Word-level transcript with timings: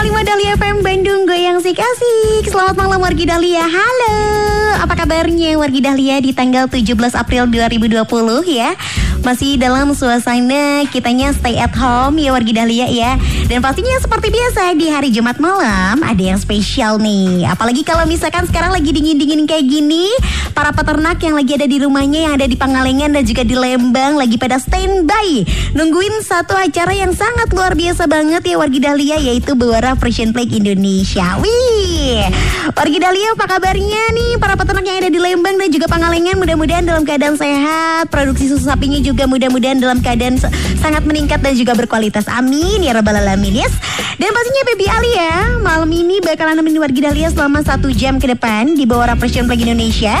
105,5 0.00 0.24
Dahlia 0.24 0.56
FM 0.56 0.76
Bandung 0.80 1.28
Goyang 1.28 1.60
Sik 1.60 1.76
Asik. 1.76 2.48
Selamat 2.48 2.72
malam 2.72 3.04
Wargi 3.04 3.28
Dahlia. 3.28 3.68
Halo. 3.68 4.16
Apa 4.80 4.96
kabarnya 4.96 5.60
Wargi 5.60 5.84
Dahlia 5.84 6.16
di 6.24 6.32
tanggal 6.32 6.72
17 6.72 6.96
April 7.12 7.44
2020 7.52 8.08
ya? 8.48 8.72
Masih 9.20 9.60
dalam 9.60 9.92
suasana 9.92 10.88
kitanya 10.88 11.36
stay 11.36 11.60
at 11.60 11.76
home 11.76 12.16
ya 12.16 12.32
Wargi 12.32 12.56
Dahlia 12.56 12.88
ya? 12.88 13.20
Dan 13.50 13.66
pastinya 13.66 13.98
seperti 13.98 14.30
biasa 14.30 14.78
di 14.78 14.86
hari 14.94 15.10
Jumat 15.10 15.42
malam 15.42 16.06
ada 16.06 16.22
yang 16.22 16.38
spesial 16.38 17.02
nih. 17.02 17.50
Apalagi 17.50 17.82
kalau 17.82 18.06
misalkan 18.06 18.46
sekarang 18.46 18.70
lagi 18.70 18.94
dingin-dingin 18.94 19.42
kayak 19.42 19.66
gini, 19.66 20.06
para 20.54 20.70
peternak 20.70 21.18
yang 21.18 21.34
lagi 21.34 21.58
ada 21.58 21.66
di 21.66 21.82
rumahnya 21.82 22.30
yang 22.30 22.34
ada 22.38 22.46
di 22.46 22.54
Pangalengan 22.54 23.10
dan 23.10 23.26
juga 23.26 23.42
di 23.42 23.58
Lembang 23.58 24.22
lagi 24.22 24.38
pada 24.38 24.54
standby 24.62 25.42
nungguin 25.74 26.22
satu 26.22 26.54
acara 26.54 26.94
yang 26.94 27.10
sangat 27.10 27.50
luar 27.50 27.74
biasa 27.74 28.06
banget 28.06 28.38
ya 28.46 28.54
wargi 28.54 28.78
Dahlia 28.78 29.18
yaitu 29.18 29.58
Bewara 29.58 29.98
Frisian 29.98 30.30
Plague 30.30 30.54
Indonesia. 30.54 31.34
Wih, 31.42 32.30
wargi 32.78 32.98
Dahlia 33.02 33.34
apa 33.34 33.50
kabarnya 33.50 34.14
nih 34.14 34.38
para 34.38 34.54
peternak 34.54 34.86
yang 34.86 35.02
ada 35.02 35.10
di 35.10 35.18
Lembang 35.18 35.58
dan 35.58 35.74
juga 35.74 35.90
Pangalengan 35.90 36.38
mudah-mudahan 36.38 36.86
dalam 36.86 37.02
keadaan 37.02 37.34
sehat, 37.34 38.14
produksi 38.14 38.46
susu 38.46 38.70
sapinya 38.70 39.02
juga 39.02 39.26
mudah-mudahan 39.26 39.82
dalam 39.82 39.98
keadaan 39.98 40.38
sangat 40.78 41.02
meningkat 41.02 41.42
dan 41.42 41.58
juga 41.58 41.74
berkualitas. 41.74 42.30
Amin 42.30 42.86
ya 42.86 42.94
rabbal 42.94 43.18
alamin 43.18 43.39
yes. 43.48 43.72
Dan 44.20 44.28
pastinya 44.36 44.62
Baby 44.68 44.86
Ali 44.92 45.12
ya, 45.16 45.56
malam 45.64 45.88
ini 45.88 46.20
bakalan 46.20 46.60
nemenin 46.60 46.84
wargi 46.84 47.00
Dahlia 47.00 47.32
selama 47.32 47.64
satu 47.64 47.88
jam 47.88 48.20
ke 48.20 48.28
depan 48.28 48.76
di 48.76 48.84
Bawara 48.84 49.16
Frisian 49.16 49.48
Plague 49.48 49.64
Indonesia. 49.64 50.20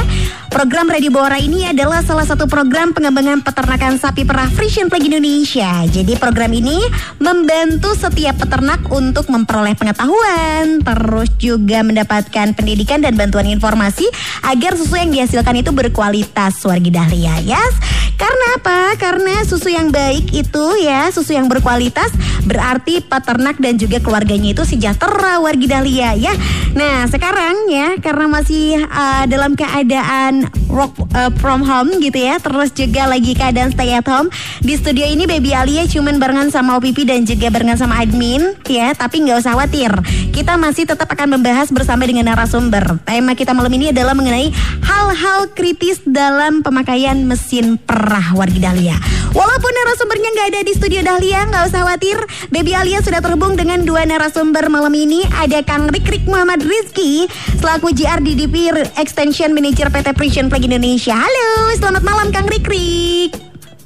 Program 0.50 0.90
Radio 0.90 1.14
Bawara 1.14 1.38
ini 1.38 1.62
adalah 1.62 2.02
salah 2.02 2.26
satu 2.26 2.50
program 2.50 2.90
pengembangan 2.90 3.38
peternakan 3.38 4.02
sapi 4.02 4.26
perah 4.26 4.50
Frisian 4.50 4.90
Plague 4.90 5.06
Indonesia. 5.06 5.86
Jadi 5.86 6.18
program 6.18 6.50
ini 6.50 6.82
membantu 7.22 7.94
setiap 7.94 8.34
peternak 8.34 8.82
untuk 8.90 9.30
memperoleh 9.30 9.78
pengetahuan, 9.78 10.82
terus 10.82 11.30
juga 11.38 11.86
mendapatkan 11.86 12.50
pendidikan 12.58 12.98
dan 12.98 13.14
bantuan 13.14 13.46
informasi 13.46 14.10
agar 14.42 14.74
susu 14.74 14.98
yang 14.98 15.14
dihasilkan 15.14 15.54
itu 15.54 15.70
berkualitas 15.70 16.58
wargi 16.66 16.90
Dahlia, 16.90 17.38
yes. 17.46 17.78
Karena 18.20 18.46
apa? 18.60 19.00
Karena 19.00 19.40
susu 19.48 19.72
yang 19.72 19.88
baik 19.88 20.28
itu 20.34 20.66
ya, 20.82 21.08
susu 21.08 21.32
yang 21.32 21.48
berkualitas 21.48 22.12
berarti 22.44 23.00
peternak 23.00 23.56
dan 23.56 23.80
juga 23.80 23.96
keluarganya 23.96 24.52
itu 24.52 24.60
sejahtera 24.68 25.40
wargi 25.40 25.64
Dahlia 25.64 26.12
ya. 26.18 26.34
Nah, 26.76 27.08
sekarang 27.08 27.64
ya 27.72 27.96
karena 27.96 28.28
masih 28.28 28.76
uh, 28.84 29.24
dalam 29.24 29.56
keadaan 29.56 30.39
work 30.70 30.94
uh, 31.12 31.32
from 31.40 31.64
home 31.64 31.90
gitu 32.00 32.16
ya, 32.16 32.38
terus 32.38 32.72
juga 32.72 33.06
lagi 33.08 33.32
keadaan 33.34 33.72
stay 33.74 33.94
at 33.94 34.06
home. 34.06 34.32
Di 34.60 34.76
studio 34.76 35.04
ini 35.06 35.24
Baby 35.26 35.56
Alia 35.56 35.84
cuman 35.86 36.16
barengan 36.16 36.48
sama 36.48 36.78
OPP 36.78 37.08
dan 37.08 37.24
juga 37.24 37.50
barengan 37.50 37.78
sama 37.80 38.00
admin 38.00 38.56
ya, 38.66 38.92
tapi 38.94 39.24
nggak 39.24 39.40
usah 39.42 39.54
khawatir. 39.56 39.92
Kita 40.30 40.56
masih 40.56 40.88
tetap 40.88 41.10
akan 41.10 41.40
membahas 41.40 41.68
bersama 41.74 42.06
dengan 42.06 42.30
narasumber. 42.30 43.02
Tema 43.04 43.34
kita 43.36 43.52
malam 43.52 43.72
ini 43.74 43.90
adalah 43.90 44.14
mengenai 44.14 44.50
hal-hal 44.84 45.50
kritis 45.52 46.00
dalam 46.06 46.62
pemakaian 46.64 47.18
mesin 47.26 47.76
perah 47.76 48.32
wargi 48.34 48.60
Dahlia. 48.62 49.19
Walaupun 49.30 49.70
narasumbernya 49.70 50.28
nggak 50.34 50.48
ada 50.50 50.60
di 50.66 50.72
studio 50.74 51.06
Dahlia, 51.06 51.46
nggak 51.46 51.70
usah 51.70 51.86
khawatir. 51.86 52.18
Baby 52.50 52.74
Alia 52.74 52.98
sudah 52.98 53.22
terhubung 53.22 53.54
dengan 53.54 53.86
dua 53.86 54.02
narasumber 54.02 54.66
malam 54.66 54.90
ini. 54.90 55.22
Ada 55.38 55.62
Kang 55.62 55.86
Rikrik 55.86 56.26
Muhammad 56.26 56.66
Rizky 56.66 57.30
selaku 57.62 57.94
GR 57.94 58.18
DDP 58.18 58.74
Extension 58.98 59.54
Manager 59.54 59.86
PT 59.86 60.18
Precision 60.18 60.50
Plague 60.50 60.66
Indonesia. 60.66 61.14
Halo, 61.14 61.70
selamat 61.78 62.02
malam 62.02 62.34
Kang 62.34 62.50
Rikrik. 62.50 63.30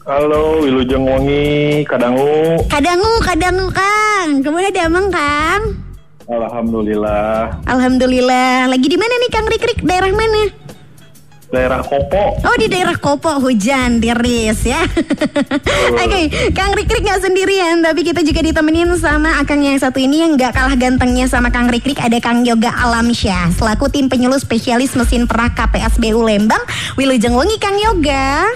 Halo, 0.09 0.65
Wilujeng 0.65 1.05
Wangi, 1.05 1.85
Kadangu. 1.85 2.65
Kadangu, 2.73 3.13
kadangu 3.21 3.69
Kang. 3.69 4.41
Kemudian 4.41 4.73
ada 4.73 4.81
Emang 4.89 5.13
Kang. 5.13 5.63
Alhamdulillah. 6.25 7.61
Alhamdulillah. 7.69 8.73
Lagi 8.73 8.89
di 8.89 8.97
mana 8.97 9.13
nih 9.13 9.29
Kang 9.29 9.45
Rikrik? 9.45 9.85
Daerah 9.85 10.09
mana? 10.09 10.64
Daerah 11.55 11.87
Kopo. 11.87 12.25
Oh 12.43 12.57
di 12.59 12.67
daerah 12.67 12.99
Kopo 12.99 13.39
hujan 13.39 14.03
tiris 14.03 14.67
ya. 14.67 14.83
Oke, 16.03 16.51
Kang 16.51 16.75
Rikrik 16.75 17.07
nggak 17.07 17.23
sendirian, 17.23 17.79
tapi 17.79 18.03
kita 18.03 18.27
juga 18.27 18.43
ditemenin 18.43 18.91
sama 18.99 19.39
Akang 19.39 19.63
yang 19.63 19.79
satu 19.79 20.03
ini 20.03 20.27
yang 20.27 20.35
nggak 20.35 20.51
kalah 20.51 20.75
gantengnya 20.75 21.31
sama 21.31 21.55
Kang 21.55 21.71
Rikrik 21.71 22.03
ada 22.03 22.19
Kang 22.19 22.43
Yoga 22.43 22.75
Alamsyah 22.75 23.55
selaku 23.55 23.87
tim 23.87 24.11
penyuluh 24.11 24.43
spesialis 24.43 24.99
mesin 24.99 25.31
perah 25.31 25.55
KPSBU 25.55 26.19
Lembang. 26.19 26.61
Wilujeng 26.99 27.39
Wengi 27.39 27.63
Kang 27.63 27.79
Yoga. 27.79 28.51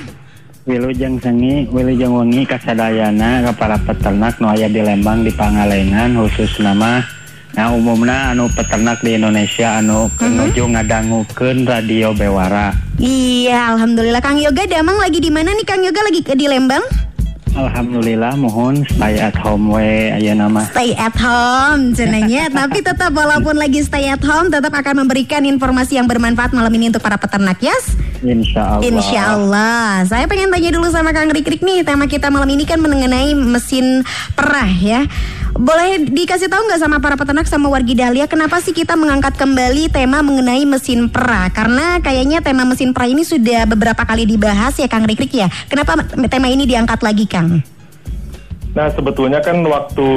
Wilujeng 0.66 1.16
Sengi, 1.22 1.64
Wilujeng 1.70 2.12
Wengi 2.12 2.44
kasadayana 2.44 3.46
ke 3.46 3.52
para 3.56 3.78
peternak 3.80 4.36
nu 4.42 4.50
aya 4.52 4.68
di 4.68 4.82
Lembang 4.82 5.24
di 5.24 5.32
Pangalengan 5.32 6.12
khusus 6.18 6.60
nama 6.60 7.00
Nah 7.56 7.72
umumna 7.72 8.36
anu 8.36 8.50
peternak 8.52 9.00
di 9.00 9.16
Indonesia 9.16 9.80
anu 9.80 10.12
nuju 10.20 10.68
ngadangukeun 10.68 11.64
radio 11.64 12.12
Bewara. 12.12 12.76
Iya, 12.98 13.78
alhamdulillah. 13.78 14.20
Kang 14.20 14.42
Yoga 14.42 14.66
Damang 14.66 14.98
lagi 14.98 15.22
di 15.22 15.30
mana 15.30 15.54
nih? 15.54 15.64
Kang 15.64 15.80
Yoga 15.80 16.02
lagi 16.02 16.20
ke 16.20 16.34
di 16.34 16.50
Lembang? 16.50 16.82
Alhamdulillah 17.58 18.38
mohon 18.38 18.86
stay 18.86 19.18
at 19.18 19.34
home 19.34 19.72
we. 19.72 20.12
Aya 20.14 20.36
nama. 20.36 20.62
Stay 20.70 20.94
at 20.94 21.16
home 21.16 21.90
cenanya 21.96 22.46
Tapi 22.62 22.84
tetap 22.84 23.10
walaupun 23.10 23.58
lagi 23.58 23.82
stay 23.82 24.06
at 24.06 24.22
home 24.22 24.52
Tetap 24.52 24.70
akan 24.70 25.02
memberikan 25.02 25.42
informasi 25.42 25.98
yang 25.98 26.06
bermanfaat 26.06 26.54
malam 26.54 26.70
ini 26.78 26.92
untuk 26.92 27.02
para 27.02 27.18
peternak 27.18 27.58
yes? 27.58 27.98
Insya 28.22 28.78
Allah. 28.78 28.84
Insya 28.86 29.22
Allah 29.34 29.88
Saya 30.06 30.30
pengen 30.30 30.54
tanya 30.54 30.70
dulu 30.70 30.86
sama 30.92 31.10
Kang 31.10 31.34
Rikrik 31.34 31.64
nih. 31.64 31.82
Tema 31.82 32.06
kita 32.06 32.30
malam 32.30 32.46
ini 32.46 32.62
kan 32.62 32.78
mengenai 32.78 33.34
mesin 33.34 34.06
perah 34.38 34.70
ya 34.78 35.02
boleh 35.58 36.06
dikasih 36.06 36.46
tahu 36.46 36.70
nggak 36.70 36.78
sama 36.78 37.02
para 37.02 37.19
peternak 37.19 37.50
sama 37.50 37.66
wargi 37.66 37.99
Dahlia 37.99 38.31
kenapa 38.31 38.62
sih 38.62 38.70
kita 38.70 38.94
mengangkat 38.94 39.34
kembali 39.34 39.90
tema 39.90 40.22
mengenai 40.22 40.62
mesin 40.62 41.10
perah? 41.10 41.50
Karena 41.50 41.99
kayaknya 41.99 42.38
tema 42.38 42.62
mesin 42.62 42.94
perah 42.94 43.10
ini 43.10 43.26
sudah 43.26 43.66
beberapa 43.66 44.06
kali 44.06 44.22
dibahas 44.22 44.78
ya 44.78 44.87
Kang 44.87 45.02
Rikrik 45.02 45.34
ya. 45.34 45.50
Kenapa 45.66 45.99
tema 46.31 46.46
ini 46.46 46.62
diangkat 46.62 47.02
lagi 47.02 47.26
Kang? 47.26 47.58
Nah, 48.78 48.87
sebetulnya 48.94 49.43
kan 49.43 49.58
waktu 49.66 50.08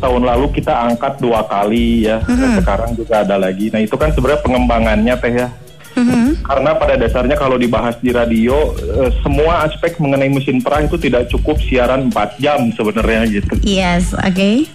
tahun 0.00 0.22
lalu 0.24 0.48
kita 0.56 0.72
angkat 0.88 1.20
dua 1.20 1.44
kali 1.44 2.08
ya. 2.08 2.24
Dan 2.24 2.56
sekarang 2.56 2.96
juga 2.96 3.20
ada 3.20 3.36
lagi. 3.36 3.68
Nah, 3.68 3.84
itu 3.84 3.92
kan 4.00 4.08
sebenarnya 4.16 4.40
pengembangannya 4.40 5.14
teh 5.20 5.32
ya. 5.36 5.52
Mhm. 5.96 6.46
Karena 6.46 6.70
pada 6.78 6.94
dasarnya 6.94 7.36
kalau 7.38 7.58
dibahas 7.58 7.98
di 7.98 8.14
radio, 8.14 8.74
eh, 8.78 9.10
semua 9.22 9.66
aspek 9.66 9.98
mengenai 9.98 10.30
mesin 10.30 10.62
perah 10.62 10.86
itu 10.86 10.96
tidak 10.96 11.26
cukup 11.30 11.58
siaran 11.62 12.10
4 12.10 12.38
jam 12.38 12.70
sebenarnya 12.74 13.26
gitu. 13.30 13.54
Yes, 13.62 14.14
oke. 14.14 14.66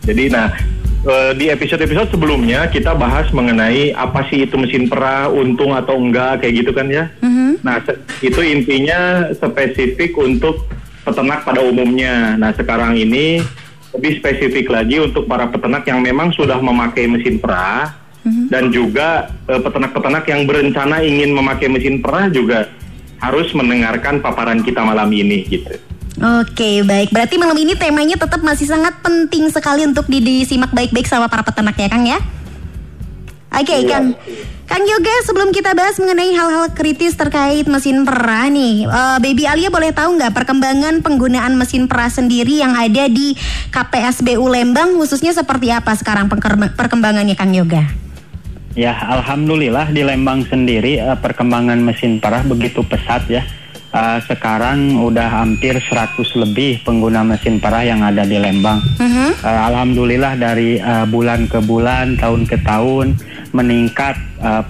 Jadi 0.00 0.24
nah 0.32 0.54
eh, 1.00 1.32
di 1.36 1.48
episode-episode 1.48 2.12
sebelumnya 2.12 2.68
kita 2.68 2.92
bahas 2.96 3.28
mengenai 3.32 3.92
apa 3.96 4.24
sih 4.28 4.44
itu 4.44 4.56
mesin 4.56 4.88
perah, 4.88 5.28
untung 5.28 5.72
atau 5.72 5.96
enggak 5.96 6.44
kayak 6.44 6.64
gitu 6.64 6.70
kan 6.72 6.86
ya. 6.88 7.08
Mhm. 7.20 7.60
Nah 7.64 7.80
itu 8.20 8.40
intinya 8.40 9.28
spesifik 9.32 10.16
untuk 10.16 10.68
peternak 11.04 11.44
pada 11.44 11.60
umumnya. 11.64 12.36
Nah 12.36 12.52
sekarang 12.52 12.96
ini 12.96 13.40
lebih 13.90 14.22
spesifik 14.22 14.70
lagi 14.70 15.02
untuk 15.02 15.26
para 15.26 15.50
peternak 15.50 15.82
yang 15.82 15.98
memang 15.98 16.30
sudah 16.30 16.62
memakai 16.62 17.10
mesin 17.10 17.42
perah 17.42 17.99
dan 18.48 18.70
juga 18.70 19.28
eh, 19.46 19.60
peternak-peternak 19.60 20.24
yang 20.26 20.42
berencana 20.44 21.00
ingin 21.00 21.30
memakai 21.30 21.68
mesin 21.68 21.98
perah 21.98 22.26
juga 22.28 22.68
harus 23.20 23.52
mendengarkan 23.52 24.18
paparan 24.18 24.64
kita 24.64 24.80
malam 24.80 25.12
ini 25.12 25.44
gitu. 25.46 25.76
Oke, 26.20 26.84
baik. 26.84 27.16
Berarti 27.16 27.40
malam 27.40 27.56
ini 27.56 27.72
temanya 27.72 28.16
tetap 28.16 28.44
masih 28.44 28.68
sangat 28.68 28.98
penting 29.00 29.48
sekali 29.48 29.88
untuk 29.88 30.04
di- 30.04 30.20
disimak 30.20 30.68
baik-baik 30.68 31.08
sama 31.08 31.32
para 31.32 31.40
peternak 31.40 31.76
ya, 31.76 31.88
Kang 31.88 32.04
ya. 32.04 32.20
Oke, 33.50 33.82
Iya. 33.82 33.88
Kang. 33.88 34.06
Kang 34.70 34.86
Yoga, 34.86 35.10
sebelum 35.26 35.50
kita 35.50 35.74
bahas 35.74 35.98
mengenai 35.98 36.30
hal-hal 36.30 36.70
kritis 36.70 37.18
terkait 37.18 37.66
mesin 37.66 38.06
perah 38.06 38.46
nih, 38.46 38.86
eh, 38.86 39.18
Baby 39.18 39.50
Alia 39.50 39.66
boleh 39.66 39.90
tahu 39.90 40.14
nggak 40.14 40.30
perkembangan 40.30 41.02
penggunaan 41.02 41.58
mesin 41.58 41.90
perah 41.90 42.06
sendiri 42.06 42.62
yang 42.62 42.78
ada 42.78 43.10
di 43.10 43.34
KPSBU 43.74 44.46
Lembang 44.46 44.94
khususnya 44.94 45.34
seperti 45.34 45.74
apa 45.74 45.90
sekarang 45.98 46.30
perkembangannya, 46.76 47.34
Kang 47.34 47.50
Yoga? 47.50 47.82
Ya, 48.78 48.94
alhamdulillah 48.94 49.90
di 49.90 50.06
Lembang 50.06 50.46
sendiri 50.46 51.02
eh, 51.02 51.18
perkembangan 51.18 51.82
mesin 51.82 52.22
perah 52.22 52.46
begitu 52.46 52.86
pesat 52.86 53.26
ya. 53.26 53.42
Eh, 53.90 54.18
sekarang 54.30 54.94
udah 54.94 55.42
hampir 55.42 55.74
100 55.74 56.14
lebih 56.38 56.86
pengguna 56.86 57.26
mesin 57.26 57.58
perah 57.58 57.82
yang 57.82 58.06
ada 58.06 58.22
di 58.22 58.38
Lembang. 58.38 58.78
Eh, 59.42 59.60
alhamdulillah 59.74 60.38
dari 60.38 60.78
bulan 61.10 61.50
ke 61.50 61.58
bulan, 61.66 62.14
tahun 62.14 62.46
ke 62.46 62.62
tahun 62.62 63.18
meningkat 63.50 64.14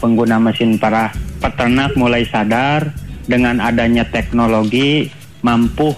pengguna 0.00 0.40
mesin 0.40 0.80
perah. 0.80 1.12
Peternak 1.36 1.92
mulai 1.92 2.24
sadar 2.24 2.88
dengan 3.28 3.60
adanya 3.60 4.08
teknologi 4.08 5.12
mampu 5.44 5.92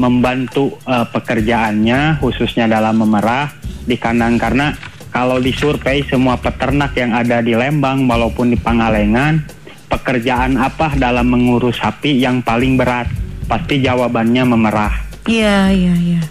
membantu 0.00 0.80
pekerjaannya 0.88 2.16
khususnya 2.24 2.64
dalam 2.64 3.04
memerah 3.04 3.52
di 3.84 4.00
kandang 4.00 4.40
karena 4.40 4.72
kalau 5.12 5.38
disurvei 5.38 6.02
semua 6.08 6.40
peternak 6.40 6.96
yang 6.96 7.12
ada 7.12 7.44
di 7.44 7.52
Lembang 7.52 8.02
maupun 8.02 8.50
di 8.50 8.58
Pangalengan 8.58 9.44
pekerjaan 9.86 10.56
apa 10.56 10.96
dalam 10.96 11.28
mengurus 11.28 11.78
sapi 11.78 12.16
yang 12.16 12.40
paling 12.40 12.80
berat 12.80 13.06
pasti 13.46 13.84
jawabannya 13.84 14.42
memerah 14.48 15.12
Iya, 15.22 15.70
iya, 15.70 15.94
iya. 15.94 16.22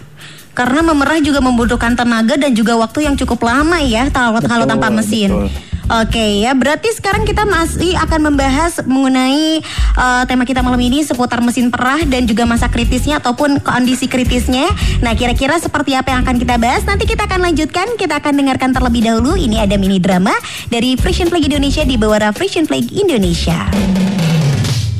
Karena 0.52 0.84
memerah 0.84 1.16
juga 1.24 1.40
membutuhkan 1.40 1.96
tenaga 1.96 2.36
dan 2.36 2.52
juga 2.52 2.76
waktu 2.76 3.08
yang 3.08 3.16
cukup 3.16 3.40
lama 3.40 3.80
ya 3.80 4.12
kalau 4.12 4.36
kalau 4.44 4.68
tanpa 4.68 4.92
mesin. 4.92 5.32
betul. 5.32 5.48
Oke 5.92 6.40
ya, 6.40 6.56
berarti 6.56 6.88
sekarang 6.88 7.28
kita 7.28 7.44
masih 7.44 7.92
akan 8.00 8.32
membahas 8.32 8.80
mengenai 8.88 9.60
eh, 9.92 10.22
tema 10.24 10.48
kita 10.48 10.64
malam 10.64 10.80
ini 10.80 11.04
seputar 11.04 11.44
mesin 11.44 11.68
perah 11.68 12.00
dan 12.08 12.24
juga 12.24 12.48
masa 12.48 12.72
kritisnya 12.72 13.20
ataupun 13.20 13.60
kondisi 13.60 14.08
kritisnya. 14.08 14.72
Nah, 15.04 15.12
kira-kira 15.12 15.60
seperti 15.60 15.92
apa 15.92 16.16
yang 16.16 16.24
akan 16.24 16.40
kita 16.40 16.56
bahas? 16.56 16.88
Nanti 16.88 17.04
kita 17.04 17.28
akan 17.28 17.44
lanjutkan. 17.44 18.00
Kita 18.00 18.24
akan 18.24 18.40
dengarkan 18.40 18.72
terlebih 18.72 19.04
dahulu. 19.04 19.36
Ini 19.36 19.68
ada 19.68 19.76
mini 19.76 20.00
drama 20.00 20.32
dari 20.72 20.96
Frisian 20.96 21.28
Flag 21.28 21.44
Indonesia 21.44 21.84
di 21.84 22.00
bawah 22.00 22.32
Frisian 22.32 22.64
Flag 22.64 22.88
Indonesia. 22.88 23.68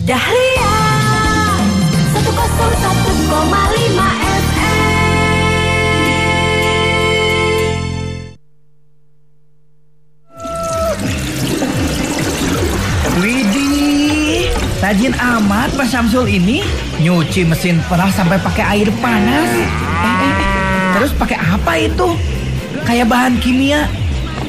Dahlia 0.04 0.76
101,5 2.20 3.01
rajin 14.92 15.16
amat 15.16 15.72
Pak 15.72 15.88
Samsul 15.88 16.28
ini 16.28 16.60
nyuci 17.00 17.48
mesin 17.48 17.80
perah 17.88 18.12
sampai 18.12 18.36
pakai 18.36 18.76
air 18.76 18.92
panas. 19.00 19.48
Eh, 19.48 19.64
eh, 19.64 20.20
eh. 20.20 20.34
Terus 20.92 21.16
pakai 21.16 21.40
apa 21.40 21.80
itu? 21.80 22.12
Kayak 22.84 23.08
bahan 23.08 23.40
kimia. 23.40 23.88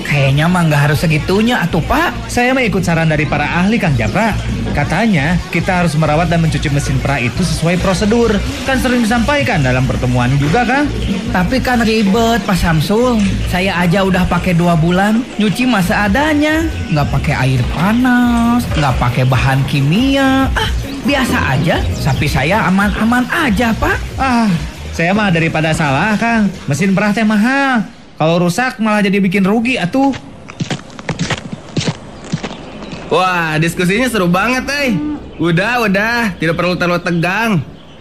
Kayaknya 0.03 0.45
mah 0.51 0.61
nggak 0.67 0.81
harus 0.89 0.99
segitunya 1.01 1.63
atuh 1.63 1.81
Pak. 1.83 2.29
Saya 2.29 2.53
mengikut 2.53 2.83
saran 2.83 3.09
dari 3.09 3.25
para 3.25 3.47
ahli 3.47 3.79
Kang 3.79 3.95
Japra. 3.95 4.35
Katanya 4.73 5.37
kita 5.53 5.83
harus 5.83 5.93
merawat 5.93 6.33
dan 6.33 6.41
mencuci 6.41 6.65
mesin 6.73 6.97
perah 6.97 7.21
itu 7.21 7.41
sesuai 7.45 7.77
prosedur. 7.79 8.33
Kan 8.65 8.81
sering 8.81 9.05
disampaikan 9.05 9.61
dalam 9.61 9.85
pertemuan 9.85 10.33
juga 10.41 10.65
Kang. 10.65 10.89
Tapi 11.29 11.61
kan 11.61 11.81
ribet 11.81 12.41
Pak 12.43 12.57
Samsul. 12.57 13.21
Saya 13.49 13.77
aja 13.79 14.01
udah 14.01 14.25
pakai 14.25 14.57
dua 14.57 14.73
bulan 14.73 15.21
nyuci 15.37 15.69
masa 15.69 16.09
adanya, 16.09 16.65
nggak 16.89 17.07
pakai 17.09 17.33
air 17.37 17.61
panas, 17.73 18.65
nggak 18.73 18.95
pakai 18.97 19.23
bahan 19.29 19.61
kimia. 19.69 20.49
Ah, 20.53 20.69
biasa 21.05 21.37
aja. 21.57 21.77
Sapi 21.95 22.25
saya 22.25 22.65
aman-aman 22.65 23.29
aja 23.29 23.71
Pak. 23.77 23.97
Ah, 24.17 24.49
saya 24.93 25.13
mah 25.13 25.29
daripada 25.29 25.69
salah 25.73 26.17
Kang. 26.17 26.49
Mesin 26.65 26.97
perah 26.97 27.13
teh 27.13 27.25
mahal. 27.25 27.92
Kalau 28.13 28.35
rusak 28.45 28.77
malah 28.77 29.01
jadi 29.01 29.17
bikin 29.17 29.41
rugi 29.41 29.81
atuh. 29.81 30.13
Wah, 33.13 33.57
diskusinya 33.61 34.09
seru 34.09 34.25
banget, 34.25 34.65
eh. 34.69 34.91
Udah, 35.37 35.85
udah, 35.85 36.33
tidak 36.37 36.57
perlu 36.57 36.73
terlalu 36.77 37.01
tegang. 37.01 37.51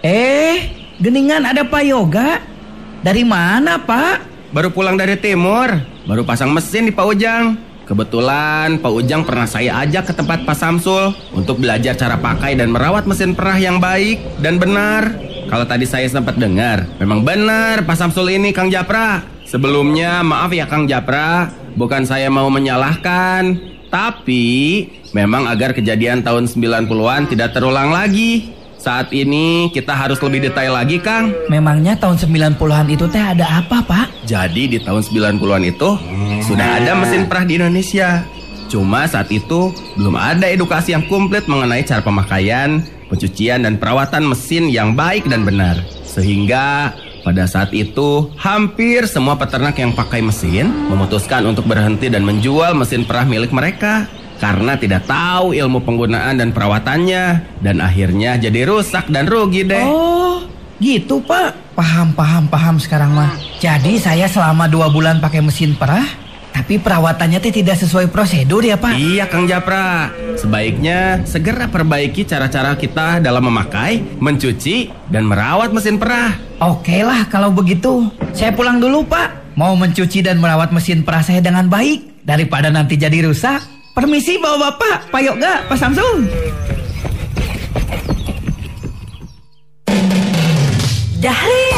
Eh, 0.05 0.73
geningan 1.01 1.45
ada 1.45 1.65
Pak 1.65 1.83
Yoga. 1.85 2.41
Dari 3.03 3.25
mana 3.25 3.83
Pak? 3.83 4.31
Baru 4.53 4.69
pulang 4.69 5.01
dari 5.01 5.17
timur, 5.17 5.69
baru 6.05 6.23
pasang 6.29 6.53
mesin 6.53 6.87
di 6.89 6.93
Pak 6.93 7.07
Ujang. 7.09 7.57
Kebetulan 7.83 8.79
Pak 8.79 8.93
Ujang 8.95 9.27
pernah 9.27 9.49
saya 9.49 9.83
ajak 9.83 10.09
ke 10.09 10.15
tempat 10.15 10.45
Pak 10.47 10.55
Samsul 10.55 11.17
untuk 11.35 11.59
belajar 11.59 11.99
cara 11.99 12.15
pakai 12.21 12.55
dan 12.55 12.71
merawat 12.71 13.09
mesin 13.09 13.35
perah 13.35 13.59
yang 13.59 13.83
baik 13.83 14.21
dan 14.39 14.61
benar. 14.61 15.32
Kalau 15.49 15.67
tadi 15.67 15.87
saya 15.89 16.07
sempat 16.07 16.39
dengar, 16.39 16.87
memang 17.03 17.27
benar 17.27 17.83
Pak 17.83 17.97
Samsul 17.99 18.35
ini 18.35 18.55
Kang 18.55 18.71
Japra. 18.71 19.25
Sebelumnya 19.49 20.25
maaf 20.25 20.55
ya 20.55 20.65
Kang 20.65 20.89
Japra, 20.89 21.53
bukan 21.77 22.09
saya 22.09 22.33
mau 22.33 22.49
menyalahkan, 22.49 23.59
tapi 23.93 24.89
memang 25.13 25.45
agar 25.45 25.77
kejadian 25.77 26.25
tahun 26.25 26.49
90-an 26.49 27.29
tidak 27.29 27.53
terulang 27.53 27.93
lagi. 27.93 28.55
Saat 28.83 29.15
ini 29.15 29.71
kita 29.71 29.95
harus 29.95 30.19
lebih 30.19 30.43
detail 30.51 30.75
lagi 30.75 30.99
Kang. 30.99 31.31
Memangnya 31.47 31.95
tahun 31.95 32.19
90-an 32.19 32.91
itu 32.91 33.07
teh 33.07 33.23
ada 33.23 33.63
apa 33.63 33.79
Pak? 33.79 34.27
Jadi 34.27 34.75
di 34.75 34.79
tahun 34.83 35.07
90-an 35.07 35.63
itu 35.63 35.91
sudah 36.43 36.83
ada 36.83 36.99
mesin 36.99 37.31
perah 37.31 37.47
di 37.47 37.63
Indonesia. 37.63 38.27
Cuma 38.67 39.07
saat 39.07 39.29
itu 39.31 39.71
belum 39.95 40.17
ada 40.17 40.49
edukasi 40.49 40.97
yang 40.97 41.05
komplit 41.07 41.45
mengenai 41.45 41.87
cara 41.87 42.03
pemakaian, 42.03 42.83
pencucian 43.13 43.69
dan 43.69 43.77
perawatan 43.77 44.25
mesin 44.25 44.73
yang 44.73 44.97
baik 44.97 45.29
dan 45.29 45.45
benar. 45.45 45.77
Sehingga 46.09 46.97
pada 47.21 47.45
saat 47.45 47.71
itu 47.77 48.33
hampir 48.41 49.05
semua 49.05 49.37
peternak 49.37 49.77
yang 49.77 49.93
pakai 49.93 50.25
mesin 50.25 50.73
memutuskan 50.89 51.45
untuk 51.45 51.69
berhenti 51.69 52.09
dan 52.09 52.25
menjual 52.25 52.73
mesin 52.73 53.05
perah 53.05 53.29
milik 53.29 53.53
mereka 53.53 54.09
karena 54.43 54.75
tidak 54.75 55.07
tahu 55.07 55.55
ilmu 55.55 55.87
penggunaan 55.87 56.43
dan 56.43 56.51
perawatannya 56.51 57.47
dan 57.63 57.77
akhirnya 57.79 58.35
jadi 58.41 58.67
rusak 58.67 59.07
dan 59.07 59.31
rugi 59.31 59.63
deh. 59.63 59.87
Oh, 59.87 60.43
gitu 60.83 61.23
Pak. 61.23 61.79
Paham, 61.79 62.13
paham, 62.13 62.45
paham 62.51 62.77
sekarang 62.77 63.15
mah. 63.15 63.33
Jadi 63.63 63.97
saya 64.03 64.27
selama 64.27 64.67
dua 64.67 64.91
bulan 64.91 65.23
pakai 65.23 65.41
mesin 65.41 65.73
perah, 65.79 66.05
tapi 66.53 66.77
perawatannya 66.77 67.41
teh 67.41 67.51
tidak 67.51 67.81
sesuai 67.81 68.13
prosedur 68.13 68.61
ya 68.63 68.77
Pak? 68.77 68.93
Iya 68.95 69.25
Kang 69.27 69.49
Japra, 69.49 70.13
sebaiknya 70.37 71.25
segera 71.25 71.67
perbaiki 71.67 72.29
cara-cara 72.29 72.77
kita 72.77 73.19
dalam 73.19 73.49
memakai, 73.49 74.05
mencuci, 74.21 74.93
dan 75.09 75.25
merawat 75.27 75.73
mesin 75.73 75.97
perah. 75.97 76.37
Oke 76.61 77.03
lah 77.03 77.27
kalau 77.27 77.51
begitu. 77.51 78.13
Saya 78.37 78.53
pulang 78.53 78.79
dulu 78.79 79.03
Pak. 79.09 79.57
Mau 79.59 79.77
mencuci 79.77 80.25
dan 80.25 80.41
merawat 80.41 80.73
mesin 80.73 81.05
perah 81.05 81.25
saya 81.25 81.41
dengan 81.41 81.67
baik. 81.67 82.25
Daripada 82.25 82.71
nanti 82.71 82.95
jadi 82.95 83.27
rusak. 83.27 83.61
Permisi 83.93 84.41
bawa 84.41 84.73
bapak, 84.73 85.13
Pak 85.13 85.21
Yoga, 85.21 85.69
Pak 85.69 85.77
Samsul. 85.77 86.25
Dahlia 91.21 91.72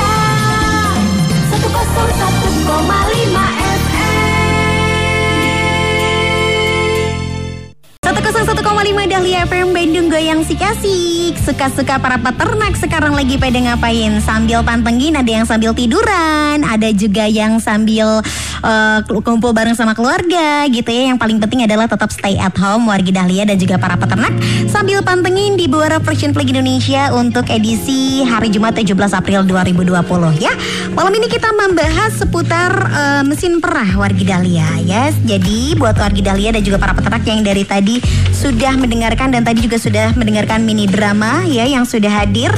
101,5 8.85 9.09
Dahlia 9.09 9.49
FM 9.49 9.73
Bandung 9.73 10.13
Goyang 10.13 10.45
si 10.45 10.61
Kasih 10.61 11.33
Suka-suka 11.41 11.97
para 11.97 12.21
peternak 12.21 12.77
sekarang 12.77 13.17
lagi 13.17 13.41
pada 13.41 13.57
ngapain? 13.57 14.21
Sambil 14.21 14.61
pantengin 14.61 15.17
ada 15.17 15.33
yang 15.41 15.49
sambil 15.49 15.73
tiduran 15.73 16.61
Ada 16.61 16.93
juga 16.93 17.25
yang 17.25 17.65
sambil 17.65 18.21
eh, 18.61 18.99
kumpul 19.25 19.57
bareng 19.57 19.73
sama 19.73 19.97
keluarga 19.97 20.69
gitu 20.69 20.93
ya. 20.93 21.09
Yang 21.09 21.17
paling 21.17 21.39
penting 21.41 21.65
adalah 21.65 21.89
tetap 21.89 22.13
stay 22.13 22.37
at 22.37 22.53
home 22.61 22.85
Wargi 22.85 23.09
Dahlia 23.09 23.49
dan 23.49 23.57
juga 23.57 23.81
para 23.81 23.97
peternak. 23.97 24.37
Sambil 24.69 25.01
pantengin 25.01 25.57
di 25.57 25.65
Buara 25.65 25.97
Fresh 25.97 26.29
Flag 26.37 26.45
Indonesia 26.45 27.09
Untuk 27.17 27.49
edisi 27.49 28.21
hari 28.21 28.53
Jumat 28.53 28.77
17 28.77 28.93
April 29.17 29.49
2020 29.49 30.45
ya. 30.45 30.53
Malam 30.93 31.13
ini 31.17 31.33
kita 31.33 31.49
membahas 31.57 32.21
seputar 32.21 32.73
eh, 32.93 33.23
mesin 33.25 33.65
perah 33.65 33.97
Wargi 33.97 34.29
Dahlia 34.29 34.69
ya 34.85 35.09
Jadi 35.25 35.73
buat 35.81 35.97
Wargi 35.97 36.21
Dahlia 36.21 36.53
dan 36.53 36.61
juga 36.61 36.77
para 36.77 36.93
peternak 36.93 37.25
yang 37.25 37.41
dari 37.41 37.65
tadi 37.65 37.97
sudah 38.35 38.74
mendengarkan 38.79 39.33
dan 39.35 39.43
tadi 39.43 39.65
juga 39.65 39.79
sudah 39.81 40.13
mendengarkan 40.15 40.63
mini 40.63 40.87
drama 40.87 41.43
ya 41.47 41.65
yang 41.67 41.87
sudah 41.87 42.11
hadir. 42.11 42.51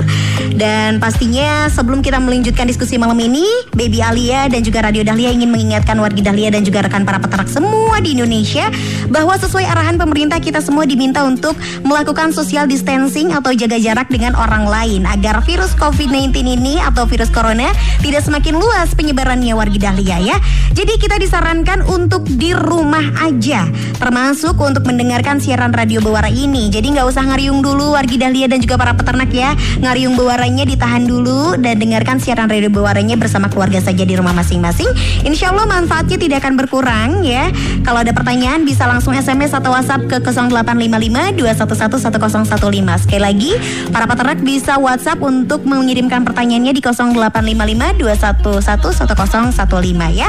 Dan 0.57 1.01
pastinya 1.03 1.69
sebelum 1.69 2.01
kita 2.01 2.17
melanjutkan 2.21 2.65
diskusi 2.69 2.97
malam 2.97 3.17
ini 3.21 3.45
Baby 3.73 4.01
Alia 4.01 4.49
dan 4.49 4.65
juga 4.65 4.85
Radio 4.85 5.05
Dahlia 5.05 5.33
ingin 5.33 5.53
mengingatkan 5.53 5.97
wargi 6.01 6.25
Dahlia 6.25 6.49
dan 6.53 6.65
juga 6.65 6.85
rekan 6.85 7.05
para 7.05 7.21
peternak 7.21 7.49
semua 7.49 8.01
di 8.01 8.17
Indonesia 8.17 8.69
bahwa 9.09 9.39
sesuai 9.39 9.65
arahan 9.65 9.97
pemerintah 9.97 10.43
kita 10.43 10.61
semua 10.61 10.85
diminta 10.85 11.25
untuk 11.25 11.57
melakukan 11.87 12.35
social 12.35 12.67
distancing 12.69 13.33
atau 13.33 13.55
jaga 13.55 13.79
jarak 13.81 14.11
dengan 14.13 14.37
orang 14.37 14.67
lain 14.69 15.09
agar 15.09 15.41
virus 15.47 15.73
COVID-19 15.79 16.45
ini 16.45 16.83
atau 16.83 17.09
virus 17.09 17.33
corona 17.33 17.73
tidak 18.05 18.23
semakin 18.27 18.59
luas 18.59 18.93
penyebarannya 18.93 19.57
wargi 19.57 19.81
Dahlia 19.81 20.19
ya. 20.21 20.37
Jadi 20.77 21.01
kita 21.01 21.17
disarankan 21.17 21.87
untuk 21.89 22.29
di 22.29 22.53
rumah 22.53 23.25
aja 23.25 23.65
termasuk 23.97 24.61
untuk 24.61 24.85
mendengarkan 24.85 25.41
siaran 25.41 25.73
radio 25.73 26.05
Bewara 26.05 26.29
ini. 26.29 26.69
Jadi 26.69 26.93
nggak 26.93 27.07
usah 27.09 27.25
ngariung 27.33 27.65
dulu 27.65 27.97
wargi 27.97 28.21
Dahlia 28.21 28.51
dan 28.51 28.61
juga 28.61 28.77
para 28.77 28.93
peternak 28.93 29.33
ya. 29.33 29.57
Ngariung 29.81 30.19
Bewaranya 30.19 30.69
ditahan 30.69 31.09
dulu 31.09 31.57
dan 31.57 31.81
dengarkan 31.81 32.21
siaran 32.21 32.53
radio 32.53 32.69
Bewaranya 32.69 33.17
bersama 33.17 33.49
keluarga 33.49 33.81
saja 33.81 34.05
di 34.05 34.15
rumah 34.19 34.37
masing-masing. 34.37 34.89
Insya 35.25 35.55
Allah 35.55 35.65
manfaatnya 35.65 36.21
tidak 36.21 36.45
akan 36.45 36.55
berkurang 36.61 37.25
ya. 37.25 37.49
Kalau 37.81 38.05
ada 38.05 38.13
pertanyaan 38.13 38.69
bisa 38.69 38.85
langsung 38.85 38.96
SMS 39.01 39.53
atau 39.53 39.75
WhatsApp 39.75 40.09
ke 40.09 40.17
0855 40.23 41.37
211 41.37 42.01
1015. 42.49 43.05
Sekali 43.05 43.23
lagi, 43.23 43.53
para 43.93 44.09
peternak 44.09 44.41
bisa 44.41 44.81
WhatsApp 44.81 45.21
untuk 45.21 45.67
mengirimkan 45.69 46.25
pertanyaannya 46.25 46.73
di 46.73 46.81
0855 46.81 47.99
211 48.01 49.05
1015 49.53 50.13
ya. 50.17 50.29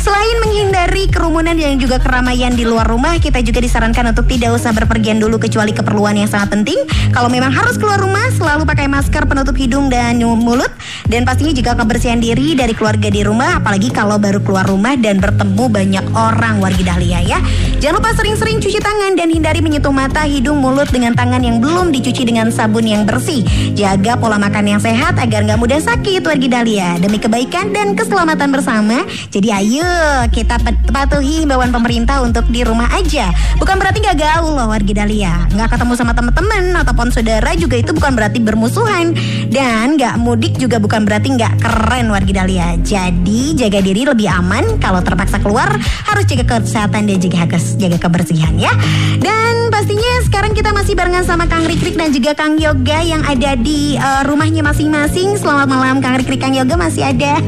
Selain 0.00 0.36
menghindari 0.38 1.10
kerumunan 1.10 1.58
dan 1.58 1.82
juga 1.82 1.98
keramaian 1.98 2.54
di 2.54 2.62
luar 2.62 2.86
rumah, 2.86 3.18
kita 3.18 3.42
juga 3.42 3.58
disarankan 3.58 4.14
untuk 4.14 4.30
tidak 4.30 4.54
usah 4.54 4.70
berpergian 4.70 5.18
dulu 5.18 5.42
kecuali 5.42 5.74
keperluan 5.74 6.14
yang 6.14 6.30
sangat 6.30 6.54
penting. 6.54 6.78
Kalau 7.10 7.26
memang 7.26 7.50
harus 7.50 7.74
keluar 7.74 7.98
rumah, 7.98 8.22
selalu 8.38 8.62
pakai 8.62 8.86
masker 8.86 9.26
penutup 9.26 9.58
hidung 9.58 9.90
dan 9.90 10.22
mulut 10.22 10.70
dan 11.10 11.26
pastinya 11.26 11.50
juga 11.50 11.74
kebersihan 11.74 12.22
diri 12.22 12.54
dari 12.54 12.70
keluarga 12.70 13.10
di 13.10 13.26
rumah, 13.26 13.58
apalagi 13.58 13.90
kalau 13.90 14.18
baru 14.18 14.38
keluar 14.42 14.66
rumah 14.66 14.94
dan 14.94 15.18
bertemu 15.18 15.64
banyak 15.66 16.06
orang 16.14 16.62
wargi 16.62 16.86
Dahlia 16.86 17.20
ya. 17.26 17.38
Jangan 17.76 18.00
lupa 18.00 18.16
sering-sering 18.16 18.56
cuci 18.56 18.80
tangan 18.80 19.20
dan 19.20 19.28
hindari 19.28 19.60
menyentuh 19.60 19.92
mata, 19.92 20.24
hidung, 20.24 20.64
mulut 20.64 20.88
dengan 20.88 21.12
tangan 21.12 21.44
yang 21.44 21.60
belum 21.60 21.92
dicuci 21.92 22.24
dengan 22.24 22.48
sabun 22.48 22.88
yang 22.88 23.04
bersih. 23.04 23.44
Jaga 23.76 24.16
pola 24.16 24.40
makan 24.40 24.64
yang 24.64 24.80
sehat 24.80 25.20
agar 25.20 25.44
nggak 25.44 25.60
mudah 25.60 25.76
sakit 25.76 26.24
wargi 26.24 26.48
Dahlia. 26.48 26.96
Demi 26.96 27.20
kebaikan 27.20 27.76
dan 27.76 27.92
keselamatan 27.92 28.48
bersama. 28.48 29.04
Jadi 29.28 29.52
ayo 29.52 29.92
kita 30.32 30.56
pat- 30.56 30.88
patuhi 30.88 31.44
himbauan 31.44 31.68
pemerintah 31.68 32.24
untuk 32.24 32.48
di 32.48 32.64
rumah 32.64 32.88
aja. 32.96 33.28
Bukan 33.60 33.76
berarti 33.76 34.00
nggak 34.08 34.24
gaul 34.24 34.56
loh 34.56 34.72
wargi 34.72 34.96
Dahlia. 34.96 35.44
Nggak 35.52 35.76
ketemu 35.76 35.92
sama 36.00 36.16
teman-teman 36.16 36.80
ataupun 36.80 37.12
saudara 37.12 37.52
juga 37.60 37.76
itu 37.76 37.92
bukan 37.92 38.16
berarti 38.16 38.40
bermusuhan. 38.40 39.12
Dan 39.52 40.00
nggak 40.00 40.16
mudik 40.16 40.56
juga 40.56 40.80
bukan 40.80 41.04
berarti 41.04 41.28
nggak 41.36 41.60
keren 41.60 42.08
wargi 42.08 42.32
Dahlia. 42.32 42.80
Jadi 42.80 43.52
jaga 43.52 43.84
diri 43.84 44.08
lebih 44.08 44.32
aman. 44.32 44.80
Kalau 44.80 45.04
terpaksa 45.04 45.44
keluar 45.44 45.76
harus 46.08 46.24
jaga 46.24 46.56
kesehatan 46.56 47.04
dan 47.04 47.20
jaga 47.20 47.36
jaga 47.74 47.98
kebersihan 47.98 48.54
ya. 48.54 48.70
Dan 49.18 49.74
pastinya 49.74 50.22
sekarang 50.22 50.54
kita 50.54 50.70
masih 50.70 50.94
barengan 50.94 51.26
sama 51.26 51.50
Kang 51.50 51.66
Rikrik 51.66 51.98
dan 51.98 52.14
juga 52.14 52.38
Kang 52.38 52.54
Yoga 52.60 53.02
yang 53.02 53.26
ada 53.26 53.58
di 53.58 53.98
eh, 53.98 54.22
rumahnya 54.22 54.62
masing-masing. 54.62 55.34
Selamat 55.34 55.66
malam 55.66 55.98
Kang 55.98 56.14
Rikrik, 56.22 56.38
Kang 56.38 56.54
Yoga 56.54 56.78
masih 56.78 57.02
ada. 57.10 57.42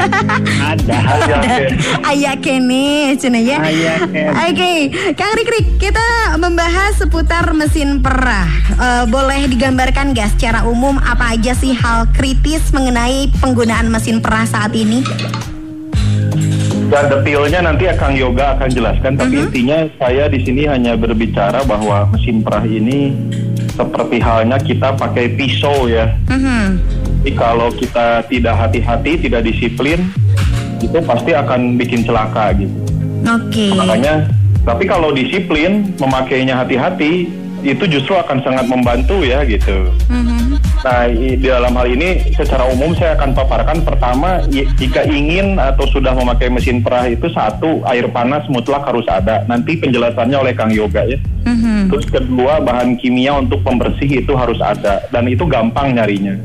Ada. 0.75 0.99
Ayah 2.11 2.35
kene, 2.41 3.15
cina 3.21 3.39
ya. 3.39 3.63
Oke, 4.49 4.91
Kang 5.15 5.33
Rikrik, 5.39 5.79
kita 5.79 6.35
membahas 6.41 6.99
seputar 6.99 7.55
mesin 7.55 8.03
perah. 8.03 8.49
Eh, 8.79 9.05
boleh 9.07 9.47
digambarkan 9.47 10.17
gak 10.17 10.35
secara 10.35 10.67
umum 10.67 10.99
apa 11.03 11.39
aja 11.39 11.53
sih 11.55 11.77
hal 11.77 12.09
kritis 12.17 12.71
mengenai 12.75 13.31
penggunaan 13.39 13.93
mesin 13.93 14.19
perah 14.19 14.49
saat 14.49 14.73
ini? 14.75 15.05
Dan 16.89 17.05
detailnya 17.13 17.61
nanti 17.69 17.85
Kang 18.01 18.17
Yoga 18.17 18.57
akan 18.57 18.69
jelaskan, 18.73 19.13
tapi 19.21 19.45
intinya 19.45 19.85
saya 20.01 20.25
di 20.33 20.41
sini 20.41 20.65
hanya 20.65 20.97
berbicara 20.97 21.61
bahwa 21.69 22.09
mesin 22.17 22.41
perah 22.41 22.65
ini 22.65 23.13
seperti 23.77 24.17
halnya 24.19 24.57
kita 24.57 24.97
pakai 24.97 25.37
pisau 25.37 25.85
ya. 25.85 26.17
Mhm. 26.33 26.81
Jadi 27.29 27.31
kalau 27.37 27.69
kita 27.77 28.25
tidak 28.33 28.55
hati-hati, 28.57 29.21
tidak 29.21 29.45
disiplin, 29.45 30.09
itu 30.81 30.99
pasti 31.05 31.37
akan 31.37 31.77
bikin 31.77 32.09
celaka 32.09 32.57
gitu. 32.57 32.73
Oke. 33.29 33.69
Makanya, 33.77 34.33
tapi 34.65 34.89
kalau 34.89 35.13
disiplin, 35.13 35.93
memakainya 36.01 36.57
hati-hati, 36.57 37.29
itu 37.63 37.85
justru 37.91 38.15
akan 38.15 38.39
sangat 38.47 38.67
membantu 38.71 39.27
ya 39.27 39.43
gitu. 39.43 39.91
Mhm. 40.07 40.59
Nah, 40.79 41.11
di 41.11 41.35
dalam 41.43 41.75
hal 41.75 41.91
ini 41.91 42.31
secara 42.39 42.71
umum 42.71 42.95
saya 42.95 43.19
akan 43.19 43.35
paparkan 43.35 43.79
pertama 43.83 44.47
jika 44.79 45.03
ingin 45.11 45.59
atau 45.59 45.91
sudah 45.91 46.15
memakai 46.15 46.47
mesin 46.47 46.79
perah 46.79 47.11
itu 47.11 47.27
satu 47.35 47.83
air 47.91 48.07
panas 48.15 48.47
mutlak 48.47 48.87
harus 48.87 49.03
ada. 49.11 49.43
Nanti 49.51 49.75
penjelasannya 49.75 50.39
oleh 50.39 50.55
Kang 50.55 50.71
Yoga 50.71 51.03
ya. 51.03 51.19
Mhm. 51.51 51.91
Terus 51.91 52.07
kedua 52.07 52.63
bahan 52.63 52.95
kimia 53.03 53.35
untuk 53.35 53.67
pembersih 53.67 54.23
itu 54.23 54.33
harus 54.39 54.63
ada 54.63 55.03
dan 55.11 55.27
itu 55.27 55.43
gampang 55.51 55.99
nyarinya. 55.99 56.39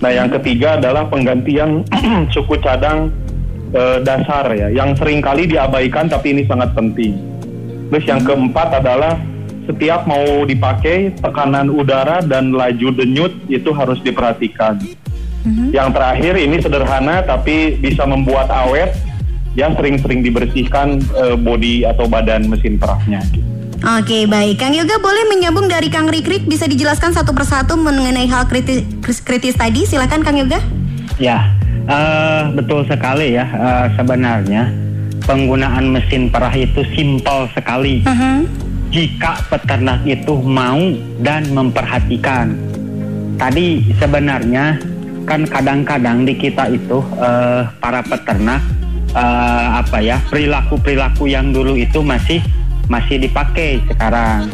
Nah, 0.00 0.10
yang 0.10 0.32
ketiga 0.40 0.80
adalah 0.80 1.06
penggantian 1.12 1.84
suku 2.34 2.58
cadang 2.64 3.12
eh, 3.76 3.98
dasar 4.02 4.50
ya 4.56 4.72
yang 4.72 4.96
sering 4.96 5.20
kali 5.20 5.44
diabaikan 5.44 6.08
tapi 6.08 6.32
ini 6.32 6.48
sangat 6.48 6.72
penting. 6.72 7.12
Terus 7.92 8.04
yang 8.08 8.24
keempat 8.24 8.82
adalah 8.82 9.14
setiap 9.66 10.06
mau 10.06 10.46
dipakai 10.46 11.12
tekanan 11.18 11.68
udara 11.68 12.22
dan 12.22 12.54
laju 12.54 12.94
denyut 12.94 13.34
itu 13.50 13.70
harus 13.74 13.98
diperhatikan. 14.00 14.78
Yang 15.70 15.88
terakhir 15.94 16.34
ini 16.42 16.56
sederhana 16.58 17.22
tapi 17.22 17.78
bisa 17.78 18.02
membuat 18.02 18.50
awet 18.50 18.90
ya 19.54 19.70
sering-sering 19.78 20.26
dibersihkan 20.26 20.98
eh, 20.98 21.36
bodi 21.38 21.86
atau 21.86 22.10
badan 22.10 22.50
mesin 22.50 22.74
perahnya. 22.76 23.22
Oke 24.00 24.26
baik, 24.26 24.58
Kang 24.58 24.74
Yoga 24.74 24.98
boleh 24.98 25.28
menyambung 25.30 25.70
dari 25.70 25.86
Kang 25.92 26.10
Rikrik 26.10 26.48
bisa 26.48 26.66
dijelaskan 26.66 27.12
satu 27.14 27.30
persatu 27.36 27.78
mengenai 27.78 28.26
hal 28.26 28.48
kritis, 28.50 28.82
kritis 29.22 29.54
tadi. 29.54 29.86
Silakan 29.86 30.26
Kang 30.26 30.34
Yoga. 30.34 30.58
Ya, 31.22 31.54
eh, 31.86 32.42
betul 32.56 32.82
sekali 32.90 33.38
ya. 33.38 33.46
Eh, 33.46 33.86
sebenarnya 33.94 34.72
penggunaan 35.28 35.94
mesin 35.94 36.26
perah 36.26 36.52
itu 36.52 36.82
simpel 36.96 37.46
sekali. 37.54 38.02
Jika 38.96 39.44
peternak 39.52 40.08
itu 40.08 40.40
mau 40.40 40.80
dan 41.20 41.44
memperhatikan. 41.52 42.56
Tadi 43.36 43.92
sebenarnya 44.00 44.80
kan 45.28 45.44
kadang-kadang 45.44 46.24
di 46.24 46.32
kita 46.32 46.72
itu 46.72 47.04
eh, 47.20 47.68
para 47.76 48.00
peternak 48.00 48.64
eh, 49.12 49.68
apa 49.84 50.00
ya 50.00 50.16
perilaku-perilaku 50.32 51.28
yang 51.28 51.52
dulu 51.52 51.76
itu 51.76 52.00
masih 52.00 52.40
masih 52.88 53.20
dipakai 53.20 53.84
sekarang. 53.84 54.48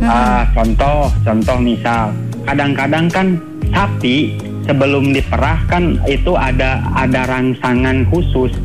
Ah, 0.00 0.48
contoh, 0.56 1.12
contoh 1.20 1.60
misal, 1.60 2.16
kadang-kadang 2.48 3.12
kan 3.12 3.36
sapi 3.76 4.40
sebelum 4.64 5.12
diperah 5.12 5.68
kan 5.68 6.00
itu 6.08 6.32
ada 6.32 6.80
ada 6.96 7.28
rangsangan 7.28 8.08
khusus. 8.08 8.56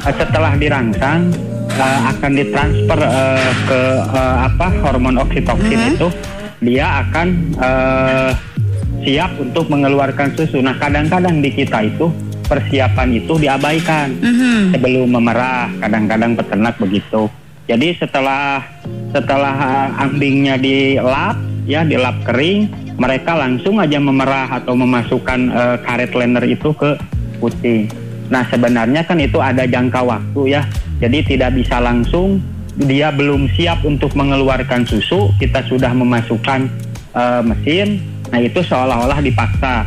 Setelah 0.00 0.56
dirangsang 0.56 1.36
eh, 1.74 2.00
akan 2.14 2.32
ditransfer 2.34 3.00
eh, 3.02 3.50
ke 3.66 3.80
eh, 4.14 4.36
apa 4.46 4.66
hormon 4.82 5.18
oksitoksin 5.18 5.98
itu, 5.98 6.08
dia 6.62 7.02
akan 7.06 7.28
eh, 7.58 8.30
siap 9.04 9.36
untuk 9.36 9.68
mengeluarkan 9.68 10.32
susu. 10.32 10.64
Nah, 10.64 10.80
kadang-kadang 10.80 11.44
di 11.44 11.52
kita 11.52 11.84
itu 11.84 12.08
persiapan 12.44 13.08
itu 13.20 13.36
diabaikan 13.36 14.16
Mhm. 14.20 14.76
sebelum 14.76 15.08
memerah. 15.12 15.68
Kadang-kadang 15.80 16.36
peternak 16.36 16.76
begitu. 16.80 17.28
Jadi 17.64 17.96
setelah 17.96 18.60
setelah 19.16 19.56
uh, 19.56 19.88
ambingnya 20.04 20.60
dilap, 20.60 21.40
ya 21.64 21.80
dilap 21.80 22.20
kering, 22.28 22.68
mereka 23.00 23.32
langsung 23.32 23.80
aja 23.80 23.96
memerah 23.96 24.60
atau 24.60 24.76
memasukkan 24.76 25.40
uh, 25.48 25.76
karet 25.80 26.12
liner 26.12 26.44
itu 26.44 26.76
ke 26.76 26.92
kucing. 27.40 27.88
Nah 28.32 28.44
sebenarnya 28.48 29.04
kan 29.04 29.20
itu 29.20 29.40
ada 29.40 29.68
jangka 29.68 30.00
waktu 30.04 30.56
ya. 30.56 30.62
Jadi 31.02 31.36
tidak 31.36 31.56
bisa 31.58 31.82
langsung 31.82 32.40
dia 32.74 33.14
belum 33.14 33.46
siap 33.54 33.86
untuk 33.86 34.16
mengeluarkan 34.18 34.82
susu, 34.82 35.30
kita 35.38 35.62
sudah 35.70 35.94
memasukkan 35.94 36.66
uh, 37.14 37.42
mesin. 37.44 38.02
Nah 38.32 38.40
itu 38.40 38.64
seolah-olah 38.64 39.20
dipaksa. 39.20 39.86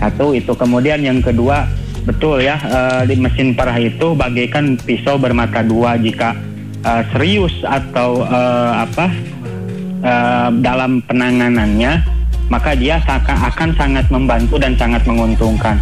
Satu 0.00 0.32
itu 0.36 0.52
kemudian 0.56 1.00
yang 1.00 1.20
kedua 1.20 1.68
betul 2.00 2.40
ya 2.40 2.56
eh, 2.56 3.02
di 3.04 3.12
mesin 3.20 3.52
perah 3.52 3.76
itu 3.76 4.16
bagaikan 4.16 4.72
pisau 4.80 5.20
bermata 5.20 5.60
dua 5.60 6.00
jika 6.00 6.32
eh, 6.80 7.04
serius 7.12 7.52
atau 7.60 8.24
apa 8.72 9.12
dalam 10.64 11.04
penanganannya 11.04 12.00
maka 12.48 12.72
dia 12.72 12.98
akan 13.28 13.70
sangat 13.78 14.08
membantu 14.10 14.56
dan 14.56 14.74
sangat 14.74 15.04
menguntungkan. 15.04 15.78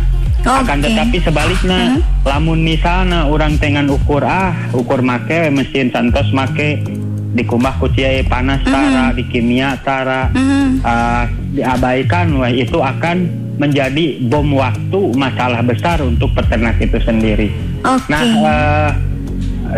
Akan 0.48 0.80
Oke. 0.80 0.88
tetapi 0.88 1.16
sebaliknya, 1.20 1.80
lamun 2.24 2.64
misalnya 2.64 3.28
orang 3.28 3.60
dengan 3.60 3.84
ukur 3.88 4.24
ah 4.24 4.56
ukur 4.72 5.04
make 5.04 5.52
mesin 5.52 5.92
santos 5.92 6.32
make 6.32 6.80
dikumbah 7.28 7.76
ku 7.76 7.86
ciai 7.86 8.24
panas 8.24 8.64
tara 8.64 9.12
di 9.12 9.20
kimia 9.22 9.76
tara 9.78 10.32
Mhm. 10.32 10.80
uh, 10.80 11.24
diabaikan 11.52 12.32
wah 12.34 12.48
itu 12.48 12.80
akan 12.80 13.28
menjadi 13.58 14.24
bom 14.24 14.48
waktu 14.54 15.00
masalah 15.12 15.60
besar 15.60 16.00
untuk 16.00 16.32
peternak 16.32 16.78
itu 16.78 16.96
sendiri. 16.98 17.52
Oke. 17.84 18.08
Nah, 18.08 18.22
uh, 18.40 18.90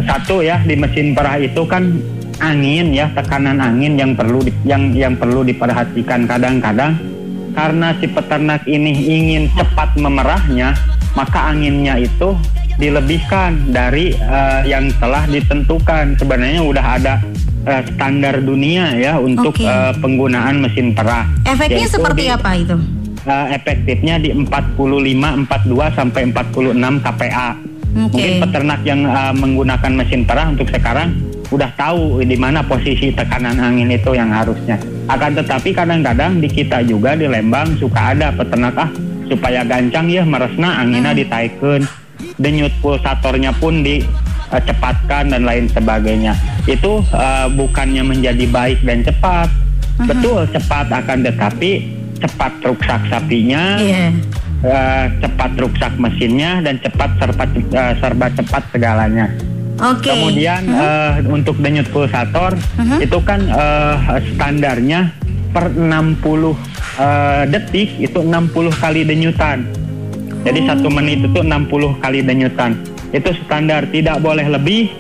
satu 0.07 0.41
ya 0.41 0.63
di 0.63 0.79
mesin 0.79 1.11
perah 1.11 1.35
itu 1.37 1.67
kan 1.67 1.99
angin 2.39 2.95
ya 2.95 3.11
tekanan 3.11 3.59
angin 3.59 3.99
yang 3.99 4.15
perlu 4.15 4.41
di- 4.41 4.55
yang 4.63 4.95
yang 4.95 5.19
perlu 5.19 5.43
diperhatikan 5.43 6.25
kadang-kadang 6.25 6.95
karena 7.55 7.95
si 7.99 8.07
peternak 8.07 8.63
ini 8.67 8.93
ingin 8.95 9.43
cepat 9.59 9.97
memerahnya 9.99 10.75
maka 11.19 11.51
anginnya 11.51 11.99
itu 11.99 12.39
dilebihkan 12.79 13.75
dari 13.75 14.17
uh, 14.17 14.65
yang 14.65 14.89
telah 15.03 15.29
ditentukan 15.29 16.17
sebenarnya 16.17 16.63
udah 16.65 16.87
ada 16.97 17.15
uh, 17.69 17.83
standar 17.93 18.41
dunia 18.41 18.97
ya 18.97 19.21
untuk 19.21 19.53
Oke. 19.53 19.69
uh, 19.69 19.93
penggunaan 20.01 20.65
mesin 20.65 20.97
perah 20.97 21.29
Efeknya 21.45 21.85
Yaitu 21.85 22.01
seperti 22.01 22.31
di- 22.31 22.33
apa 22.33 22.51
itu? 22.57 22.77
uh, 23.27 23.47
efektifnya 23.53 24.17
di 24.17 24.33
45 24.33 24.81
42 25.45 25.99
sampai 25.99 26.21
46 26.33 27.05
kPa. 27.05 27.49
Oke. 27.91 28.17
Mungkin 28.17 28.31
peternak 28.47 28.81
yang 28.87 29.01
uh, 29.05 29.35
menggunakan 29.35 29.93
mesin 29.93 30.23
perah 30.25 30.47
untuk 30.49 30.71
sekarang 30.71 31.19
udah 31.51 31.71
tahu 31.75 32.23
di 32.23 32.39
mana 32.39 32.63
posisi 32.63 33.11
tekanan 33.11 33.59
angin 33.59 33.91
itu 33.91 34.15
yang 34.15 34.31
harusnya. 34.31 34.79
Akan 35.11 35.35
tetapi 35.35 35.75
kadang-kadang 35.75 36.39
di 36.39 36.47
kita 36.47 36.87
juga 36.87 37.19
di 37.19 37.27
Lembang 37.27 37.75
suka 37.83 38.15
ada 38.15 38.31
peternak 38.31 38.79
ah 38.79 38.91
supaya 39.27 39.67
gancang 39.67 40.07
ya 40.07 40.23
meresna 40.23 40.79
anginnya 40.79 41.11
ditaikun 41.15 41.83
denyut 42.39 42.71
pulsatornya 42.79 43.51
pun 43.59 43.83
dicepatkan 43.83 45.35
dan 45.35 45.43
lain 45.43 45.67
sebagainya. 45.67 46.39
Itu 46.71 47.03
uh, 47.11 47.51
bukannya 47.51 48.07
menjadi 48.07 48.47
baik 48.47 48.87
dan 48.87 49.03
cepat. 49.03 49.51
Betul 50.01 50.49
cepat 50.49 50.89
akan 50.89 51.27
tetapi 51.29 51.71
cepat 52.21 52.53
rusak 52.65 53.01
sapinya, 53.13 53.77
Iya. 53.81 54.13
eh, 54.65 55.05
cepat 55.21 55.57
rusak 55.61 55.93
mesinnya 56.01 56.61
dan 56.65 56.81
cepat 56.81 57.21
serba 57.21 57.45
eh, 57.53 57.93
serba 58.01 58.27
cepat 58.33 58.63
segalanya. 58.73 59.29
Oke. 59.81 60.13
Kemudian 60.13 60.69
eh, 60.69 61.25
untuk 61.25 61.57
denyut 61.57 61.89
pulsator 61.89 62.53
Mhm. 62.77 62.99
itu 63.01 63.19
kan 63.25 63.41
eh, 63.49 63.97
standarnya 64.37 65.09
per 65.51 65.73
60 65.73 66.55
eh, 67.01 67.43
detik 67.49 67.97
itu 67.97 68.21
60 68.21 68.71
kali 68.77 69.09
denyutan. 69.09 69.65
Jadi 70.41 70.61
satu 70.65 70.89
menit 70.89 71.21
itu 71.21 71.41
60 71.41 71.97
kali 72.01 72.21
denyutan. 72.21 72.77
Itu 73.11 73.33
standar, 73.45 73.85
tidak 73.89 74.21
boleh 74.21 74.47
lebih, 74.47 74.93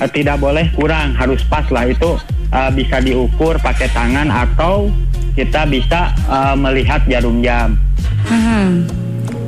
eh, 0.00 0.10
tidak 0.10 0.40
boleh 0.40 0.68
kurang, 0.72 1.12
harus 1.12 1.44
pas 1.44 1.64
lah 1.68 1.84
itu 1.84 2.16
eh, 2.48 2.70
bisa 2.72 3.00
diukur 3.00 3.60
pakai 3.60 3.92
tangan 3.92 4.32
atau 4.32 4.88
kita 5.32 5.64
bisa 5.64 6.12
eh, 6.24 6.56
melihat 6.56 7.04
jarum 7.04 7.44
jam. 7.44 7.76
Mhm. 8.28 9.01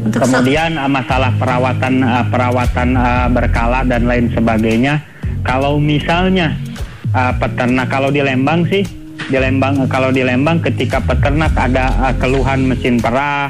Untuk 0.05 0.21
Kemudian 0.21 0.77
uh, 0.77 0.91
masalah 0.91 1.33
perawatan 1.41 2.05
uh, 2.05 2.25
perawatan 2.29 2.89
uh, 2.93 3.27
berkala 3.33 3.89
dan 3.89 4.05
lain 4.05 4.29
sebagainya. 4.37 5.01
Kalau 5.41 5.81
misalnya 5.81 6.53
uh, 7.17 7.33
peternak 7.41 7.89
kalau 7.89 8.13
di 8.13 8.21
Lembang 8.21 8.69
sih 8.69 8.85
di 9.25 9.39
Lembang 9.41 9.89
kalau 9.89 10.13
di 10.13 10.21
Lembang 10.21 10.61
ketika 10.61 11.01
peternak 11.01 11.57
ada 11.57 11.89
uh, 11.97 12.15
keluhan 12.21 12.69
mesin 12.69 13.01
perah 13.01 13.49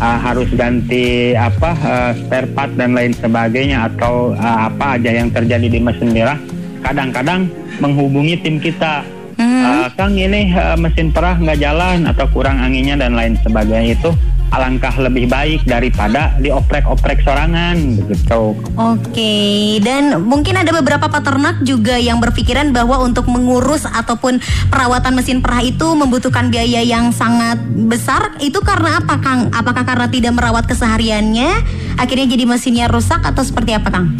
uh, 0.00 0.18
harus 0.20 0.50
ganti 0.52 1.32
apa 1.32 1.72
uh, 1.72 2.10
spare 2.12 2.48
part 2.52 2.72
dan 2.76 2.92
lain 2.92 3.16
sebagainya 3.16 3.88
atau 3.88 4.36
uh, 4.36 4.68
apa 4.68 5.00
aja 5.00 5.10
yang 5.24 5.32
terjadi 5.32 5.64
di 5.72 5.80
mesin 5.80 6.12
merah 6.12 6.36
kadang-kadang 6.84 7.48
menghubungi 7.80 8.36
tim 8.44 8.60
kita. 8.60 9.00
Uh, 9.40 9.88
Kang 9.96 10.14
ini 10.14 10.52
uh, 10.52 10.76
mesin 10.76 11.08
perah 11.08 11.40
nggak 11.40 11.58
jalan 11.58 12.04
atau 12.04 12.28
kurang 12.28 12.60
anginnya 12.60 13.00
dan 13.00 13.16
lain 13.16 13.34
sebagainya 13.40 13.96
itu 13.96 14.12
alangkah 14.54 14.94
lebih 15.02 15.26
baik 15.26 15.66
daripada 15.66 16.38
dioprek-oprek 16.38 17.26
sorangan 17.26 17.98
begitu. 18.06 18.54
Oke, 18.78 19.34
dan 19.82 20.22
mungkin 20.22 20.54
ada 20.54 20.70
beberapa 20.70 21.10
peternak 21.10 21.66
juga 21.66 21.98
yang 21.98 22.22
berpikiran 22.22 22.70
bahwa 22.70 23.02
untuk 23.02 23.26
mengurus 23.26 23.82
ataupun 23.82 24.38
perawatan 24.70 25.18
mesin 25.18 25.42
perah 25.42 25.60
itu 25.60 25.98
membutuhkan 25.98 26.54
biaya 26.54 26.86
yang 26.86 27.10
sangat 27.10 27.58
besar. 27.90 28.38
Itu 28.38 28.62
karena 28.62 29.02
apa, 29.02 29.18
Kang? 29.18 29.50
Apakah 29.50 29.82
karena 29.82 30.06
tidak 30.06 30.32
merawat 30.38 30.70
kesehariannya, 30.70 31.50
akhirnya 31.98 32.26
jadi 32.30 32.44
mesinnya 32.46 32.86
rusak 32.86 33.26
atau 33.26 33.42
seperti 33.42 33.74
apa, 33.74 33.90
Kang? 33.90 34.14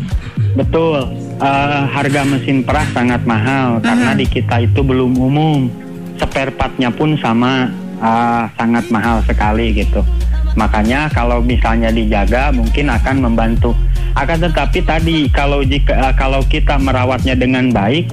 Betul. 0.58 1.24
uh, 1.34 1.82
harga 1.90 2.22
mesin 2.22 2.62
perah 2.62 2.86
sangat 2.94 3.26
mahal 3.26 3.82
karena 3.82 4.14
di 4.14 4.26
kita 4.26 4.62
itu 4.62 4.86
belum 4.86 5.18
umum. 5.18 5.66
Spare 6.14 6.54
partnya 6.54 6.94
pun 6.94 7.18
sama 7.18 7.74
uh, 8.00 8.48
sangat 8.56 8.84
mahal 8.90 9.20
sekali 9.26 9.74
gitu. 9.74 10.00
Makanya 10.54 11.10
kalau 11.10 11.42
misalnya 11.42 11.90
dijaga 11.90 12.54
mungkin 12.54 12.90
akan 12.90 13.26
membantu. 13.26 13.74
Akan 14.14 14.38
tetapi 14.38 14.78
tadi 14.86 15.26
kalau 15.30 15.66
jika 15.66 15.98
uh, 15.98 16.14
kalau 16.14 16.40
kita 16.46 16.78
merawatnya 16.78 17.34
dengan 17.34 17.74
baik, 17.74 18.06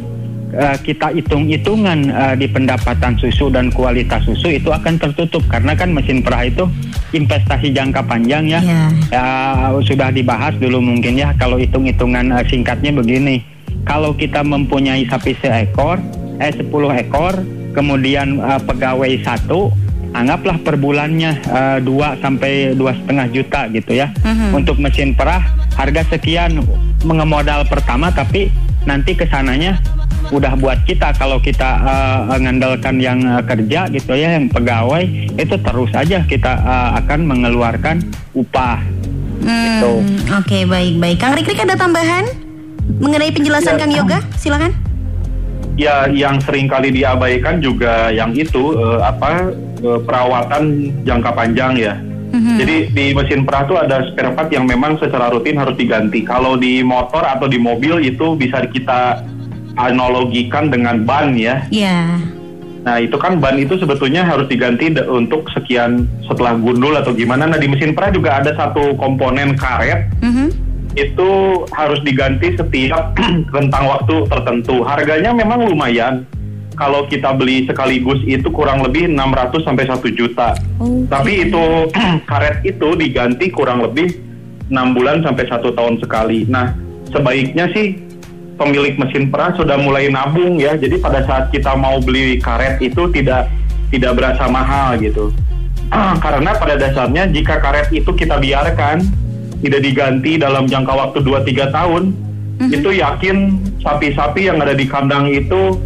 uh, 0.57 0.77
kita 0.81 1.13
hitung-hitungan 1.13 2.09
uh, 2.09 2.35
di 2.35 2.49
pendapatan 2.49 3.15
susu 3.21 3.53
dan 3.53 3.69
kualitas 3.69 4.25
susu 4.25 4.51
itu 4.51 4.73
akan 4.73 4.97
tertutup 4.97 5.45
karena 5.47 5.77
kan 5.77 5.93
mesin 5.93 6.25
perah 6.25 6.49
itu 6.49 6.65
investasi 7.15 7.71
jangka 7.75 8.01
panjang 8.07 8.47
ya. 8.47 8.61
Iya. 8.63 8.83
Ya, 9.11 9.25
sudah 9.83 10.09
dibahas 10.11 10.55
dulu 10.57 10.79
mungkin 10.79 11.19
ya 11.19 11.35
kalau 11.35 11.59
hitung-hitungan 11.59 12.31
eh, 12.35 12.45
singkatnya 12.47 12.91
begini. 12.95 13.43
Kalau 13.81 14.13
kita 14.13 14.45
mempunyai 14.45 15.09
sapi 15.09 15.33
seekor, 15.41 15.97
eh 16.37 16.53
10 16.53 16.69
ekor, 17.01 17.33
kemudian 17.71 18.39
eh, 18.39 18.61
pegawai 18.61 19.11
satu, 19.23 19.71
anggaplah 20.11 20.59
per 20.61 20.75
bulannya 20.75 21.31
eh, 21.39 21.77
dua 21.81 22.15
sampai 22.19 22.75
dua 22.75 22.95
setengah 22.95 23.27
juta 23.31 23.61
gitu 23.71 23.91
ya. 23.95 24.11
Mhm. 24.23 24.55
Untuk 24.55 24.77
mesin 24.77 25.15
perah 25.15 25.41
harga 25.75 26.03
sekian 26.11 26.61
mengemodal 27.01 27.65
pertama 27.65 28.13
tapi 28.13 28.51
nanti 28.85 29.13
ke 29.13 29.25
sananya 29.29 29.77
udah 30.29 30.53
buat 30.55 30.79
kita 30.87 31.11
kalau 31.17 31.41
kita 31.41 31.69
eh, 31.81 32.37
ngandalkan 32.39 33.01
yang 33.01 33.19
eh, 33.25 33.43
kerja 33.43 33.89
gitu 33.89 34.13
ya 34.13 34.37
yang 34.37 34.47
pegawai 34.47 35.03
itu 35.35 35.55
terus 35.59 35.91
aja 35.91 36.23
kita 36.23 36.51
eh, 36.55 36.89
akan 37.03 37.19
mengeluarkan 37.25 37.99
upah 38.31 38.79
Hmm, 39.41 39.81
Gitu. 39.81 39.91
Oke, 40.37 40.59
baik-baik. 40.69 41.17
Kang 41.17 41.33
Rikrik 41.33 41.57
ada 41.57 41.73
tambahan 41.73 42.29
mengenai 43.01 43.33
penjelasan 43.33 43.73
Ya. 43.73 43.79
Kang 43.81 43.89
Yoga? 43.89 44.19
Silakan. 44.37 44.69
Ya, 45.79 46.05
yang 46.11 46.43
sering 46.43 46.67
kali 46.67 46.91
diabaikan 46.91 47.63
juga 47.63 48.11
yang 48.11 48.35
itu 48.35 48.75
eh, 48.75 48.99
apa 49.01 49.55
eh, 49.79 49.99
perawatan 50.03 50.91
jangka 51.07 51.31
panjang 51.31 51.73
ya. 51.79 51.93
Mhm. 52.31 52.55
Jadi 52.63 52.75
di 52.95 53.05
mesin 53.11 53.43
perah 53.43 53.67
tuh 53.67 53.75
ada 53.75 54.07
spare 54.11 54.31
part 54.31 54.47
yang 54.55 54.63
memang 54.63 54.95
secara 54.99 55.31
rutin 55.31 55.59
harus 55.59 55.75
diganti. 55.75 56.23
Kalau 56.23 56.55
di 56.55 56.79
motor 56.79 57.27
atau 57.27 57.47
di 57.47 57.59
mobil 57.59 57.99
itu 58.03 58.39
bisa 58.39 58.63
kita 58.71 59.23
analogikan 59.75 60.71
dengan 60.71 61.03
ban 61.03 61.35
ya. 61.35 61.63
Ya. 61.71 62.19
Nah 62.81 62.97
itu 62.97 63.13
kan 63.19 63.37
ban 63.37 63.59
itu 63.61 63.77
sebetulnya 63.77 64.25
harus 64.25 64.49
diganti 64.49 64.89
untuk 65.05 65.45
sekian 65.53 66.07
setelah 66.25 66.57
gundul 66.57 66.95
atau 66.97 67.13
gimana. 67.13 67.45
Nah 67.45 67.59
di 67.59 67.67
mesin 67.69 67.93
perah 67.93 68.09
juga 68.09 68.41
ada 68.41 68.55
satu 68.55 68.95
komponen 68.95 69.53
karet 69.59 70.07
Mhm. 70.23 70.70
Itu 70.95 71.63
harus 71.71 71.99
diganti 72.03 72.55
setiap 72.55 73.15
rentang 73.55 73.85
waktu 73.87 74.27
tertentu. 74.27 74.83
Harganya 74.83 75.31
memang 75.31 75.67
lumayan. 75.67 76.27
Kalau 76.79 77.05
kita 77.05 77.35
beli 77.37 77.67
sekaligus 77.69 78.17
itu 78.25 78.47
kurang 78.49 78.81
lebih 78.81 79.05
600 79.05 79.61
sampai 79.61 79.85
1 79.85 80.01
juta. 80.17 80.57
Oke. 80.81 81.07
Tapi 81.11 81.31
itu 81.47 81.63
karet 82.29 82.63
itu 82.65 82.87
diganti 82.97 83.53
kurang 83.53 83.85
lebih 83.85 84.17
6 84.71 84.95
bulan 84.95 85.21
sampai 85.21 85.45
satu 85.45 85.75
tahun 85.75 85.99
sekali. 86.01 86.47
Nah, 86.49 86.73
sebaiknya 87.11 87.69
sih 87.75 87.99
pemilik 88.55 88.97
mesin 88.97 89.29
perah 89.29 89.53
sudah 89.53 89.77
mulai 89.77 90.09
nabung 90.09 90.57
ya. 90.57 90.73
Jadi 90.79 90.97
pada 90.97 91.21
saat 91.27 91.53
kita 91.53 91.75
mau 91.77 92.01
beli 92.01 92.41
karet 92.41 92.81
itu 92.81 93.07
tidak 93.13 93.51
tidak 93.91 94.11
berasa 94.17 94.47
mahal 94.47 94.97
gitu. 94.97 95.29
Karena 96.23 96.55
pada 96.55 96.79
dasarnya 96.79 97.29
jika 97.29 97.59
karet 97.61 97.91
itu 97.93 98.09
kita 98.15 98.39
biarkan 98.39 99.03
tidak 99.61 99.81
diganti 99.85 100.41
dalam 100.41 100.65
jangka 100.65 100.93
waktu 100.93 101.21
2-3 101.21 101.69
tahun, 101.71 102.03
itu 102.69 102.89
yakin 102.93 103.57
sapi-sapi 103.81 104.45
yang 104.45 104.61
ada 104.61 104.77
di 104.77 104.85
kandang 104.85 105.29
itu 105.29 105.77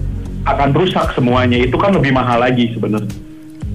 akan 0.43 0.75
rusak 0.75 1.15
semuanya. 1.15 1.59
Itu 1.59 1.79
kan 1.79 1.95
lebih 1.95 2.11
mahal 2.11 2.43
lagi 2.43 2.71
sebenarnya. 2.75 3.23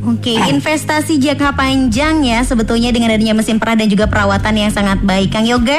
Oke, 0.00 0.32
investasi 0.32 1.20
jangka 1.20 1.52
panjang 1.60 2.24
ya 2.24 2.40
sebetulnya 2.40 2.88
dengan 2.88 3.12
adanya 3.12 3.36
mesin 3.36 3.60
perah 3.60 3.76
dan 3.76 3.84
juga 3.84 4.08
perawatan 4.08 4.56
yang 4.56 4.72
sangat 4.72 4.96
baik. 5.04 5.28
Kang 5.28 5.44
Yoga, 5.44 5.76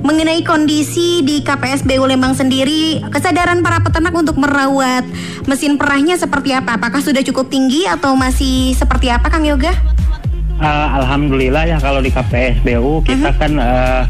mengenai 0.00 0.40
kondisi 0.40 1.20
di 1.20 1.44
KPSBU 1.44 2.00
Lembang 2.08 2.32
sendiri, 2.32 3.04
kesadaran 3.12 3.60
para 3.60 3.84
peternak 3.84 4.16
untuk 4.16 4.40
merawat 4.40 5.04
mesin 5.44 5.76
perahnya 5.76 6.16
seperti 6.16 6.56
apa? 6.56 6.80
Apakah 6.80 7.04
sudah 7.04 7.20
cukup 7.20 7.52
tinggi 7.52 7.84
atau 7.84 8.16
masih 8.16 8.72
seperti 8.72 9.12
apa 9.12 9.28
Kang 9.28 9.44
Yoga? 9.44 9.76
Eh, 10.58 10.88
Alhamdulillah 10.98 11.70
ya 11.70 11.78
kalau 11.78 12.02
di 12.02 12.10
KPSBU 12.10 13.06
kita 13.06 13.30
kan 13.38 13.62
eh, 13.62 14.02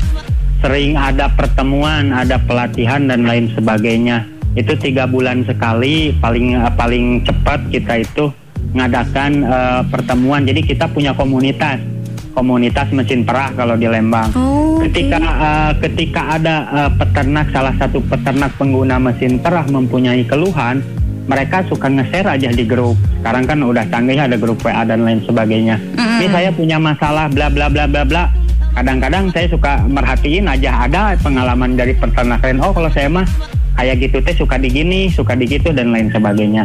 sering 0.65 0.97
ada 0.97 1.29
pertemuan, 1.29 2.09
ada 2.09 2.41
pelatihan 2.41 3.05
dan 3.05 3.29
lain 3.29 3.53
sebagainya. 3.53 4.25
Itu 4.57 4.73
tiga 4.81 5.05
bulan 5.05 5.45
sekali, 5.45 6.17
paling 6.17 6.57
eh, 6.57 6.73
paling 6.73 7.21
cepat 7.29 7.69
kita 7.69 8.01
itu 8.01 8.33
ngadakan 8.73 9.45
eh, 9.45 9.83
pertemuan. 9.93 10.49
Jadi 10.49 10.65
kita 10.65 10.89
punya 10.89 11.13
komunitas, 11.13 11.85
komunitas 12.33 12.89
mesin 12.97 13.29
perah 13.29 13.53
kalau 13.53 13.77
di 13.77 13.85
Lembang. 13.85 14.33
Oh. 14.33 14.81
Ketika 14.81 15.21
eh, 15.21 15.73
ketika 15.85 16.41
ada 16.41 16.57
eh, 16.65 16.91
peternak 16.97 17.53
salah 17.53 17.77
satu 17.77 18.01
peternak 18.09 18.57
pengguna 18.57 18.97
mesin 18.97 19.37
perah 19.37 19.69
mempunyai 19.69 20.25
keluhan, 20.25 20.81
mereka 21.29 21.61
suka 21.69 21.93
nge-share 21.93 22.27
aja 22.27 22.49
di 22.49 22.65
grup. 22.65 22.97
Sekarang 23.21 23.45
kan 23.45 23.59
udah 23.61 23.85
canggih 23.93 24.17
ada 24.17 24.35
grup 24.41 24.65
WA 24.65 24.83
dan 24.89 25.05
lain 25.05 25.21
sebagainya. 25.29 25.77
Ini 25.95 26.27
saya 26.33 26.51
punya 26.51 26.81
masalah 26.81 27.29
bla 27.29 27.53
bla 27.53 27.69
bla 27.69 27.85
bla 27.85 28.03
bla. 28.03 28.33
Kadang-kadang 28.73 29.29
saya 29.37 29.47
suka 29.53 29.85
merhatiin 29.85 30.49
aja 30.49 30.89
ada 30.89 31.13
pengalaman 31.21 31.77
dari 31.77 31.93
peternak 31.93 32.41
lain. 32.41 32.65
Oh 32.65 32.73
kalau 32.73 32.89
saya 32.89 33.13
mah 33.13 33.29
kayak 33.77 34.09
gitu 34.09 34.25
teh 34.25 34.35
suka 34.35 34.57
digini, 34.57 35.13
suka 35.13 35.37
digitu 35.37 35.69
dan 35.71 35.93
lain 35.93 36.09
sebagainya. 36.09 36.65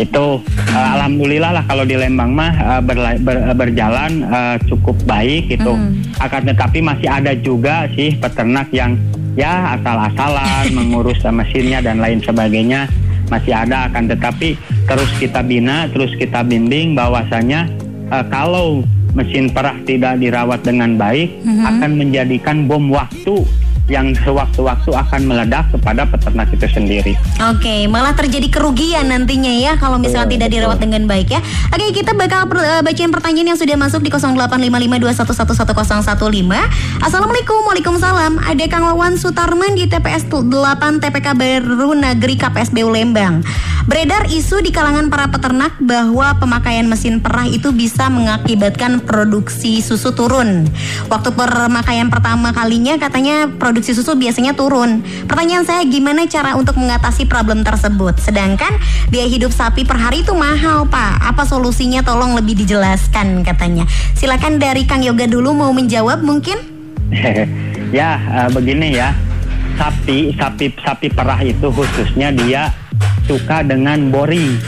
Itu 0.00 0.40
eh, 0.72 0.88
alhamdulillah 0.96 1.60
lah 1.60 1.64
kalau 1.68 1.84
di 1.84 1.98
Lembang 1.98 2.32
mah 2.32 2.52
eh, 2.56 2.80
berla- 2.80 3.20
ber- 3.20 3.52
berjalan 3.52 4.24
eh, 4.24 4.56
cukup 4.72 4.96
baik 5.04 5.52
gitu. 5.52 5.76
Hmm. 5.76 6.00
Akan 6.16 6.48
tetapi 6.48 6.80
masih 6.80 7.12
ada 7.12 7.36
juga 7.36 7.84
sih 7.92 8.16
peternak 8.16 8.72
yang 8.72 8.96
ya 9.36 9.76
asal-asalan 9.76 10.64
mengurus 10.78 11.20
mesinnya 11.28 11.84
dan 11.84 12.00
lain 12.00 12.24
sebagainya 12.24 12.88
masih 13.28 13.52
ada 13.52 13.88
akan 13.88 14.08
tetapi 14.08 14.56
terus 14.88 15.10
kita 15.20 15.40
bina, 15.44 15.88
terus 15.92 16.12
kita 16.16 16.40
bimbing 16.42 16.96
bahwasanya 16.96 17.68
eh, 18.08 18.24
kalau 18.32 18.82
mesin 19.12 19.48
perah 19.48 19.76
tidak 19.88 20.20
dirawat 20.20 20.60
dengan 20.64 20.96
baik 20.96 21.32
Mhm. 21.44 21.64
akan 21.64 21.90
menjadikan 21.96 22.56
bom 22.68 22.92
waktu 22.92 23.44
yang 23.88 24.12
sewaktu-waktu 24.12 24.92
akan 24.92 25.20
meledak 25.24 25.64
kepada 25.72 26.04
peternak 26.04 26.52
itu 26.52 26.68
sendiri. 26.68 27.16
Oke, 27.40 27.88
malah 27.88 28.12
terjadi 28.12 28.44
kerugian 28.52 29.08
nantinya 29.08 29.48
ya 29.48 29.80
kalau 29.80 29.96
misalnya 29.96 30.28
Betul, 30.28 30.36
tidak 30.38 30.48
dirawat 30.52 30.76
betul. 30.76 30.92
dengan 30.92 31.02
baik 31.08 31.28
ya. 31.32 31.40
Oke, 31.72 31.96
kita 31.96 32.12
bakal 32.12 32.44
per- 32.46 32.62
eh, 32.62 32.84
bacain 32.84 33.08
pertanyaan 33.08 33.56
yang 33.56 33.58
sudah 33.58 33.80
masuk 33.80 34.04
di 34.04 34.12
085521111015. 34.12 36.68
Assalamualaikum, 37.00 37.64
Waalaikumsalam. 37.64 38.44
Ada 38.44 38.64
Kang 38.68 38.84
Wawan 38.92 39.16
Sutarman 39.16 39.72
di 39.72 39.88
TPS 39.88 40.28
8 40.28 41.00
TPK 41.00 41.32
Baru 41.32 41.96
Negeri 41.96 42.36
KPSBU 42.36 42.92
Lembang. 42.92 43.40
Beredar 43.88 44.28
isu 44.28 44.60
di 44.60 44.68
kalangan 44.68 45.08
para 45.08 45.32
peternak 45.32 45.80
bahwa 45.80 46.36
pemakaian 46.36 46.84
mesin 46.84 47.24
perah 47.24 47.48
itu 47.48 47.72
bisa 47.72 48.12
mengakibatkan 48.12 49.00
produksi 49.00 49.80
susu 49.80 50.12
turun. 50.12 50.68
Waktu 51.08 51.32
pemakaian 51.32 52.12
pertama 52.12 52.52
kalinya 52.52 53.00
katanya 53.00 53.48
produksi 53.48 53.77
susu 53.84 54.14
biasanya 54.14 54.52
turun. 54.52 55.00
Pertanyaan 55.24 55.62
saya 55.62 55.82
gimana 55.82 56.24
cara 56.24 56.54
untuk 56.54 56.74
mengatasi 56.74 57.24
problem 57.24 57.62
tersebut? 57.62 58.18
Sedangkan 58.18 58.74
biaya 59.08 59.26
hidup 59.26 59.50
sapi 59.50 59.82
per 59.82 59.96
hari 59.96 60.22
itu 60.22 60.32
mahal, 60.32 60.84
Pak. 60.84 61.22
Apa 61.22 61.42
solusinya? 61.42 62.00
Tolong 62.00 62.34
lebih 62.34 62.56
dijelaskan 62.56 63.42
katanya. 63.42 63.84
Silakan 64.12 64.56
dari 64.56 64.82
Kang 64.82 65.00
Yoga 65.00 65.24
dulu 65.24 65.52
mau 65.52 65.70
menjawab 65.70 66.20
mungkin? 66.20 66.58
ya 67.88 68.20
eh, 68.20 68.48
begini 68.52 68.92
ya 68.92 69.16
sapi 69.74 70.34
sapi 70.34 70.74
sapi 70.76 71.08
perah 71.08 71.40
itu 71.40 71.70
khususnya 71.70 72.28
dia 72.30 72.68
suka 73.24 73.62
dengan 73.62 74.10
boring 74.10 74.58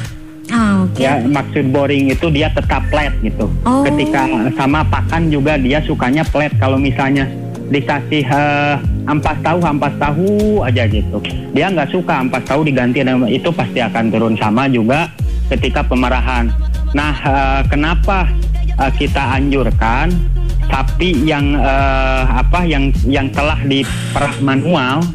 Ah, 0.51 0.83
oke. 0.83 0.99
ya 0.99 1.23
maksud 1.23 1.70
boring 1.70 2.11
itu 2.11 2.27
dia 2.27 2.51
tetap 2.51 2.83
flat 2.90 3.14
gitu 3.23 3.46
Oh. 3.62 3.87
ketika 3.87 4.27
sama 4.57 4.83
pakan 4.83 5.31
juga 5.31 5.55
dia 5.55 5.79
sukanya 5.79 6.27
flat 6.27 6.51
kalau 6.59 6.75
misalnya 6.75 7.29
dikasih 7.70 8.26
eh, 8.26 8.74
ampas 9.06 9.38
tahu 9.40 9.62
ampas 9.62 9.94
tahu 9.96 10.61
aja 10.66 10.85
gitu. 10.90 11.22
Dia 11.54 11.70
nggak 11.70 11.94
suka 11.94 12.26
ampas 12.26 12.42
tahu 12.44 12.66
diganti 12.66 13.06
dengan 13.06 13.30
itu 13.30 13.48
pasti 13.54 13.78
akan 13.78 14.11
turun 14.11 14.35
sama 14.37 14.66
juga 14.66 15.06
ketika 15.48 15.87
pemerahan. 15.87 16.50
Nah 16.92 17.14
eh, 17.14 17.61
kenapa 17.70 18.26
eh, 18.74 18.92
kita 18.98 19.38
anjurkan 19.38 20.11
sapi 20.66 21.22
yang 21.22 21.54
eh, 21.54 22.24
apa 22.26 22.66
yang 22.66 22.90
yang 23.06 23.30
telah 23.30 23.59
diperah 23.62 24.35
manual? 24.42 25.06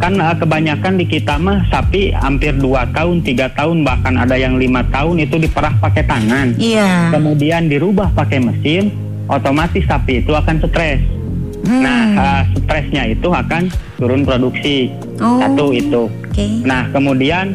Kan 0.00 0.16
eh, 0.16 0.34
kebanyakan 0.40 0.96
di 0.96 1.04
kita 1.04 1.36
mah 1.36 1.60
sapi 1.68 2.16
hampir 2.16 2.56
dua 2.56 2.88
tahun 2.96 3.20
tiga 3.20 3.52
tahun 3.52 3.84
bahkan 3.84 4.16
ada 4.16 4.40
yang 4.40 4.56
lima 4.56 4.80
tahun 4.88 5.28
itu 5.28 5.36
diperah 5.36 5.76
pakai 5.76 6.08
tangan. 6.08 6.56
Iya. 6.56 7.12
kemudian 7.12 7.68
dirubah 7.68 8.08
pakai 8.16 8.40
mesin 8.40 8.88
otomatis 9.28 9.84
sapi 9.84 10.24
itu 10.24 10.32
akan 10.32 10.56
stres 10.64 11.21
Hmm. 11.62 11.78
nah 11.80 12.02
eh, 12.10 12.42
stresnya 12.58 13.02
itu 13.08 13.28
akan 13.28 13.70
turun 13.96 14.22
produksi 14.22 14.90
Oh. 15.16 15.38
satu 15.38 15.70
itu 15.70 16.10
Oke. 16.10 16.46
nah 16.62 16.90
kemudian 16.90 17.54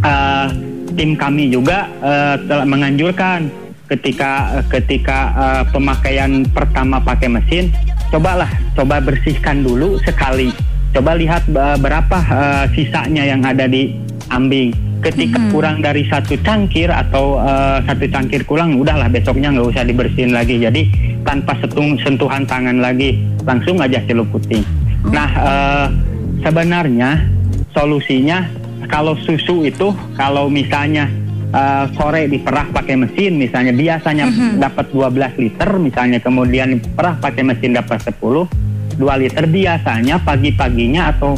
eh, 0.00 0.46
tim 0.94 1.14
kami 1.14 1.50
juga 1.50 1.90
eh, 1.98 2.36
telah 2.44 2.62
menganjurkan 2.62 3.50
ketika 3.84 4.30
ketika 4.70 5.18
eh, 5.34 5.62
pemakaian 5.68 6.46
pertama 6.48 6.96
pakai 6.98 7.26
mesin 7.28 7.74
cobalah 8.08 8.46
coba 8.72 9.02
bersihkan 9.02 9.60
dulu 9.60 9.98
sekali 10.00 10.54
coba 10.90 11.18
lihat 11.18 11.42
eh, 11.44 11.76
berapa 11.76 12.18
eh, 12.22 12.64
sisanya 12.72 13.26
yang 13.26 13.42
ada 13.42 13.66
di 13.66 13.98
ambing 14.30 14.70
ketika 15.02 15.36
Mhm. 15.36 15.50
kurang 15.50 15.76
dari 15.78 16.06
satu 16.06 16.38
cangkir 16.38 16.88
atau 16.88 17.36
eh, 17.36 17.78
satu 17.82 18.06
cangkir 18.06 18.46
kurang 18.46 18.78
udahlah 18.78 19.10
besoknya 19.10 19.50
nggak 19.50 19.68
usah 19.68 19.82
dibersihin 19.82 20.30
lagi 20.30 20.56
jadi 20.56 20.82
tanpa 21.24 21.56
setung, 21.58 21.96
sentuhan 22.00 22.44
tangan 22.44 22.78
lagi 22.78 23.18
langsung 23.48 23.80
aja 23.80 23.98
celuputin 24.04 24.62
nah 25.10 25.28
eh, 25.28 25.86
sebenarnya 26.44 27.24
solusinya 27.72 28.46
kalau 28.86 29.16
susu 29.24 29.64
itu 29.64 29.90
kalau 30.14 30.46
misalnya 30.52 31.08
eh, 31.50 31.84
sore 31.96 32.28
diperah 32.28 32.70
pakai 32.70 33.00
mesin 33.00 33.40
misalnya 33.40 33.72
biasanya 33.74 34.30
dapat 34.60 34.92
12 34.92 35.42
liter 35.42 35.70
misalnya 35.80 36.20
kemudian 36.20 36.78
diperah 36.78 37.18
pakai 37.18 37.42
mesin 37.42 37.74
dapat 37.74 38.04
10 38.04 38.20
2 38.94 39.22
liter 39.22 39.44
biasanya 39.50 40.22
pagi-paginya 40.22 41.10
atau 41.10 41.34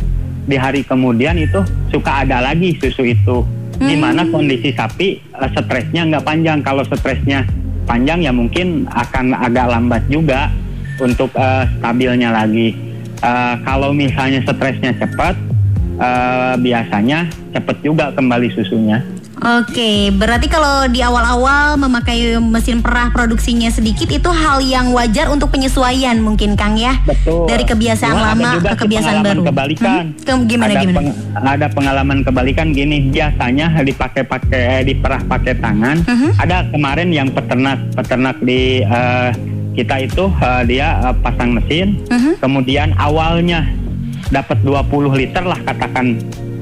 di 0.47 0.55
hari 0.55 0.87
kemudian 0.87 1.35
itu 1.41 1.59
suka 1.91 2.23
ada 2.23 2.39
lagi 2.39 2.79
susu 2.79 3.03
itu. 3.03 3.43
Gimana 3.77 4.25
kondisi 4.33 4.73
sapi 4.73 5.21
eh, 5.21 5.51
stresnya 5.53 6.09
nggak 6.09 6.25
panjang. 6.25 6.65
Kalau 6.65 6.87
stresnya 6.87 7.45
panjang 7.87 8.27
ya 8.27 8.33
mungkin 8.35 8.91
akan 8.91 9.33
agak 9.33 9.67
lambat 9.71 10.03
juga 10.11 10.53
untuk 11.01 11.31
eh, 11.39 11.65
stabilnya 11.79 12.35
lagi. 12.35 12.75
Eh, 13.23 13.55
kalau 13.65 13.97
misalnya 13.97 14.45
stresnya 14.45 14.93
cepat 14.99 15.35
eh, 15.97 16.55
biasanya 16.61 17.31
cepat 17.57 17.77
juga 17.81 18.13
kembali 18.13 18.53
susunya 18.53 19.01
Oke, 19.37 20.09
berarti 20.11 20.49
kalau 20.49 20.89
di 20.89 20.99
awal-awal 20.99 21.77
memakai 21.77 22.41
mesin 22.41 22.81
perah 22.81 23.13
produksinya 23.13 23.69
sedikit 23.69 24.09
itu 24.09 24.27
hal 24.27 24.59
yang 24.59 24.91
wajar 24.91 25.29
untuk 25.29 25.53
penyesuaian 25.53 26.17
mungkin 26.17 26.57
Kang 26.57 26.75
ya. 26.75 26.97
Betul. 27.05 27.45
Dari 27.45 27.63
kebiasaan 27.63 28.11
Cuma 28.11 28.25
ada 28.25 28.33
lama 28.33 28.51
ke 28.65 28.77
kebiasaan 28.81 29.21
baru. 29.21 29.41
Kebalikan. 29.45 30.05
Hmm? 30.11 30.25
Ke- 30.25 30.45
Gimana 30.47 30.71
ada 30.71 30.81
gimana? 30.81 30.97
peng- 30.97 31.17
ada 31.37 31.67
pengalaman 31.69 32.19
kebalikan 32.23 32.73
gini, 32.73 32.97
biasanya 33.07 33.77
dipakai-pakai 33.79 34.63
eh, 34.73 34.83
diperah 34.85 35.21
pakai 35.23 35.55
tangan. 35.55 35.97
Mhm. 36.03 36.29
Ada 36.39 36.57
kemarin 36.69 37.09
yang 37.11 37.29
peternak 37.29 37.79
peternak 37.93 38.41
di 38.41 38.61
eh, 38.81 39.31
kita 39.75 40.01
itu 40.01 40.33
eh, 40.33 40.63
dia 40.65 40.97
eh, 41.03 41.17
pasang 41.21 41.53
mesin, 41.53 42.01
Mhm. 42.09 42.41
kemudian 42.41 42.97
awalnya 42.97 43.69
dapat 44.27 44.57
20 44.61 44.81
liter 45.15 45.45
lah 45.45 45.61
katakan. 45.63 46.17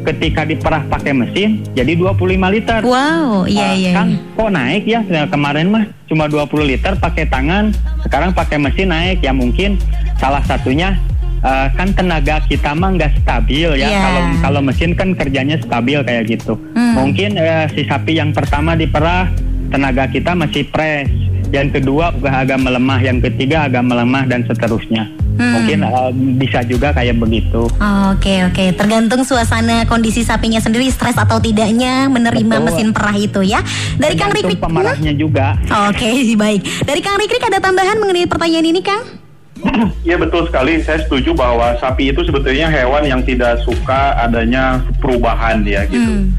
Ketika 0.05 0.45
diperah 0.45 0.85
pakai 0.85 1.11
mesin 1.11 1.65
jadi 1.73 1.97
25 1.97 2.21
liter. 2.53 2.81
Wow, 2.85 3.49
iya 3.49 3.73
Eh, 3.73 3.75
iya. 3.81 3.93
Kang, 3.97 4.09
iya. 4.13 4.21
kok 4.37 4.51
naik 4.51 4.85
ya? 4.85 5.01
Nah, 5.03 5.25
Kemarin 5.27 5.67
mah 5.69 5.85
cuma 6.05 6.29
20 6.29 6.45
liter 6.63 6.93
pakai 6.95 7.25
tangan, 7.25 7.73
sekarang 8.05 8.31
pakai 8.31 8.61
mesin 8.61 8.93
naik. 8.93 9.19
Ya 9.19 9.33
mungkin 9.33 9.81
salah 10.15 10.45
satunya 10.45 11.01
eh, 11.41 11.69
kan 11.73 11.89
tenaga 11.91 12.45
kita 12.45 12.73
mah 12.73 12.93
nggak 12.93 13.17
stabil 13.19 13.69
ya. 13.75 13.89
Iya. 13.89 13.99
Kalau 13.99 14.23
kalau 14.41 14.61
mesin 14.61 14.93
kan 14.93 15.13
kerjanya 15.13 15.57
stabil 15.59 15.99
kayak 15.99 16.29
gitu. 16.29 16.53
Hmm. 16.77 17.01
Mungkin 17.01 17.35
eh, 17.35 17.65
si 17.73 17.83
sapi 17.83 18.15
yang 18.15 18.31
pertama 18.31 18.77
diperah 18.77 19.33
tenaga 19.69 20.05
kita 20.07 20.37
masih 20.37 20.69
fresh. 20.69 21.09
Yang 21.55 21.79
kedua 21.79 22.11
agak 22.11 22.59
melemah, 22.59 22.99
yang 22.99 23.23
ketiga 23.23 23.71
agak 23.71 23.87
melemah 23.87 24.27
dan 24.27 24.43
seterusnya. 24.43 25.07
Hmm. 25.39 25.63
Mungkin 25.63 25.79
eh, 25.87 26.11
bisa 26.43 26.67
juga 26.67 26.91
kayak 26.91 27.15
begitu. 27.23 27.71
Oke 28.11 28.43
oke, 28.43 28.65
tergantung 28.75 29.23
suasana 29.23 29.87
kondisi 29.87 30.27
sapinya 30.27 30.59
sendiri 30.59 30.91
stres 30.91 31.15
atau 31.15 31.39
tidaknya 31.39 32.11
menerima 32.11 32.59
Betul. 32.59 32.67
mesin 32.67 32.89
perah 32.91 33.15
itu 33.15 33.47
ya. 33.47 33.63
Dari 33.95 34.19
Kang 34.19 34.35
Rikrik. 34.35 34.59
Hmm? 34.59 34.67
pemarahnya 34.67 35.15
juga. 35.15 35.55
Oke 35.91 36.11
baik. 36.43 36.61
Dari 36.83 37.01
Kang 37.03 37.19
Rikrik 37.23 37.43
ada 37.47 37.63
tambahan 37.63 38.03
mengenai 38.03 38.27
pertanyaan 38.27 38.67
ini 38.67 38.83
Kang? 38.83 39.03
Iya 40.03 40.19
betul 40.27 40.51
sekali. 40.51 40.83
Saya 40.83 41.07
setuju 41.07 41.39
bahwa 41.39 41.79
sapi 41.79 42.11
itu 42.11 42.27
sebetulnya 42.27 42.67
hewan 42.67 43.07
yang 43.07 43.23
tidak 43.23 43.63
suka 43.63 44.19
adanya 44.19 44.83
perubahan 44.99 45.63
ya 45.63 45.87
gitu. 45.87 46.03
Hmm. 46.03 46.35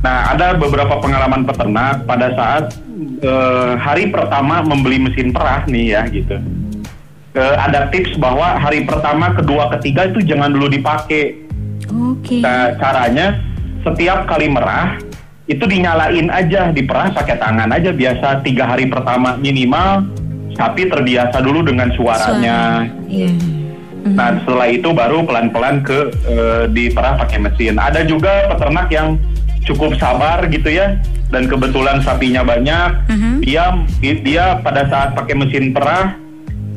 Nah 0.00 0.32
ada 0.36 0.52
beberapa 0.56 1.00
pengalaman 1.00 1.48
peternak 1.48 2.08
pada 2.08 2.32
saat 2.32 2.72
eh, 3.20 3.72
hari 3.76 4.08
pertama 4.08 4.64
membeli 4.64 4.98
mesin 5.00 5.30
perah 5.30 5.64
nih 5.68 5.86
ya 5.94 6.02
gitu. 6.08 6.36
Eh, 7.30 7.54
ada 7.56 7.86
tips 7.94 8.18
bahwa 8.18 8.58
hari 8.58 8.82
pertama, 8.82 9.30
kedua, 9.30 9.70
ketiga 9.78 10.10
itu 10.10 10.18
jangan 10.26 10.50
dulu 10.50 10.66
dipakai. 10.66 11.38
Oke. 11.86 12.42
Nah, 12.42 12.74
caranya 12.74 13.38
setiap 13.86 14.26
kali 14.26 14.50
merah 14.50 14.98
itu 15.46 15.62
dinyalain 15.66 16.30
aja, 16.30 16.70
diperah 16.74 17.14
pakai 17.14 17.38
tangan 17.38 17.70
aja 17.70 17.90
biasa 17.90 18.42
tiga 18.46 18.70
hari 18.70 18.86
pertama 18.86 19.34
minimal 19.38 20.06
sapi 20.54 20.86
terbiasa 20.86 21.42
dulu 21.42 21.66
dengan 21.66 21.90
suaranya. 21.94 22.86
Iya. 23.06 23.34
Nah 24.00 24.40
setelah 24.42 24.68
itu 24.70 24.88
baru 24.94 25.26
pelan-pelan 25.26 25.82
ke 25.84 25.98
eh, 26.24 26.64
diperah 26.70 27.18
pakai 27.18 27.42
mesin. 27.42 27.76
Ada 27.76 28.06
juga 28.06 28.48
peternak 28.48 28.88
yang 28.94 29.18
cukup 29.66 29.98
sabar 30.00 30.46
gitu 30.48 30.72
ya 30.72 30.96
dan 31.30 31.46
kebetulan 31.46 32.02
sapinya 32.02 32.42
banyak. 32.42 32.90
Mhm. 33.08 33.32
Dia 33.42 33.64
dia 34.00 34.44
pada 34.60 34.86
saat 34.90 35.14
pakai 35.14 35.34
mesin 35.38 35.70
perah 35.72 36.14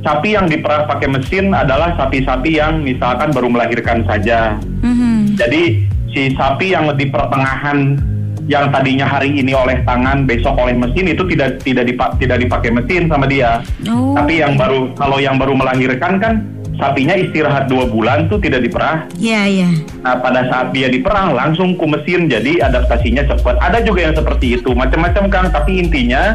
sapi 0.04 0.36
yang 0.36 0.46
diperah 0.52 0.86
pakai 0.86 1.08
mesin 1.10 1.56
adalah 1.56 1.96
sapi-sapi 1.96 2.60
yang 2.60 2.84
misalkan 2.84 3.32
baru 3.32 3.48
melahirkan 3.50 4.04
saja. 4.04 4.60
Mhm. 4.84 5.40
Jadi 5.40 5.88
si 6.12 6.36
sapi 6.38 6.76
yang 6.76 6.92
di 6.94 7.08
pertengahan 7.10 7.98
yang 8.44 8.68
tadinya 8.76 9.08
hari 9.08 9.32
ini 9.40 9.56
oleh 9.56 9.80
tangan, 9.88 10.28
besok 10.28 10.60
oleh 10.60 10.76
mesin 10.76 11.08
itu 11.08 11.24
tidak 11.32 11.64
tidak 11.64 11.88
dipa- 11.88 12.14
tidak 12.20 12.38
dipakai 12.44 12.70
mesin 12.76 13.08
sama 13.08 13.24
dia. 13.24 13.64
Oh. 13.88 14.12
Tapi 14.20 14.44
yang 14.44 14.60
baru 14.60 14.92
kalau 15.00 15.18
yang 15.24 15.40
baru 15.40 15.56
melahirkan 15.56 16.20
kan 16.20 16.44
sapinya 16.76 17.14
istirahat 17.14 17.70
dua 17.70 17.86
bulan 17.86 18.26
tuh 18.28 18.42
tidak 18.42 18.66
diperah. 18.66 19.06
Iya 19.16 19.42
iya. 19.46 19.70
Nah 20.02 20.18
pada 20.18 20.46
saat 20.50 20.74
dia 20.74 20.90
diperah 20.90 21.32
langsung 21.32 21.78
ke 21.78 21.86
mesin 21.86 22.28
jadi 22.28 22.66
adaptasinya 22.66 23.24
cepat. 23.30 23.62
Ada 23.62 23.86
juga 23.86 24.10
yang 24.10 24.16
seperti 24.16 24.58
itu 24.58 24.74
macam-macam 24.74 25.24
kan. 25.30 25.46
Tapi 25.54 25.80
intinya 25.80 26.34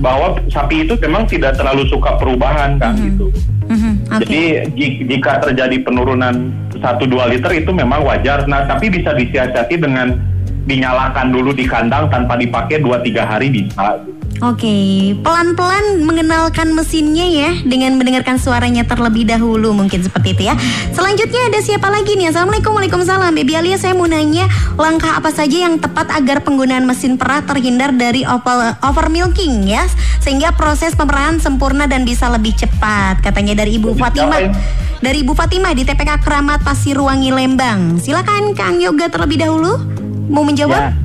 bahwa 0.00 0.40
sapi 0.48 0.88
itu 0.88 0.96
memang 0.98 1.28
tidak 1.28 1.56
terlalu 1.56 1.84
suka 1.88 2.16
perubahan 2.16 2.76
kan 2.76 2.96
gitu. 2.96 3.28
Mhm. 3.68 3.92
Oke. 4.10 4.20
Jadi 4.24 4.40
ji- 4.76 4.98
jika 5.08 5.40
terjadi 5.40 5.76
penurunan 5.80 6.52
1-2 6.76 7.28
liter 7.28 7.52
itu 7.54 7.70
memang 7.72 8.04
wajar. 8.04 8.44
Nah 8.44 8.68
tapi 8.68 8.92
bisa 8.92 9.12
disiasati 9.12 9.80
dengan 9.80 10.16
dinyalakan 10.62 11.34
dulu 11.34 11.50
di 11.50 11.66
kandang 11.66 12.06
tanpa 12.06 12.38
dipakai 12.38 12.78
2-3 12.78 13.26
hari 13.26 13.50
bisa. 13.50 13.98
Oke, 14.42 15.14
pelan-pelan 15.22 16.02
mengenalkan 16.02 16.74
mesinnya 16.74 17.22
ya 17.22 17.62
dengan 17.62 17.94
mendengarkan 17.94 18.42
suaranya 18.42 18.82
terlebih 18.82 19.22
dahulu 19.22 19.70
mungkin 19.70 20.02
seperti 20.02 20.34
itu 20.34 20.50
ya. 20.50 20.58
Selanjutnya 20.90 21.46
ada 21.46 21.62
siapa 21.62 21.86
lagi 21.86 22.18
nih? 22.18 22.34
Assalamualaikum, 22.34 22.74
waalaikumsalam. 22.74 23.30
Baby 23.38 23.54
Alia, 23.54 23.78
saya 23.78 23.94
mau 23.94 24.10
nanya 24.10 24.50
langkah 24.74 25.14
apa 25.14 25.30
saja 25.30 25.62
yang 25.62 25.78
tepat 25.78 26.10
agar 26.10 26.42
penggunaan 26.42 26.82
mesin 26.82 27.14
perah 27.14 27.46
terhindar 27.46 27.94
dari 27.94 28.26
over, 28.26 28.74
over 28.82 29.06
milking 29.06 29.62
ya, 29.62 29.86
sehingga 30.18 30.50
proses 30.58 30.98
pemerahan 30.98 31.38
sempurna 31.38 31.86
dan 31.86 32.02
bisa 32.02 32.26
lebih 32.26 32.58
cepat. 32.58 33.22
Katanya 33.22 33.62
dari 33.62 33.78
Ibu 33.78 33.94
Fatimah. 33.94 34.50
Dari 34.98 35.22
Ibu 35.22 35.38
Fatimah 35.38 35.70
di 35.70 35.86
TPK 35.86 36.18
Keramat 36.18 36.66
Pasiruangi 36.66 37.30
Lembang. 37.30 38.02
Silakan 38.02 38.58
Kang 38.58 38.82
Yoga 38.82 39.06
terlebih 39.06 39.38
dahulu 39.38 39.78
mau 40.26 40.42
menjawab. 40.42 40.82
Ya, 40.82 41.01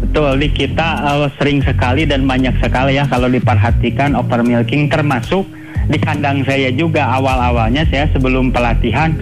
betul. 0.00 0.40
Di 0.40 0.48
kita 0.50 0.88
eh, 1.04 1.28
sering 1.36 1.60
sekali 1.62 2.08
dan 2.08 2.24
banyak 2.24 2.56
sekali 2.58 2.96
ya 2.96 3.04
kalau 3.06 3.28
diperhatikan 3.28 4.16
over 4.16 4.40
milking 4.42 4.88
termasuk 4.88 5.44
di 5.90 5.98
kandang 5.98 6.46
saya 6.46 6.70
juga 6.70 7.02
awal-awalnya 7.18 7.82
saya 7.90 8.06
sebelum 8.14 8.50
pelatihan 8.50 9.14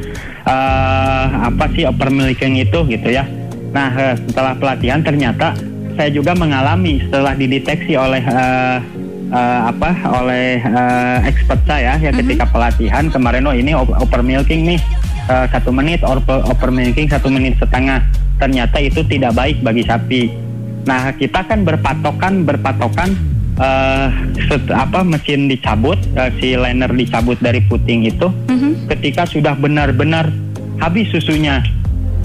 eh, 0.46 1.26
apa 1.44 1.64
sih 1.74 1.84
over 1.84 2.08
milking 2.08 2.56
itu 2.60 2.78
gitu 2.88 3.08
ya. 3.10 3.26
Nah 3.74 3.92
eh, 3.92 4.14
setelah 4.28 4.56
pelatihan 4.56 5.04
ternyata 5.04 5.52
saya 5.98 6.14
juga 6.14 6.30
mengalami 6.38 7.02
setelah 7.02 7.34
dideteksi 7.34 7.98
oleh 7.98 8.22
eh, 8.22 8.78
eh, 9.34 9.60
apa 9.66 9.90
oleh 10.22 10.62
eh, 10.62 11.18
expert 11.26 11.60
saya 11.66 11.98
ya 11.98 12.10
ketika 12.14 12.46
pelatihan 12.48 13.10
kemarin 13.10 13.44
oh 13.44 13.52
ini 13.56 13.74
o- 13.74 13.98
over 13.98 14.22
milking 14.22 14.62
nih 14.62 14.80
eh, 15.26 15.46
satu 15.50 15.74
menit 15.74 16.00
over, 16.06 16.40
over 16.46 16.70
milking 16.70 17.10
satu 17.10 17.26
menit 17.28 17.58
setengah 17.58 18.00
ternyata 18.38 18.78
itu 18.78 19.02
tidak 19.02 19.34
baik 19.34 19.58
bagi 19.66 19.82
sapi. 19.82 20.47
Nah 20.88 21.12
kita 21.12 21.44
kan 21.44 21.62
berpatokan 21.62 22.42
berpatokan 22.42 23.12
eh, 23.56 24.08
set- 24.42 24.72
apa 24.72 25.04
mesin 25.04 25.44
dicabut 25.46 26.00
eh, 26.14 26.30
si 26.38 26.56
liner 26.56 26.88
dicabut 26.90 27.36
dari 27.38 27.60
puting 27.62 28.06
itu 28.06 28.32
Mhm. 28.48 28.88
ketika 28.88 29.22
sudah 29.24 29.52
benar-benar 29.54 30.32
habis 30.78 31.10
susunya 31.10 31.60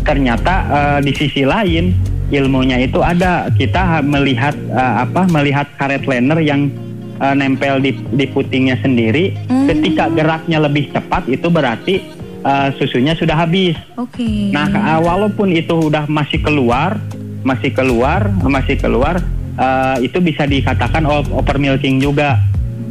ternyata 0.01 0.53
eh, 0.65 0.99
di 1.01 1.11
sisi 1.11 1.43
lain 1.43 1.91
ilmunya 2.29 2.79
itu 2.79 2.99
ada 2.99 3.51
kita 3.51 3.81
ha- 3.91 4.05
melihat 4.05 4.55
eh, 4.55 4.93
apa 5.01 5.27
melihat 5.27 5.67
karet 5.75 6.03
liner 6.03 6.39
yang 6.39 6.71
eh, 7.15 7.33
nempel 7.33 7.77
di, 7.77 7.91
di 8.11 8.25
putingnya 8.25 8.79
sendiri 8.79 9.35
Hmm. 9.45 9.67
ketika 9.69 10.07
geraknya 10.09 10.59
lebih 10.59 10.87
cepat 10.89 11.27
itu 11.27 11.47
berarti 11.47 11.95
eh, 12.41 12.67
susunya 12.77 13.11
sudah 13.13 13.35
habis 13.37 13.75
Oke. 13.95 14.51
Nah, 14.51 14.67
uh, 14.67 14.99
walaupun 14.99 15.49
itu 15.49 15.87
udah 15.87 16.05
masih 16.05 16.37
keluar, 16.39 16.97
masih 17.43 17.71
keluar, 17.75 18.31
masih 18.41 18.79
keluar, 18.79 19.19
uh, 19.59 19.97
itu 19.99 20.17
bisa 20.23 20.47
dikatakan 20.47 21.03
over 21.07 21.57
milking 21.59 21.99
juga. 21.99 22.39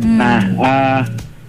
Hmm. 0.03 0.19
Nah, 0.21 0.41
uh, 0.61 1.01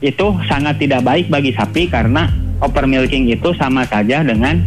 itu 0.03 0.35
sangat 0.47 0.79
tidak 0.79 1.03
baik 1.03 1.31
bagi 1.31 1.55
sapi 1.55 1.87
karena 1.87 2.27
over 2.59 2.87
milking 2.87 3.27
itu 3.31 3.55
sama 3.55 3.87
saja 3.87 4.23
dengan 4.23 4.59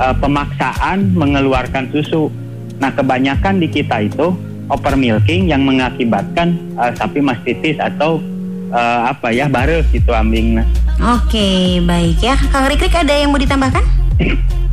uh, 0.00 0.14
pemaksaan 0.16 1.16
mengeluarkan 1.16 1.92
susu. 1.92 2.32
Nah, 2.78 2.94
kebanyakan 2.94 3.58
di 3.58 3.68
kita 3.68 4.04
itu 4.06 4.36
over 4.68 4.94
milking 4.94 5.48
yang 5.48 5.64
mengakibatkan 5.64 6.56
uh, 6.76 6.92
sapi 6.94 7.24
mastitis 7.24 7.80
atau 7.80 8.20
uh, 8.70 9.10
apa 9.10 9.32
ya 9.32 9.48
bare 9.48 9.84
gitu 9.90 10.12
ambing. 10.12 10.60
Oke, 10.98 11.80
baik 11.84 12.20
ya. 12.20 12.36
Kang 12.52 12.68
Rikrik 12.68 12.94
ada 12.94 13.14
yang 13.16 13.32
mau 13.32 13.40
ditambahkan? 13.40 13.84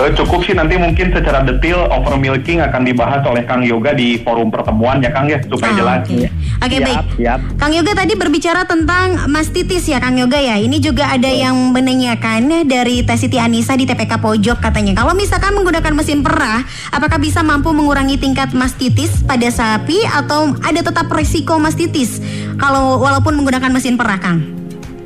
Cukup 0.00 0.40
sih 0.48 0.56
nanti 0.56 0.80
mungkin 0.80 1.12
secara 1.12 1.44
detail 1.44 1.84
over 1.92 2.16
milking 2.16 2.64
akan 2.64 2.88
dibahas 2.88 3.20
oleh 3.28 3.44
Kang 3.44 3.60
Yoga 3.60 3.92
di 3.92 4.16
forum 4.24 4.48
pertemuan 4.48 5.00
ya 5.00 5.12
Kang 5.12 5.28
ya 5.28 5.36
supaya 5.44 5.72
Ah, 5.72 5.76
jelas. 5.76 6.00
Oke, 6.08 6.26
Oke, 6.60 6.76
Siap, 6.76 6.86
baik. 6.88 6.98
siap. 7.16 7.40
Kang 7.56 7.72
Yoga 7.72 7.92
tadi 7.92 8.12
berbicara 8.16 8.64
tentang 8.64 9.28
mastitis 9.28 9.84
ya 9.84 10.00
Kang 10.00 10.16
Yoga 10.16 10.36
ya. 10.36 10.56
Ini 10.56 10.76
juga 10.78 11.08
ada 11.08 11.28
yang 11.28 11.56
menanyakan 11.72 12.64
dari 12.64 13.00
Teh 13.00 13.16
Siti 13.16 13.36
Anissa 13.36 13.76
di 13.76 13.84
TPK 13.84 14.20
Pojok 14.20 14.60
katanya. 14.60 14.92
Kalau 14.96 15.12
misalkan 15.12 15.52
menggunakan 15.52 15.92
mesin 15.92 16.20
perah, 16.20 16.64
apakah 16.92 17.16
bisa 17.16 17.40
mampu 17.40 17.72
mengurangi 17.72 18.16
tingkat 18.16 18.52
mastitis 18.52 19.24
pada 19.24 19.48
sapi 19.48 20.00
atau 20.04 20.52
ada 20.60 20.80
tetap 20.80 21.08
resiko 21.08 21.56
mastitis 21.56 22.20
kalau 22.56 23.00
walaupun 23.00 23.36
menggunakan 23.36 23.72
mesin 23.72 23.96
perah, 23.96 24.20
Kang? 24.20 24.59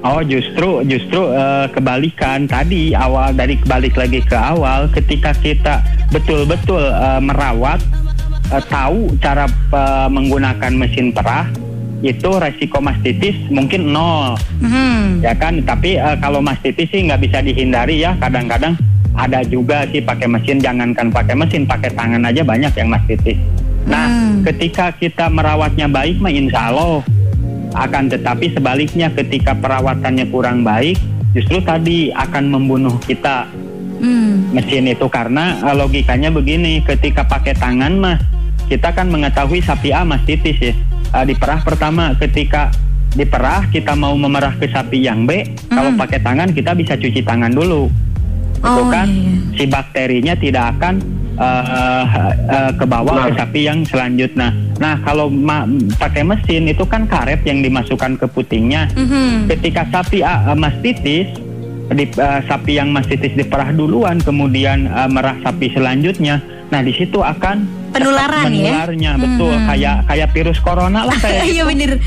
Oh 0.04 0.20
justru 0.20 0.84
justru 0.84 1.32
eh, 1.32 1.66
kebalikan 1.72 2.44
tadi 2.44 2.92
awal 2.92 3.32
dari 3.32 3.56
kebalik 3.56 3.96
lagi 3.96 4.20
ke 4.20 4.36
awal 4.36 4.84
ketika 4.92 5.32
kita 5.32 5.80
betul-betul 6.12 6.92
eh, 6.92 7.20
merawat 7.24 7.80
eh, 8.52 8.62
tahu 8.68 9.16
cara 9.24 9.48
eh, 9.48 10.08
menggunakan 10.12 10.72
mesin 10.76 11.08
perah 11.08 11.48
itu 12.04 12.28
resiko 12.36 12.84
mastitis 12.84 13.32
mungkin 13.48 13.96
nol. 13.96 14.36
Mhm. 14.60 15.24
ya 15.24 15.32
kan? 15.40 15.64
Tapi 15.64 15.96
eh, 15.96 16.16
kalau 16.20 16.44
mastitis 16.44 16.84
sih 16.92 17.08
nggak 17.08 17.24
bisa 17.24 17.40
dihindari 17.40 18.04
ya. 18.04 18.12
Kadang-kadang 18.20 18.76
ada 19.16 19.40
juga 19.46 19.88
sih 19.88 20.04
pakai 20.04 20.26
mesin 20.28 20.58
jangankan 20.60 21.08
pakai 21.08 21.32
mesin 21.32 21.64
pakai 21.64 21.88
tangan 21.94 22.26
aja 22.26 22.42
banyak 22.42 22.72
yang 22.74 22.90
mastitis 22.90 23.38
nah 23.84 24.10
Hmm. 24.10 24.40
ketika 24.42 24.90
kita 24.96 25.28
merawatnya 25.28 25.86
baik 25.86 26.16
mah 26.18 26.32
insya 26.32 26.72
Allah 26.72 27.04
akan 27.74 28.08
tetapi 28.08 28.54
sebaliknya 28.54 29.10
ketika 29.10 29.52
perawatannya 29.52 30.30
kurang 30.30 30.62
baik 30.62 30.94
justru 31.34 31.58
tadi 31.60 32.14
akan 32.14 32.48
membunuh 32.48 32.96
kita 33.02 33.50
Hmm. 33.94 34.50
mesin 34.50 34.90
itu 34.90 35.06
karena 35.06 35.54
eh, 35.62 35.72
logikanya 35.72 36.28
begini 36.28 36.82
ketika 36.82 37.24
pakai 37.24 37.54
tangan 37.54 37.94
mah 37.94 38.18
kita 38.66 38.90
kan 38.90 39.06
mengetahui 39.06 39.62
sapi 39.62 39.94
A 39.94 40.02
mastitis 40.02 40.58
ya 40.60 40.74
Eh, 41.14 41.24
diperah 41.24 41.62
pertama 41.62 42.10
ketika 42.18 42.74
diperah 43.14 43.70
kita 43.70 43.94
mau 43.94 44.18
memerah 44.18 44.50
ke 44.58 44.66
sapi 44.66 44.98
yang 44.98 45.30
B 45.30 45.46
kalau 45.70 45.94
Hmm. 45.94 46.00
pakai 46.02 46.18
tangan 46.18 46.50
kita 46.50 46.74
bisa 46.74 46.98
cuci 46.98 47.22
tangan 47.22 47.54
dulu 47.54 47.86
itu 48.64 48.80
Oh, 48.80 48.88
kan 48.88 49.06
iya. 49.06 49.32
si 49.54 49.64
bakterinya 49.66 50.34
tidak 50.34 50.64
akan 50.74 50.94
eh, 51.34 52.04
eh, 52.48 52.70
ke 52.72 52.84
bawah 52.84 53.14
ke 53.18 53.28
Benar. 53.28 53.38
sapi 53.38 53.60
yang 53.62 53.78
selanjutnya 53.82 54.48
nah 54.74 54.94
kalau 55.00 55.26
ma- 55.28 55.66
pakai 55.96 56.22
mesin 56.22 56.64
itu 56.64 56.82
kan 56.82 57.04
karet 57.04 57.42
yang 57.42 57.58
dimasukkan 57.58 58.16
ke 58.16 58.26
putingnya 58.26 58.88
Mhm. 58.90 59.46
ketika 59.48 59.84
sapi 59.88 60.18
uh, 60.20 60.48
uh, 60.48 60.56
mastitis 60.56 61.28
di 61.86 62.04
uh, 62.16 62.40
sapi 62.42 62.72
yang 62.74 62.88
mastitis 62.88 63.30
diperah 63.32 63.70
duluan 63.70 64.16
kemudian 64.18 64.88
uh, 64.88 65.04
merah 65.06 65.36
sapi 65.40 65.68
selanjutnya 65.68 66.40
nah 66.66 66.80
di 66.80 66.90
situ 66.90 67.20
akan 67.20 67.84
Penularan 67.92 68.50
ya? 68.50 68.74
menularnya 68.90 69.12
betul 69.16 69.54
Mhm. 69.54 69.66
kayak 69.68 69.96
kayak 70.04 70.28
virus 70.32 70.58
corona 70.58 71.00
lah 71.04 71.14
kayak 71.14 71.46
Iya 71.52 71.62
bener. 71.64 71.90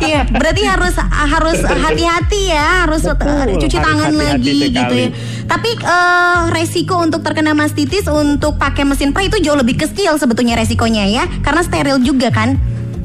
Iya, 0.00 0.20
berarti 0.28 0.62
harus 0.62 0.94
harus 1.02 1.58
hati-hati 1.62 2.42
ya, 2.48 2.86
harus 2.86 3.02
Betul, 3.02 3.58
cuci 3.58 3.74
harus 3.74 3.82
tangan 3.82 4.10
hati-hati 4.12 4.30
lagi 4.30 4.52
gitu 4.60 4.70
sekali. 4.76 5.00
ya. 5.00 5.08
Tapi 5.44 5.70
eh, 5.76 6.40
resiko 6.52 7.00
untuk 7.00 7.20
terkena 7.20 7.52
mastitis 7.52 8.08
untuk 8.08 8.56
pakai 8.56 8.84
mesin 8.88 9.12
perah 9.12 9.28
itu 9.28 9.38
jauh 9.40 9.58
lebih 9.58 9.76
kecil 9.80 10.16
sebetulnya 10.16 10.56
resikonya 10.56 11.04
ya, 11.08 11.24
karena 11.44 11.62
steril 11.62 12.00
juga 12.00 12.32
kan, 12.32 12.56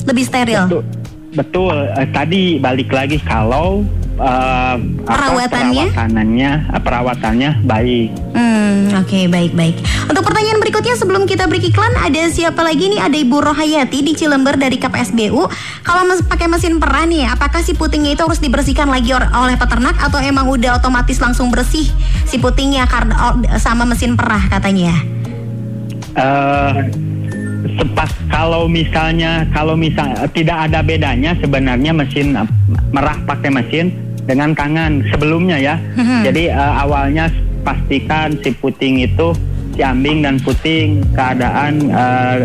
lebih 0.08 0.24
steril. 0.24 0.66
betul. 0.68 0.84
Betul. 1.30 1.76
Eh, 1.94 2.10
tadi 2.10 2.58
balik 2.58 2.90
lagi 2.90 3.22
kalau 3.22 3.86
uh, 4.20 4.76
apa, 4.76 5.08
Perawatannya? 5.08 5.86
perawatannya 5.90 6.52
uh, 6.70 6.82
perawatannya 6.84 7.50
baik 7.64 8.10
Hmm, 8.30 8.94
oke 8.94 9.26
baik 9.28 9.58
baik. 9.58 9.76
Untuk 10.06 10.22
pertanyaan 10.22 10.62
berikutnya 10.62 10.94
sebelum 10.94 11.26
kita 11.26 11.50
break 11.50 11.74
iklan 11.74 11.90
ada 11.98 12.30
siapa 12.30 12.62
lagi 12.62 12.88
nih? 12.88 13.02
Ada 13.02 13.18
Ibu 13.18 13.38
Rohayati 13.42 14.06
di 14.06 14.14
Cilember 14.14 14.56
dari 14.56 14.78
KPSBU. 14.78 15.42
Kalau 15.82 16.04
mes- 16.06 16.22
pakai 16.22 16.46
mesin 16.46 16.78
perah 16.78 17.10
nih, 17.10 17.26
apakah 17.26 17.66
si 17.66 17.74
putingnya 17.74 18.14
itu 18.14 18.22
harus 18.22 18.38
dibersihkan 18.38 18.86
lagi 18.86 19.10
oleh 19.12 19.58
peternak 19.58 19.98
atau 19.98 20.22
emang 20.22 20.46
udah 20.48 20.78
otomatis 20.78 21.18
langsung 21.18 21.50
bersih 21.50 21.90
si 22.24 22.38
putingnya 22.38 22.86
karena 22.86 23.34
oh, 23.34 23.34
sama 23.58 23.84
mesin 23.84 24.14
perah 24.14 24.46
katanya? 24.48 24.94
eh 26.14 26.74
sepas 27.78 28.12
kalau 28.28 28.66
misalnya 28.68 29.46
kalau 29.52 29.76
misal 29.76 30.10
tidak 30.32 30.68
ada 30.70 30.80
bedanya 30.82 31.36
sebenarnya 31.38 31.92
mesin 31.92 32.36
eh, 32.36 32.48
merah 32.92 33.16
pakai 33.24 33.52
mesin 33.52 33.92
dengan 34.30 34.54
tangan 34.54 35.02
sebelumnya 35.10 35.58
ya. 35.58 35.76
Mhm. 35.98 36.22
Jadi 36.30 36.44
eh, 36.54 36.74
awalnya 36.78 37.26
pastikan 37.66 38.38
si 38.46 38.54
puting 38.54 39.02
itu 39.02 39.34
si 39.74 39.82
ambing 39.82 40.22
dan 40.22 40.38
puting 40.38 41.02
keadaan 41.18 41.90
eh, 41.90 42.38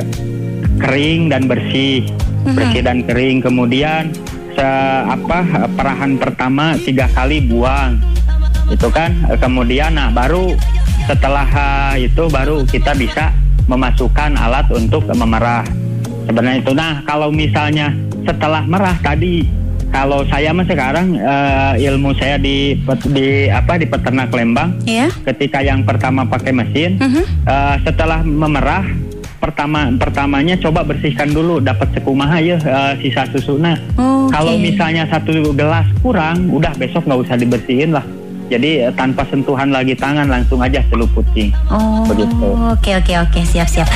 kering 0.80 1.28
dan 1.28 1.44
bersih, 1.44 2.08
Mhm. 2.48 2.56
bersih 2.56 2.80
dan 2.80 2.98
kering. 3.04 3.44
Kemudian 3.44 4.08
se 4.56 4.68
apa 5.04 5.68
perahan 5.76 6.16
pertama 6.16 6.72
tiga 6.80 7.04
kali 7.12 7.44
buang, 7.44 8.00
itu 8.72 8.88
kan. 8.88 9.12
Kemudian 9.36 9.92
nah 9.92 10.08
baru 10.08 10.56
setelah 11.04 11.44
eh, 11.44 12.08
itu 12.08 12.24
baru 12.32 12.64
kita 12.64 12.96
bisa 12.96 13.28
memasukkan 13.68 14.40
alat 14.40 14.72
untuk 14.72 15.04
memerah. 15.12 15.68
Sebenarnya 16.24 16.64
itu. 16.64 16.72
Nah 16.72 17.04
kalau 17.04 17.28
misalnya 17.28 17.92
setelah 18.24 18.64
merah 18.64 18.96
tadi 19.04 19.44
kalau 19.94 20.26
saya 20.26 20.50
mah 20.50 20.66
sekarang 20.66 21.14
eh, 21.14 21.86
ilmu 21.86 22.10
saya 22.12 22.34
di 22.36 22.74
di 23.06 23.26
apa 23.46 23.78
di 23.78 23.86
peternak 23.86 24.28
Lembang 24.28 24.74
Ya. 24.82 25.06
ketika 25.24 25.62
yang 25.62 25.86
pertama 25.86 26.26
pakai 26.26 26.50
mesin 26.50 26.98
Mhm. 26.98 27.22
eh, 27.46 27.74
setelah 27.80 28.20
memerah 28.20 28.82
pertama 29.38 29.92
pertamanya 29.94 30.56
coba 30.56 30.82
bersihkan 30.82 31.30
dulu 31.30 31.60
dapat 31.60 31.94
sekumaha 31.94 32.42
ya 32.42 32.58
eh, 32.58 32.92
sisa 32.98 33.22
susuna 33.30 33.78
Oke. 33.94 34.34
kalau 34.34 34.58
misalnya 34.58 35.06
satu 35.06 35.54
gelas 35.54 35.86
kurang 36.00 36.50
udah 36.50 36.74
besok 36.74 37.06
nggak 37.06 37.20
usah 37.22 37.36
dibersihin 37.36 37.92
lah 37.92 38.02
jadi 38.44 38.88
eh, 38.88 38.92
tanpa 38.92 39.22
sentuhan 39.24 39.70
lagi 39.70 39.94
tangan 39.94 40.26
langsung 40.26 40.58
aja 40.58 40.82
seluputi 40.84 41.54
Oh, 41.70 42.02
Begitu. 42.04 42.46
oke 42.68 42.90
oke 42.94 43.14
oke 43.20 43.40
siap 43.42 43.64
siap. 43.64 43.88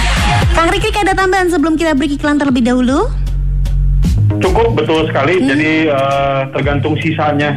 Kang 0.53 0.69
Rikrik 0.69 0.97
ada 0.97 1.13
tambahan 1.13 1.49
sebelum 1.49 1.75
kita 1.75 1.93
break 1.93 2.17
iklan 2.17 2.37
terlebih 2.37 2.65
dahulu? 2.65 3.09
Cukup 4.37 4.77
betul 4.77 5.09
sekali. 5.09 5.41
Jadi 5.41 5.89
eh, 5.89 6.41
tergantung 6.53 6.95
sisanya. 7.01 7.57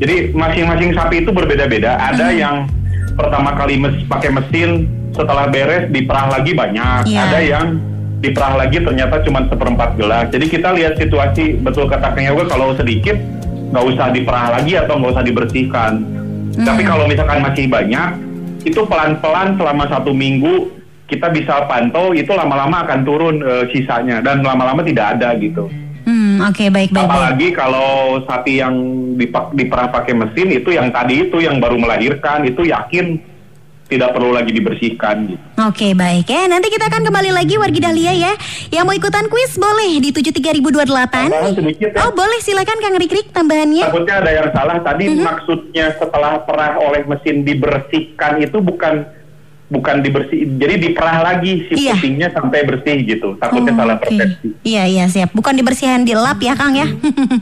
Jadi 0.00 0.32
masing-masing 0.36 0.92
sapi 0.92 1.24
itu 1.24 1.32
berbeda-beda. 1.32 1.96
Ada 1.96 2.32
yang 2.32 2.68
pertama 3.16 3.56
kali 3.56 3.80
mes- 3.80 4.04
pakai 4.08 4.32
mesin 4.32 4.88
setelah 5.16 5.48
beres 5.48 5.88
diperah 5.88 6.28
lagi 6.28 6.52
banyak. 6.52 7.08
Iya. 7.08 7.20
Ada 7.28 7.38
yang 7.40 7.66
diperah 8.20 8.54
lagi 8.60 8.80
ternyata 8.84 9.24
cuma 9.24 9.48
seperempat 9.48 9.96
gelas. 9.96 10.28
Jadi 10.28 10.46
kita 10.48 10.76
lihat 10.76 11.00
situasi 11.00 11.56
betul 11.60 11.88
kata 11.88 12.12
Kang 12.12 12.24
Yoga 12.28 12.44
kalau 12.52 12.76
sedikit 12.76 13.16
nggak 13.72 13.84
usah 13.96 14.12
diperah 14.12 14.60
lagi 14.60 14.76
atau 14.76 15.00
nggak 15.00 15.12
usah 15.16 15.24
dibersihkan. 15.24 15.92
Tapi 16.60 16.82
kalau 16.84 17.08
misalkan 17.08 17.40
masih 17.40 17.64
banyak 17.72 18.08
itu 18.68 18.80
pelan-pelan 18.84 19.56
selama 19.56 19.88
satu 19.88 20.12
minggu 20.12 20.68
kita 21.08 21.32
bisa 21.32 21.64
pantau 21.64 22.12
itu 22.12 22.28
lama-lama 22.30 22.84
akan 22.84 23.00
turun 23.02 23.40
eh, 23.40 23.64
sisanya 23.72 24.20
dan 24.20 24.44
lama-lama 24.44 24.84
tidak 24.84 25.16
ada 25.16 25.32
gitu. 25.40 25.66
Hmm, 26.40 26.48
oke 26.48 26.64
baik 26.66 26.88
baik 26.88 26.96
baik. 26.96 27.04
Apalagi 27.06 27.48
kalau 27.52 27.90
sapi 28.24 28.52
yang 28.56 28.74
dipak 29.14 29.52
diperah 29.52 29.88
pakai 29.88 30.16
mesin 30.16 30.48
itu 30.50 30.70
yang 30.70 30.88
tadi 30.88 31.28
itu 31.28 31.36
yang 31.36 31.60
baru 31.60 31.76
melahirkan 31.76 32.42
itu 32.42 32.64
yakin 32.64 33.20
tidak 33.86 34.14
perlu 34.14 34.30
lagi 34.30 34.48
dibersihkan 34.48 35.26
gitu. 35.26 35.42
Oke 35.60 35.92
baik 35.92 36.24
ya 36.24 36.46
Nanti 36.46 36.70
kita 36.70 36.86
akan 36.86 37.02
kembali 37.04 37.34
lagi 37.34 37.58
Wargi 37.58 37.82
Dahlia 37.82 38.14
ya 38.14 38.32
Yang 38.70 38.84
mau 38.86 38.94
ikutan 38.94 39.26
kuis 39.26 39.58
boleh 39.58 39.98
di 39.98 40.14
73028 40.14 40.70
Tambahan 41.10 41.52
sedikit 41.52 41.90
ya. 41.90 42.00
Oh 42.00 42.14
boleh 42.14 42.38
silakan 42.38 42.78
Kang 42.78 42.94
Rikrik 42.94 43.28
tambahannya 43.28 43.82
Takutnya 43.84 44.14
ada 44.16 44.30
yang 44.30 44.48
salah 44.54 44.78
tadi 44.78 45.04
Mhm. 45.10 45.20
maksudnya 45.20 45.86
setelah 45.92 46.38
perah 46.40 46.78
oleh 46.78 47.02
mesin 47.04 47.42
dibersihkan 47.42 48.38
itu 48.38 48.62
bukan 48.62 49.10
bukan 49.70 50.02
dibersih 50.02 50.50
jadi 50.58 50.74
diperah 50.76 51.22
lagi 51.22 51.64
si 51.66 51.80
Iya. 51.80 51.94
putingnya 51.94 52.28
sampai 52.30 52.66
bersih 52.66 53.00
gitu. 53.00 53.38
Takutnya 53.38 53.70
Oh, 53.70 53.78
salah 53.78 53.96
oke. 53.96 54.02
persepsi. 54.04 54.48
Iya 54.60 54.84
iya 54.84 55.04
siap 55.06 55.30
Bukan 55.30 55.54
dibersihan 55.54 56.02
di 56.02 56.12
lap 56.12 56.36
ya 56.36 56.52
Kang 56.52 56.74
ya 56.74 56.84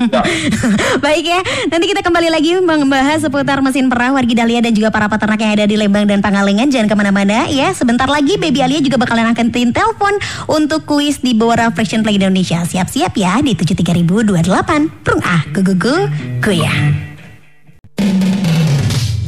Ya. 0.07 0.23
Baik 1.05 1.25
ya 1.25 1.41
Nanti 1.67 1.89
kita 1.89 1.99
kembali 1.99 2.29
lagi 2.29 2.55
Membahas 2.57 3.19
seputar 3.21 3.59
mesin 3.59 3.89
perah 3.89 4.13
Wargi 4.13 4.37
Dahlia 4.37 4.61
dan 4.61 4.71
juga 4.71 4.89
para 4.89 5.09
peternak 5.09 5.39
yang 5.39 5.53
ada 5.53 5.65
di 5.65 5.75
Lembang 5.75 6.05
dan 6.05 6.21
Pangalengan 6.21 6.69
Jangan 6.69 6.87
ke 6.87 6.95
mana-mana 6.95 7.49
ya 7.49 7.73
Sebentar 7.73 8.07
lagi 8.07 8.37
Baby 8.37 8.61
Alia 8.61 8.79
juga 8.79 8.99
bakalan 8.99 9.27
angkatin 9.27 9.73
telepon 9.73 10.15
Untuk 10.47 10.85
kuis 10.85 11.19
di 11.19 11.33
Bawara 11.33 11.73
Fashion 11.73 12.01
Play 12.01 12.17
Indonesia 12.17 12.63
Siap-siap 12.63 13.13
ya 13.15 13.41
Di 13.41 13.57
73028 13.57 15.03
Prung 15.03 15.23
ah 15.23 15.43
Gugugu 15.51 16.07
Kuya 16.39 16.71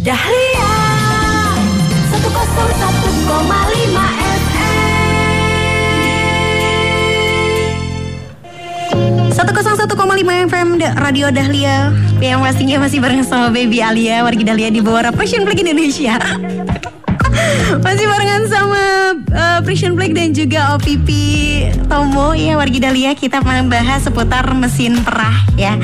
Dahlia 0.00 0.39
101,5 9.40 10.52
FM 10.52 10.68
Radio 11.00 11.32
Dahlia. 11.32 11.88
Yang 12.20 12.40
pastinya 12.44 12.76
masih 12.84 13.00
bareng 13.00 13.24
sama 13.24 13.48
Baby 13.48 13.80
Alia 13.80 14.20
Wargi 14.20 14.44
Dahlia 14.44 14.68
di 14.68 14.84
Bawara 14.84 15.16
Fashion 15.16 15.48
Play 15.48 15.64
Indonesia 15.64 16.20
Masih 17.84 18.06
barengan 18.06 18.42
sama 18.50 18.82
uh, 19.32 19.58
Precision 19.62 19.94
Black 19.94 20.12
dan 20.12 20.34
juga 20.34 20.76
OPP 20.76 21.08
Tomo 21.86 22.34
ya 22.34 22.54
Wargi 22.54 22.78
Dahlia 22.82 23.12
kita 23.14 23.42
membahas 23.42 24.06
seputar 24.06 24.46
mesin 24.54 24.98
perah 25.02 25.34
ya. 25.58 25.74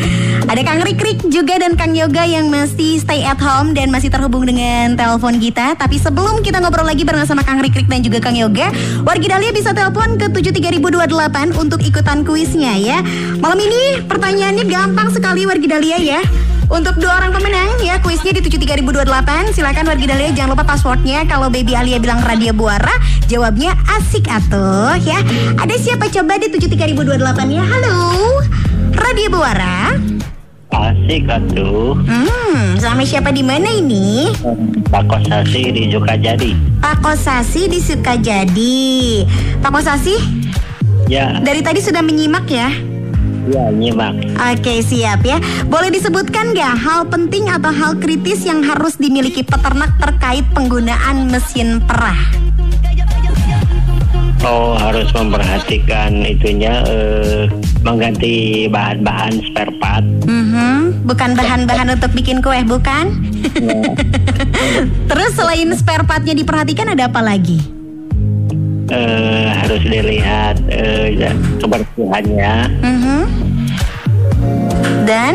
Ada 0.47 0.63
Kang 0.63 0.83
Rikrik 0.83 1.27
juga 1.27 1.59
dan 1.59 1.75
Kang 1.75 1.95
Yoga 1.99 2.23
yang 2.23 2.47
masih 2.47 3.03
stay 3.03 3.27
at 3.27 3.39
home 3.43 3.75
dan 3.75 3.91
masih 3.91 4.11
terhubung 4.11 4.47
dengan 4.47 4.95
telepon 4.95 5.43
kita. 5.43 5.75
Tapi 5.75 5.99
sebelum 5.99 6.47
kita 6.47 6.63
ngobrol 6.63 6.87
lagi 6.87 7.03
bareng 7.03 7.27
sama 7.27 7.43
Kang 7.43 7.59
Rikrik 7.59 7.91
dan 7.91 8.07
juga 8.07 8.23
Kang 8.23 8.39
Yoga, 8.39 8.71
Wargi 9.03 9.27
Dahlia 9.27 9.51
bisa 9.51 9.75
telepon 9.75 10.15
ke 10.15 10.31
73028 10.31 11.59
untuk 11.59 11.83
ikutan 11.83 12.23
kuisnya 12.23 12.79
ya. 12.79 13.03
Malam 13.43 13.59
ini 13.59 14.07
pertanyaannya 14.07 14.65
gampang 14.71 15.11
sekali 15.11 15.45
Wargi 15.45 15.67
Dahlia 15.67 15.99
ya. 15.99 16.21
Untuk 16.67 16.99
dua 16.99 17.23
orang 17.23 17.31
pemenang 17.31 17.79
ya 17.79 18.03
kuisnya 18.03 18.35
di 18.35 18.43
73028 18.43 19.55
Silakan 19.55 19.87
wargi 19.87 20.07
Dahlia 20.11 20.31
jangan 20.35 20.59
lupa 20.59 20.67
passwordnya. 20.67 21.23
Kalau 21.31 21.47
Baby 21.47 21.79
Alia 21.79 22.03
bilang 22.03 22.19
Radio 22.27 22.51
Buara 22.51 22.91
Jawabnya 23.31 23.79
asik 23.87 24.27
atuh 24.27 24.99
ya. 24.99 25.23
Ada 25.63 25.75
siapa 25.79 26.11
coba 26.11 26.43
di 26.43 26.51
73028 26.51 27.55
ya? 27.55 27.63
Halo 27.63 27.99
Radio 28.99 29.29
Buara? 29.31 29.95
Asik 30.75 31.31
atuh. 31.31 31.95
Hmm 32.03 32.75
sama 32.83 33.07
siapa 33.07 33.31
di 33.31 33.47
mana 33.47 33.71
ini? 33.71 34.35
Pak 34.91 35.07
Kosasi 35.07 35.71
di 35.71 35.91
Sukajadi. 35.91 36.51
Pak 36.83 37.03
Kosasi 37.03 37.63
di 37.71 37.79
Sukajadi. 37.79 39.23
Pak 39.63 39.71
Kosasi? 39.71 40.17
Ya. 41.07 41.39
Dari 41.39 41.63
tadi 41.63 41.79
sudah 41.79 42.03
menyimak 42.03 42.51
ya 42.51 42.96
ya 43.51 43.71
nyimak 43.71 44.15
Oke 44.37 44.83
siap 44.83 45.23
ya 45.23 45.39
Boleh 45.67 45.91
disebutkan 45.91 46.53
nggak 46.53 46.75
hal 46.77 47.07
penting 47.07 47.47
atau 47.51 47.71
hal 47.71 47.93
kritis 47.99 48.43
yang 48.47 48.63
harus 48.63 48.99
dimiliki 48.99 49.47
peternak 49.47 49.95
terkait 50.03 50.45
penggunaan 50.53 51.31
mesin 51.31 51.83
perah 51.85 52.19
Oh 54.47 54.79
harus 54.79 55.11
memperhatikan 55.11 56.23
itunya 56.23 56.79
eh, 56.87 57.51
mengganti 57.83 58.67
bahan-bahan 58.71 59.43
spare 59.43 59.75
part. 59.83 60.07
Mhm, 60.23 61.03
Bukan 61.03 61.35
bahan-bahan 61.35 61.99
untuk 61.99 62.15
bikin 62.15 62.39
kue 62.39 62.63
bukan? 62.63 63.11
Terus 65.11 65.31
selain 65.35 65.75
spare 65.75 66.07
partnya 66.07 66.39
diperhatikan 66.39 66.95
ada 66.95 67.11
apa 67.11 67.27
lagi? 67.27 67.76
Eh, 68.87 69.49
harus 69.51 69.83
dilihat 69.83 70.57
ya, 71.11 71.31
kebersihannya. 71.59 72.55
Mhm. 72.87 73.21
Dan? 75.03 75.35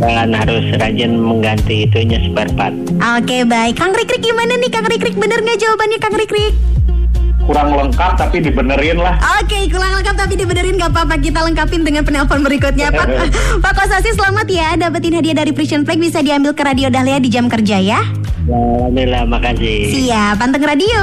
Dan 0.00 0.32
harus 0.32 0.64
rajin 0.74 1.12
mengganti 1.14 1.86
itunya 1.86 2.18
spare 2.24 2.50
part. 2.56 2.74
Oke 3.20 3.44
baik. 3.44 3.76
Kang 3.76 3.92
Rikrik 3.92 4.24
gimana 4.24 4.56
nih? 4.56 4.70
Kang 4.72 4.88
Rikrik 4.88 5.14
Bener 5.14 5.38
nggak 5.38 5.60
jawabannya 5.60 5.98
Kang 6.00 6.16
Rikrik? 6.16 6.54
Kurang 7.44 7.74
lengkap 7.74 8.12
tapi 8.16 8.40
dibenerin 8.40 8.96
lah. 8.96 9.18
Oke 9.42 9.66
kurang 9.68 9.92
lengkap 10.00 10.14
tapi 10.16 10.34
dibenerin. 10.38 10.78
Gak 10.78 10.94
apa-apa 10.94 11.18
Kita 11.18 11.44
lengkapin 11.44 11.82
dengan 11.82 12.02
penelpon 12.06 12.40
berikutnya. 12.40 12.88
Pak 12.88 13.06
Pak 13.64 13.72
Kosasi 13.74 14.14
selamat 14.14 14.46
ya. 14.48 14.68
Dapetin 14.78 15.18
hadiah 15.18 15.36
dari 15.36 15.52
Precision 15.52 15.84
Flag. 15.84 15.98
Bisa 15.98 16.22
diambil 16.22 16.54
ke 16.54 16.62
Radio 16.62 16.88
Dahlia 16.88 17.18
di 17.18 17.28
jam 17.28 17.50
kerja 17.50 17.76
ya 17.76 18.00
Ya, 18.48 18.56
Alhamdulillah 18.56 19.28
makasih. 19.28 19.78
Siap. 19.92 20.40
Panteng 20.40 20.64
radio 20.64 21.02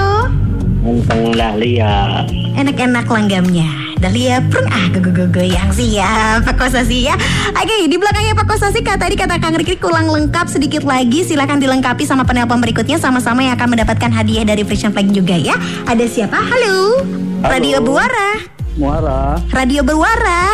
Untung 0.87 1.35
Dahlia. 1.35 2.23
Enak-enak 2.55 3.11
langgamnya. 3.11 3.67
Dahlia 3.99 4.39
prung 4.47 4.63
ah 4.71 4.87
go 4.95 5.03
go 5.03 5.11
go 5.11 5.25
go 5.27 5.41
yang 5.41 5.73
siap 5.73 6.45
Pak 6.45 6.53
Kosasi 6.53 7.09
ya 7.09 7.17
Oke 7.49 7.89
di 7.89 7.97
belakangnya 7.97 8.37
Pak 8.37 8.45
Kosasi 8.45 8.85
kata 8.85 9.09
tadi 9.09 9.17
kata 9.17 9.41
Kang 9.41 9.57
Rikrik 9.57 9.83
kurang 9.83 10.07
lengkap 10.07 10.47
sedikit 10.47 10.87
lagi. 10.87 11.27
Silahkan 11.27 11.59
dilengkapi 11.59 12.07
sama 12.07 12.23
penelpon 12.23 12.63
berikutnya. 12.63 12.95
Sama-sama 12.95 13.43
yang 13.43 13.59
akan 13.59 13.75
mendapatkan 13.75 14.11
hadiah 14.15 14.47
dari 14.47 14.63
Precision 14.63 14.95
Flag 14.95 15.11
juga 15.11 15.35
ya. 15.35 15.59
Ada 15.91 16.07
siapa? 16.07 16.39
Halo, 16.39 17.03
Radio 17.43 17.83
Buara 17.83 18.56
Muara, 18.77 19.41
Radio 19.49 19.81
Berwara 19.81 20.53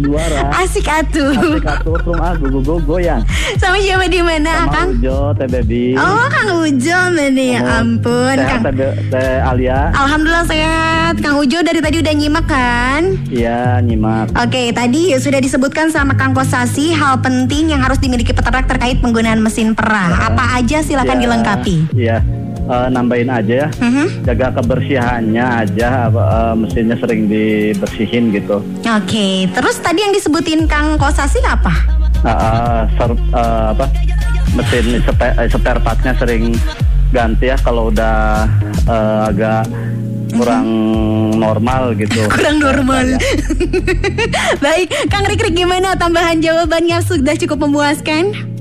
juara. 0.00 0.56
Asik 0.56 0.88
atuh 0.88 1.60
Katur 1.60 2.00
rumah 2.00 2.32
gugu 2.40 2.80
goyang. 2.80 3.20
Sama 3.60 3.76
siapa 3.76 4.08
di 4.08 4.24
mana 4.24 4.72
Kang? 4.72 4.96
Ujo, 4.96 5.36
Teh 5.36 5.44
Baby. 5.52 5.92
Oh 6.00 6.24
Kang 6.32 6.64
Ujo 6.64 6.98
mana 7.12 7.28
ya 7.36 7.60
ampun 7.76 8.36
Kang 8.40 8.64
Teh 9.12 9.36
Alia. 9.44 9.92
Alhamdulillah 9.92 10.48
sehat 10.48 11.20
Kang 11.20 11.36
Ujo 11.36 11.60
dari 11.60 11.84
tadi 11.84 12.00
udah 12.00 12.14
nyimak 12.16 12.46
kan? 12.48 13.20
Iya, 13.28 13.84
nyimak. 13.84 14.32
Oke, 14.32 14.72
tadi 14.72 15.12
sudah 15.20 15.36
disebutkan 15.36 15.92
sama 15.92 16.16
Kang 16.16 16.32
Kosasi 16.32 16.96
hal 16.96 17.20
penting 17.20 17.76
yang 17.76 17.84
harus 17.84 18.00
dimiliki 18.00 18.32
peternak 18.32 18.64
terkait 18.64 18.96
penggunaan 19.04 19.44
mesin 19.44 19.76
perah. 19.76 20.32
Apa 20.32 20.56
aja 20.56 20.80
silakan 20.80 21.20
Ya, 21.20 21.22
dilengkapi. 21.28 21.76
Iya. 21.92 22.16
Eh, 22.62 22.88
nambahin 22.88 23.26
aja 23.26 23.66
ya. 23.66 23.68
Mhm. 23.74 24.22
Jaga 24.22 24.54
kebersihannya 24.54 25.44
aja 25.66 25.88
eh, 26.06 26.54
mesinnya 26.54 26.94
sering 26.94 27.26
dibersihin 27.26 28.30
gitu. 28.30 28.62
Oke, 28.86 29.50
terus 29.50 29.82
tadi 29.82 29.98
yang 29.98 30.14
disebutin 30.14 30.70
Kang 30.70 30.94
Kosasi 30.94 31.42
apa? 31.42 31.74
Nah, 32.22 32.36
eh, 32.38 32.80
ser- 32.94 33.18
eh, 33.34 33.66
apa 33.74 33.86
mesin 34.54 35.00
spare, 35.02 35.48
spare 35.48 35.80
partnya 35.80 36.12
sering 36.14 36.54
ganti 37.10 37.50
ya 37.50 37.58
kalau 37.58 37.90
udah 37.90 38.46
eh, 38.86 39.20
agak 39.26 39.66
kurang 40.32 40.64
normal 41.36 41.92
gitu. 41.92 42.24
Kurang 42.32 42.56
normal. 42.56 43.04
Baik, 44.64 44.88
Kang 45.10 45.26
Rikrik 45.26 45.52
gimana 45.52 45.92
tambahan 45.92 46.40
jawabannya 46.40 47.04
sudah 47.04 47.36
cukup 47.36 47.68
memuaskan? 47.68 48.51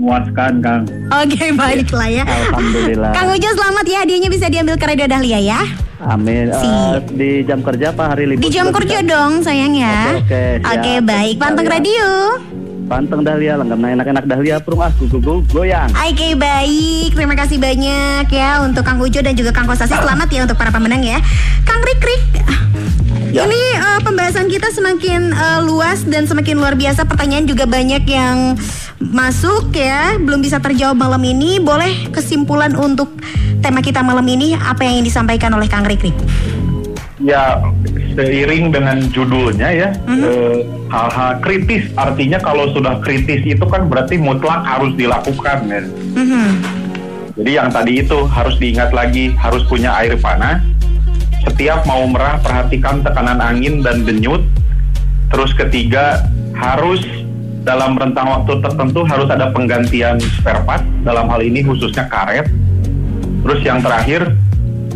Memuaskan 0.00 0.64
Kang. 0.64 0.82
Oke, 1.12 1.52
baiklah 1.52 2.08
ya. 2.08 2.24
Alhamdulillah. 2.24 3.12
Kang 3.12 3.28
Ujo 3.36 3.48
selamat 3.52 3.84
ya, 3.84 3.98
hadiahnya 4.00 4.32
bisa 4.32 4.48
diambil 4.48 4.80
ke 4.80 4.88
Radio 4.88 5.04
Dahlia 5.04 5.36
ya. 5.44 5.60
Amin. 6.00 6.48
Sip. 6.56 7.12
di 7.12 7.44
jam 7.44 7.60
kerja 7.60 7.92
apa 7.92 8.16
hari 8.16 8.24
libur? 8.32 8.40
Di 8.40 8.48
jam 8.48 8.72
kerja 8.72 9.04
bisa? 9.04 9.12
dong 9.12 9.44
sayang 9.44 9.76
ya. 9.76 10.16
Oke, 10.16 10.24
oke, 10.24 10.64
siap. 10.64 10.72
Oke, 10.80 10.92
baik. 11.04 11.34
Panteng 11.36 11.68
Dahlia. 11.68 11.76
radio. 11.76 12.08
Panteng 12.88 13.20
Dahlia, 13.20 13.54
lenggam 13.60 13.84
enak-enak 13.84 14.24
Dahlia, 14.24 14.56
perung 14.64 14.80
ah, 14.80 14.90
gugu 14.96 15.44
goyang. 15.52 15.92
Oke 15.92 16.32
baik, 16.32 17.14
terima 17.14 17.36
kasih 17.36 17.60
banyak 17.60 18.26
ya 18.32 18.64
untuk 18.64 18.82
Kang 18.82 18.98
Ujo 18.98 19.20
dan 19.20 19.36
juga 19.36 19.54
Kang 19.54 19.68
Kostasi 19.68 19.94
Selamat 19.94 20.26
ya 20.26 20.42
untuk 20.42 20.58
para 20.58 20.74
pemenang 20.74 20.98
ya 20.98 21.22
Kang 21.62 21.78
Rik 21.86 22.02
Rik 22.02 22.26
Ya. 23.30 23.46
Ini 23.46 23.62
eh, 23.78 24.00
pembahasan 24.02 24.50
kita 24.50 24.74
semakin 24.74 25.30
eh, 25.30 25.60
luas 25.62 26.02
dan 26.02 26.26
semakin 26.26 26.58
luar 26.58 26.74
biasa 26.74 27.06
Pertanyaan 27.06 27.46
juga 27.46 27.62
banyak 27.62 28.02
yang 28.10 28.58
masuk 29.00 29.72
ya 29.72 30.20
Belum 30.20 30.44
bisa 30.44 30.60
terjawab 30.60 31.00
malam 31.00 31.24
ini 31.24 31.56
Boleh 31.58 32.12
kesimpulan 32.12 32.76
untuk 32.76 33.16
tema 33.64 33.80
kita 33.80 34.04
malam 34.04 34.24
ini 34.28 34.52
Apa 34.54 34.84
yang 34.84 35.00
ingin 35.00 35.08
disampaikan 35.08 35.50
oleh 35.56 35.66
Kang 35.66 35.88
Rik 35.88 36.04
Rik? 36.04 36.16
Ya 37.20 37.60
seiring 38.16 38.72
dengan 38.74 38.96
judulnya 39.12 39.68
ya 39.70 39.88
eh, 40.08 40.66
hal-hal 40.90 41.38
kritis 41.44 41.86
artinya 41.94 42.40
kalau 42.42 42.72
sudah 42.74 42.98
kritis 43.04 43.44
itu 43.44 43.64
kan 43.68 43.86
berarti 43.86 44.18
mutlak 44.18 44.64
harus 44.66 44.96
dilakukan 44.96 45.58
ya. 45.68 45.80
Mhm. 46.16 46.48
Jadi 47.40 47.50
yang 47.56 47.68
tadi 47.72 48.02
itu 48.02 48.18
harus 48.28 48.58
diingat 48.58 48.90
lagi 48.92 49.32
harus 49.38 49.62
punya 49.70 49.94
air 49.96 50.18
panas. 50.18 50.60
Setiap 51.46 51.88
mau 51.88 52.04
merah 52.04 52.36
perhatikan 52.42 53.00
tekanan 53.00 53.40
angin 53.40 53.80
dan 53.80 54.04
denyut. 54.04 54.44
Terus 55.30 55.54
ketiga 55.54 56.26
harus 56.58 57.00
dalam 57.60 57.96
rentang 57.96 58.28
waktu 58.40 58.60
tertentu 58.64 59.04
harus 59.04 59.28
ada 59.28 59.52
penggantian 59.52 60.16
spare 60.40 60.64
part 60.64 60.84
dalam 61.04 61.28
hal 61.28 61.40
ini 61.44 61.60
khususnya 61.60 62.08
karet. 62.08 62.48
Terus 63.40 63.60
yang 63.64 63.80
terakhir 63.84 64.36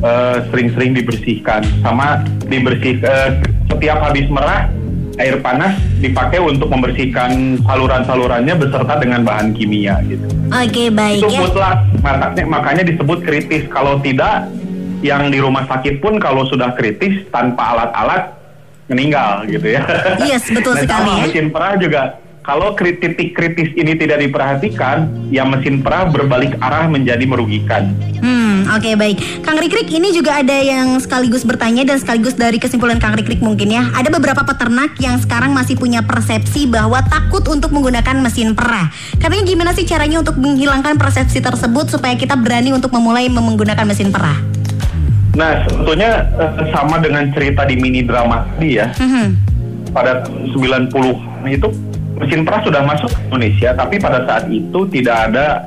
eh, 0.01 0.37
sering-sering 0.49 0.97
dibersihkan. 0.97 1.65
Sama 1.85 2.25
dibersih 2.49 3.01
eh, 3.01 3.31
setiap 3.69 3.99
habis 4.01 4.27
merah 4.33 4.69
air 5.15 5.39
panas 5.39 5.79
dipakai 6.03 6.43
untuk 6.43 6.67
membersihkan 6.75 7.63
saluran-salurannya 7.63 8.55
beserta 8.59 8.99
dengan 8.99 9.23
bahan 9.23 9.55
kimia 9.55 10.03
gitu. 10.11 10.27
Oke 10.51 10.91
baik 10.91 11.23
itu 11.23 11.31
ya. 11.31 11.41
mutlak 11.47 11.79
makanya, 12.03 12.43
makanya 12.49 12.83
disebut 12.83 13.19
kritis. 13.23 13.63
Kalau 13.71 14.03
tidak 14.03 14.51
yang 15.05 15.29
di 15.29 15.39
rumah 15.39 15.69
sakit 15.69 16.01
pun 16.01 16.17
kalau 16.19 16.49
sudah 16.49 16.73
kritis 16.75 17.29
tanpa 17.29 17.77
alat-alat 17.77 18.35
meninggal 18.91 19.47
gitu 19.47 19.79
ya. 19.79 19.83
Yes, 20.25 20.49
betul 20.51 20.75
Nah, 20.77 20.83
sekali 20.83 21.09
sama 21.09 21.13
ya. 21.15 21.25
mesin 21.29 21.47
perah 21.53 21.75
juga 21.79 22.03
kalau 22.45 22.77
kri- 22.77 23.01
titik 23.01 23.33
kritis 23.33 23.73
ini 23.73 23.97
tidak 23.97 24.21
diperhatikan 24.21 25.09
ya 25.29 25.43
mesin 25.43 25.81
perah 25.81 26.05
berbalik 26.07 26.55
arah 26.61 26.87
menjadi 26.87 27.25
merugikan 27.25 27.97
Hmm, 28.25 28.65
oke 28.73 28.97
baik. 28.97 29.45
Kang 29.45 29.61
Rikrik 29.61 29.85
ini 29.91 30.09
juga 30.09 30.41
ada 30.41 30.57
yang 30.57 30.97
sekaligus 30.97 31.45
bertanya 31.45 31.85
dan 31.85 32.01
sekaligus 32.01 32.33
dari 32.33 32.57
kesimpulan 32.57 32.97
Kang 32.97 33.13
Rikrik 33.13 33.45
mungkin 33.45 33.69
ya. 33.69 33.93
Ada 33.93 34.09
beberapa 34.09 34.41
peternak 34.41 34.97
yang 34.97 35.21
sekarang 35.21 35.53
masih 35.53 35.77
punya 35.77 36.01
persepsi 36.01 36.65
bahwa 36.65 37.05
takut 37.05 37.45
untuk 37.45 37.69
menggunakan 37.69 38.17
mesin 38.17 38.57
perah. 38.57 38.89
Katanya 39.21 39.45
gimana 39.45 39.71
sih 39.73 39.85
caranya 39.85 40.25
untuk 40.25 40.41
menghilangkan 40.41 40.97
persepsi 40.97 41.45
tersebut 41.45 41.93
supaya 41.93 42.17
kita 42.17 42.33
berani 42.33 42.73
untuk 42.73 42.97
memulai 42.97 43.29
menggunakan 43.29 43.85
mesin 43.85 44.09
perah? 44.09 44.41
nah 45.35 45.67
sebetulnya 45.67 46.31
eh, 46.33 46.71
sama 46.71 46.97
dengan 46.97 47.27
cerita 47.29 47.67
di 47.67 47.75
mini 47.75 48.07
drama 48.07 48.47
tadi 48.55 48.79
ya 48.79 48.87
Mhm. 48.95 49.27
pada 49.91 50.23
90 50.55 51.11
itu 51.45 51.69
mesin 52.21 52.47
perah 52.47 52.63
sudah 52.63 52.83
masuk 52.87 53.11
ke 53.11 53.19
Indonesia 53.31 53.71
tapi 53.75 53.97
pada 53.99 54.23
saat 54.27 54.45
itu 54.51 54.81
tidak 54.91 55.17
ada 55.31 55.67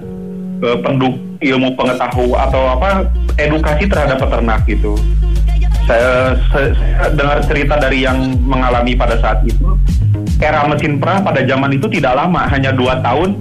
eh, 0.64 0.78
penduk 0.80 1.16
ilmu 1.42 1.78
pengetahuan 1.78 2.50
atau 2.50 2.62
apa 2.78 3.06
edukasi 3.38 3.86
terhadap 3.86 4.18
peternak 4.18 4.66
gitu. 4.66 4.98
Saya, 5.88 6.36
saya, 6.52 6.76
saya 6.76 7.08
dengar 7.16 7.38
cerita 7.48 7.80
dari 7.80 8.04
yang 8.04 8.20
mengalami 8.44 8.92
pada 8.98 9.16
saat 9.24 9.40
itu 9.48 9.78
era 10.44 10.68
mesin 10.68 11.00
perah 11.00 11.24
pada 11.24 11.42
zaman 11.48 11.80
itu 11.80 11.88
tidak 11.88 12.14
lama 12.18 12.44
hanya 12.52 12.76
dua 12.76 13.00
tahun 13.00 13.40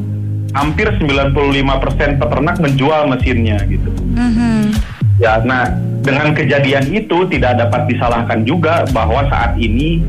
hampir 0.55 0.89
95% 0.97 2.23
peternak 2.23 2.57
menjual 2.63 3.03
mesinnya 3.11 3.61
gitu. 3.69 3.91
Mhm. 4.17 4.73
Ya, 5.17 5.41
nah 5.45 5.69
dengan 6.05 6.37
kejadian 6.37 6.93
itu 6.93 7.25
tidak 7.33 7.61
dapat 7.61 7.89
disalahkan 7.89 8.45
juga 8.45 8.85
bahwa 8.93 9.27
saat 9.27 9.57
ini 9.59 10.05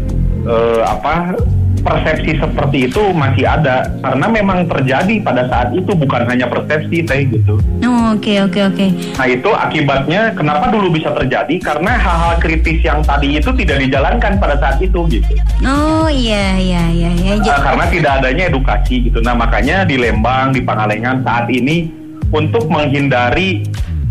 eh, 0.45 0.82
apa 0.84 1.36
persepsi 1.82 2.38
seperti 2.38 2.89
itu 2.89 3.03
masih 3.13 3.45
ada 3.47 3.88
karena 4.01 4.25
memang 4.28 4.67
terjadi 4.67 5.21
pada 5.23 5.47
saat 5.47 5.71
itu 5.73 5.91
bukan 5.93 6.25
hanya 6.28 6.49
persepsi 6.49 7.03
teh 7.05 7.21
gitu. 7.30 7.57
Oh, 7.86 7.97
Oke 8.07 8.39
oke 8.39 8.59
oke. 8.63 8.88
Nah 9.19 9.28
itu 9.28 9.49
akibatnya 9.51 10.32
kenapa 10.32 10.71
dulu 10.71 10.95
bisa 10.95 11.11
terjadi 11.11 11.59
karena 11.59 11.99
hal-hal 11.99 12.39
kritis 12.39 12.80
yang 12.80 13.03
tadi 13.03 13.36
itu 13.36 13.51
tidak 13.51 13.84
dijalankan 13.84 14.39
pada 14.39 14.55
saat 14.57 14.80
itu 14.80 15.03
gitu. 15.11 15.32
Oh 15.61 16.07
iya 16.07 16.55
iya 16.55 16.84
iya 16.88 17.11
iya. 17.13 17.34
Ja- 17.43 17.59
karena 17.59 17.86
tidak 17.91 18.11
adanya 18.23 18.47
edukasi 18.47 19.11
gitu. 19.11 19.19
Nah 19.19 19.36
makanya 19.36 19.84
di 19.84 19.99
Lembang, 19.99 20.55
di 20.55 20.63
Pangalengan 20.63 21.21
saat 21.28 21.51
ini 21.51 21.91
untuk 22.32 22.71
menghindari 22.71 23.67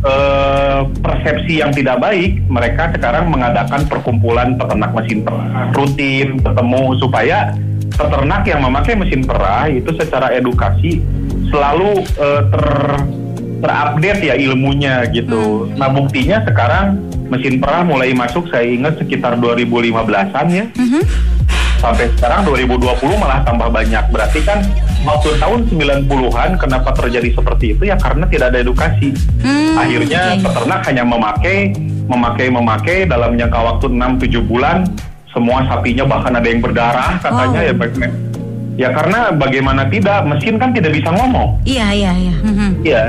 eh, 0.07 0.81
persepsi 1.03 1.59
yang 1.59 1.75
tidak 1.75 1.99
baik, 1.99 2.39
mereka 2.47 2.95
sekarang 2.95 3.29
mengadakan 3.29 3.83
perkumpulan 3.85 4.55
peternak 4.55 4.95
mesin 4.95 5.27
perah 5.27 5.75
rutin 5.75 6.39
bertemu 6.39 6.83
supaya 6.97 7.51
peternak 7.93 8.47
yang 8.47 8.61
memakai 8.63 8.95
mesin 8.95 9.25
perah 9.25 9.67
itu 9.67 9.91
secara 9.97 10.31
edukasi 10.31 11.03
selalu 11.51 12.07
eh, 12.17 12.43
ter 12.49 12.67
terupdate 13.57 14.21
ya 14.23 14.35
ilmunya 14.37 15.09
gitu. 15.11 15.67
Nah 15.75 15.89
buktinya 15.89 16.45
sekarang 16.45 17.01
mesin 17.27 17.57
perah 17.59 17.83
mulai 17.83 18.13
masuk 18.13 18.47
saya 18.53 18.69
ingat 18.69 19.01
sekitar 19.01 19.41
2015an 19.41 20.47
ya 20.53 20.65
Mhm. 20.77 21.03
sampai 21.81 22.07
sekarang 22.15 22.45
2020 22.45 23.17
malah 23.17 23.41
tambah 23.43 23.73
banyak. 23.73 24.05
Berarti 24.13 24.45
kan 24.45 24.61
waktu 25.07 25.39
tahun 25.39 25.61
90-an 25.71 26.51
kenapa 26.59 26.91
terjadi 26.93 27.31
seperti 27.33 27.73
itu 27.73 27.83
ya 27.87 27.97
karena 27.97 28.27
tidak 28.27 28.51
ada 28.51 28.59
edukasi. 28.61 29.15
Hmm, 29.41 29.79
Akhirnya 29.79 30.35
oke. 30.35 30.43
peternak 30.45 30.81
hanya 30.85 31.05
memakai 31.07 31.59
memakai 32.07 32.47
memakai 32.49 32.99
dalam 33.07 33.35
jangka 33.35 33.59
waktu 33.59 33.87
6-7 33.89 34.43
bulan 34.43 34.83
semua 35.31 35.63
sapinya 35.65 36.03
bahkan 36.03 36.33
ada 36.33 36.47
yang 36.47 36.59
berdarah 36.59 37.19
katanya 37.19 37.61
Wow. 37.61 37.69
ya 37.69 37.75
baik- 37.75 38.15
ya 38.77 38.89
karena 38.91 39.19
bagaimana 39.33 39.83
tidak 39.87 40.27
mesin 40.27 40.57
kan 40.57 40.71
tidak 40.71 40.93
bisa 40.93 41.09
ngomong. 41.09 41.61
Iya 41.63 41.87
iya 41.93 42.13
iya. 42.13 42.35
Mhm. 42.43 42.71
Iya. 42.83 43.03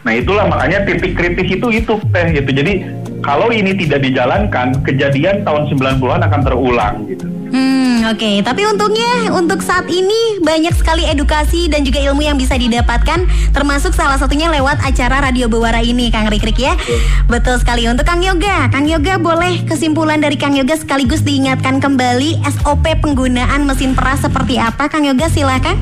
Nah 0.00 0.12
itulah 0.16 0.48
makanya 0.48 0.80
titik 0.82 1.12
kritis 1.12 1.48
itu 1.50 1.66
itu 1.68 1.92
teh 2.08 2.26
gitu. 2.32 2.50
Jadi 2.50 2.72
kalau 3.20 3.52
ini 3.52 3.76
tidak 3.76 4.00
dijalankan, 4.00 4.80
kejadian 4.80 5.44
tahun 5.44 5.68
90-an 5.68 6.24
akan 6.24 6.40
terulang 6.40 6.94
gitu. 7.04 7.28
Hmm, 7.50 8.06
oke. 8.06 8.46
Tapi 8.46 8.62
untungnya 8.62 9.34
untuk 9.34 9.58
saat 9.60 9.90
ini 9.90 10.38
banyak 10.38 10.70
sekali 10.78 11.02
edukasi 11.10 11.66
dan 11.66 11.82
juga 11.82 11.98
ilmu 11.98 12.22
yang 12.22 12.38
bisa 12.38 12.54
didapatkan, 12.54 13.26
termasuk 13.50 13.90
salah 13.90 14.16
satunya 14.16 14.46
lewat 14.48 14.78
acara 14.86 15.18
Radio 15.26 15.50
Bewara 15.50 15.82
ini, 15.82 16.14
Kang 16.14 16.30
Rikrik 16.30 16.58
ya. 16.62 16.78
Betul 17.26 17.58
sekali. 17.58 17.90
Untuk 17.90 18.06
Kang 18.06 18.22
Yoga, 18.22 18.70
Kang 18.70 18.86
Yoga 18.86 19.18
boleh 19.18 19.66
kesimpulan 19.66 20.22
dari 20.22 20.38
Kang 20.38 20.54
Yoga 20.54 20.78
sekaligus 20.78 21.26
diingatkan 21.26 21.82
kembali 21.82 22.38
SOP 22.46 22.86
penggunaan 23.02 23.66
mesin 23.66 23.98
perah 23.98 24.16
seperti 24.16 24.62
apa, 24.62 24.86
Kang 24.86 25.02
Yoga 25.02 25.26
silakan. 25.26 25.74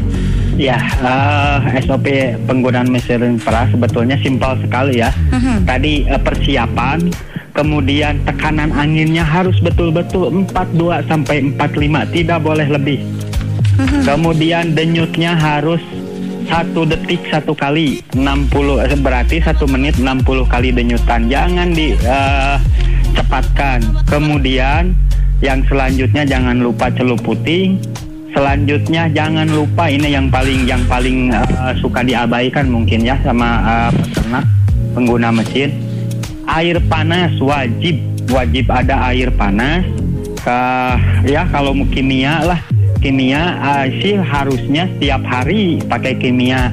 Ya, 0.58 0.82
eh, 0.82 1.78
SOP 1.86 2.34
penggunaan 2.48 2.90
mesin 2.90 3.38
perah 3.38 3.70
sebetulnya 3.70 4.18
simpel 4.18 4.58
sekali 4.58 4.98
ya. 4.98 5.14
Mhm. 5.30 5.68
Tadi 5.68 6.02
eh, 6.02 6.18
persiapan, 6.18 6.98
kemudian 7.58 8.22
tekanan 8.22 8.70
anginnya 8.70 9.26
harus 9.26 9.58
betul-betul 9.58 10.46
42 10.54 11.10
sampai 11.10 11.42
45, 11.58 12.14
tidak 12.14 12.38
boleh 12.38 12.70
lebih. 12.70 13.02
Kemudian 14.06 14.78
denyutnya 14.78 15.34
harus 15.34 15.82
satu 16.46 16.86
detik 16.86 17.18
satu 17.28 17.52
kali 17.52 18.00
60 18.14 18.86
eh, 18.86 18.98
berarti 19.02 19.42
satu 19.42 19.66
menit 19.66 19.98
60 19.98 20.22
kali 20.46 20.70
denyutan. 20.70 21.26
Jangan 21.26 21.74
di 21.74 21.98
eh, 21.98 22.56
cepatkan. 23.18 24.06
Kemudian 24.06 24.94
yang 25.42 25.66
selanjutnya 25.66 26.22
jangan 26.22 26.62
lupa 26.62 26.90
celup 26.94 27.18
putih 27.22 27.78
selanjutnya 28.34 29.06
jangan 29.10 29.46
lupa 29.48 29.86
ini 29.86 30.10
yang 30.10 30.26
paling 30.30 30.66
yang 30.66 30.82
paling 30.90 31.30
eh, 31.30 31.74
suka 31.78 32.02
diabaikan 32.02 32.66
mungkin 32.70 33.06
ya 33.06 33.14
sama 33.22 33.62
eh, 33.62 33.90
peternak 33.94 34.44
pengguna 34.98 35.30
mesin 35.30 35.87
air 36.48 36.80
panas 36.88 37.36
wajib. 37.38 38.00
Wajib 38.28 38.68
ada 38.68 39.12
air 39.12 39.28
panas. 39.32 39.84
Ke- 40.40 40.98
ya 41.28 41.44
kalau 41.48 41.76
mau 41.76 41.88
kimia 41.88 42.44
lah. 42.44 42.60
Kimia 42.98 43.54
eh, 43.62 43.86
sih 44.02 44.14
harusnya 44.18 44.90
setiap 44.96 45.22
hari 45.22 45.78
pakai 45.86 46.18
kimia. 46.18 46.72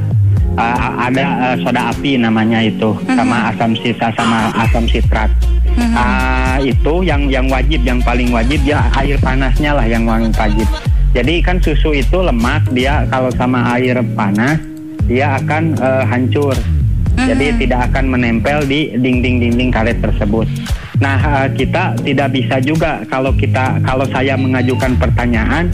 Eh, 0.55 0.77
ada 0.97 1.53
eh, 1.53 1.55
soda 1.61 1.91
api 1.91 2.15
namanya 2.15 2.63
itu 2.63 2.95
sama 3.05 3.51
asam 3.51 3.75
sisa 3.77 4.09
sama 4.15 4.49
asam 4.55 4.87
sitrat. 4.87 5.29
Ah, 5.75 6.55
itu 6.63 7.03
yang 7.03 7.27
yang 7.27 7.51
wajib, 7.51 7.83
yang 7.83 7.99
paling 7.99 8.31
wajib. 8.31 8.63
Ya 8.63 8.87
air 8.95 9.19
panasnya 9.19 9.75
lah 9.75 9.83
yang 9.83 10.07
paling 10.07 10.31
wajib. 10.31 10.67
Jadi 11.15 11.39
kan 11.43 11.59
susu 11.63 11.95
itu 11.95 12.19
lemak, 12.19 12.63
dia 12.75 13.03
kalau 13.07 13.31
sama 13.35 13.75
air 13.75 13.99
panas 14.15 14.59
dia 15.07 15.35
akan 15.35 15.75
eh, 15.75 16.03
hancur. 16.07 16.55
Jadi 17.25 17.65
tidak 17.65 17.89
akan 17.91 18.05
menempel 18.13 18.69
di 18.69 18.93
dinding-dinding 18.93 19.73
karet 19.73 19.97
tersebut. 19.97 20.45
Nah, 21.01 21.17
eh, 21.17 21.47
kita 21.57 21.97
tidak 22.05 22.29
bisa 22.31 22.61
juga 22.61 23.01
kalau 23.09 23.33
kita 23.33 23.81
kalau 23.81 24.05
saya 24.13 24.37
mengajukan 24.37 24.93
pertanyaan, 24.95 25.73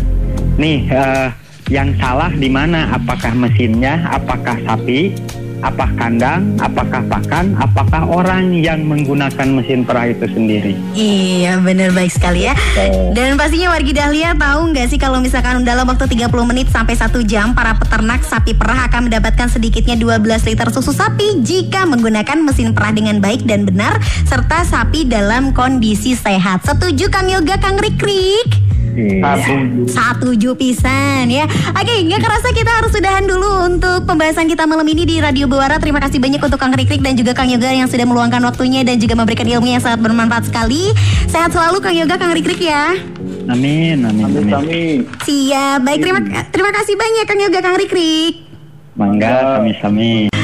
nih 0.55 0.87
eh, 0.87 1.27
yang 1.67 1.91
salah 1.99 2.31
di 2.31 2.47
mana? 2.47 2.91
Apakah 2.95 3.35
mesinnya? 3.35 3.99
Apakah 4.09 4.59
sapi? 4.63 5.11
Apakah 5.61 5.93
kandang? 5.93 6.57
Apakah 6.57 7.05
pakan? 7.05 7.53
Apakah 7.53 8.09
orang 8.09 8.49
yang 8.57 8.81
menggunakan 8.81 9.47
mesin 9.61 9.85
perah 9.85 10.09
itu 10.09 10.25
sendiri? 10.25 10.73
Iya 10.97 11.61
bener 11.61 11.93
baik 11.93 12.09
sekali 12.09 12.49
ya 12.49 12.57
Dan 13.13 13.37
pastinya 13.37 13.77
wargi 13.77 13.93
Dahlia 13.93 14.33
tahu 14.33 14.73
nggak 14.73 14.87
sih 14.89 14.97
kalau 14.97 15.21
misalkan 15.21 15.61
dalam 15.61 15.85
waktu 15.85 16.09
30 16.09 16.33
menit 16.49 16.67
sampai 16.73 16.97
1 16.97 17.13
jam 17.29 17.53
Para 17.53 17.77
peternak 17.77 18.25
sapi 18.25 18.57
perah 18.57 18.89
akan 18.89 19.05
mendapatkan 19.05 19.53
sedikitnya 19.53 19.93
12 20.01 20.49
liter 20.49 20.67
susu 20.73 20.89
sapi 20.89 21.45
Jika 21.45 21.85
menggunakan 21.85 22.41
mesin 22.41 22.73
perah 22.73 22.89
dengan 22.89 23.21
baik 23.21 23.45
dan 23.45 23.69
benar 23.69 24.01
Serta 24.25 24.65
sapi 24.65 25.05
dalam 25.05 25.53
kondisi 25.53 26.17
sehat 26.17 26.65
Setuju 26.65 27.13
Kang 27.13 27.29
Yoga, 27.29 27.61
Kang 27.61 27.77
Rikrik? 27.77 28.70
Iya. 28.91 29.87
Satu 29.87 30.35
pisan 30.55 31.31
ya. 31.31 31.47
Oke 31.71 31.95
nggak 32.07 32.21
kerasa 32.21 32.51
kita 32.51 32.71
harus 32.81 32.91
sudahan 32.91 33.23
dulu 33.23 33.71
Untuk 33.71 34.03
pembahasan 34.03 34.51
kita 34.51 34.67
malam 34.67 34.83
ini 34.87 35.07
di 35.07 35.15
Radio 35.23 35.47
Buara. 35.47 35.79
Terima 35.79 36.03
kasih 36.03 36.19
banyak 36.19 36.43
untuk 36.43 36.59
Kang 36.59 36.75
Rikrik 36.75 36.99
dan 36.99 37.15
juga 37.15 37.31
Kang 37.31 37.47
Yoga 37.47 37.71
Yang 37.71 37.95
sudah 37.95 38.05
meluangkan 38.07 38.43
waktunya 38.43 38.83
dan 38.83 38.99
juga 38.99 39.15
memberikan 39.15 39.47
ilmu 39.47 39.67
yang 39.71 39.81
sangat 39.81 40.03
bermanfaat 40.03 40.51
sekali. 40.51 40.91
Sehat 41.31 41.55
selalu 41.55 41.79
Kang 41.79 41.95
Yoga, 41.95 42.15
Kang 42.19 42.35
Rikrik 42.35 42.59
ya. 42.59 42.95
Amin, 43.47 44.03
amin, 44.03 44.25
amin. 44.27 44.47
Kami 44.47 44.83
Siap, 45.23 45.79
baik. 45.83 45.99
Terima 46.03 46.19
terima 46.51 46.71
kasih 46.75 46.95
banyak 46.99 47.25
Kang 47.25 47.39
Yoga, 47.39 47.59
Kang 47.63 47.77
Rikrik. 47.79 48.33
Mangga, 48.99 49.63
sami-sami. 49.63 50.40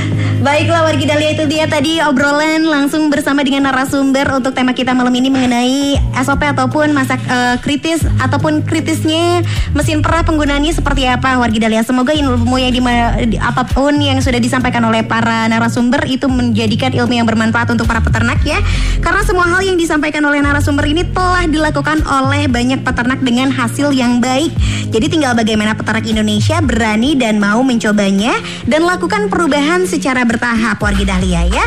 Baiklah 0.47 0.87
wargi 0.87 1.03
Dahlia 1.03 1.35
itu 1.35 1.43
dia 1.43 1.67
tadi 1.67 1.99
obrolan 1.99 2.63
langsung 2.63 3.11
bersama 3.11 3.43
dengan 3.43 3.67
narasumber 3.67 4.31
untuk 4.31 4.55
tema 4.55 4.71
kita 4.71 4.95
malam 4.95 5.11
ini 5.11 5.27
mengenai 5.27 5.99
SOP 6.23 6.39
ataupun 6.39 6.95
masa 6.95 7.19
eh, 7.19 7.59
kritis 7.59 7.99
ataupun 8.15 8.63
kritisnya 8.63 9.43
mesin 9.75 9.99
perah 9.99 10.23
penggunaannya 10.23 10.71
seperti 10.71 11.03
apa 11.03 11.35
wargi 11.35 11.59
Dahlia. 11.59 11.83
Semoga 11.83 12.15
ilmu 12.15 12.55
yang 12.63 12.71
dima- 12.71 13.19
di- 13.27 13.35
apa 13.35 13.67
pun 13.67 13.99
yang 13.99 14.23
sudah 14.23 14.39
disampaikan 14.39 14.79
oleh 14.87 15.03
para 15.03 15.51
narasumber 15.51 16.07
itu 16.07 16.31
menjadikan 16.31 16.95
ilmu 16.95 17.11
yang 17.11 17.27
bermanfaat 17.27 17.67
untuk 17.75 17.83
para 17.83 17.99
peternak 17.99 18.39
ya. 18.47 18.63
Karena 19.03 19.27
semua 19.27 19.51
hal 19.51 19.59
yang 19.67 19.75
disampaikan 19.75 20.23
oleh 20.23 20.39
narasumber 20.39 20.87
ini 20.87 21.03
telah 21.11 21.43
dilakukan 21.43 22.07
oleh 22.07 22.47
banyak 22.47 22.87
peternak 22.87 23.19
dengan 23.19 23.51
hasil 23.51 23.91
yang 23.91 24.23
baik. 24.23 24.55
Jadi 24.95 25.11
tinggal 25.11 25.35
bagaimana 25.35 25.75
peternak 25.75 26.07
Indonesia 26.07 26.63
berani 26.63 27.19
dan 27.19 27.35
mau 27.35 27.59
mencobanya 27.67 28.31
dan 28.63 28.87
lakukan 28.87 29.27
perubahan 29.27 29.83
secara 29.83 30.23
bertahap 30.37 30.77
wargi 30.77 31.01
Dahlia 31.01 31.49
ya. 31.49 31.65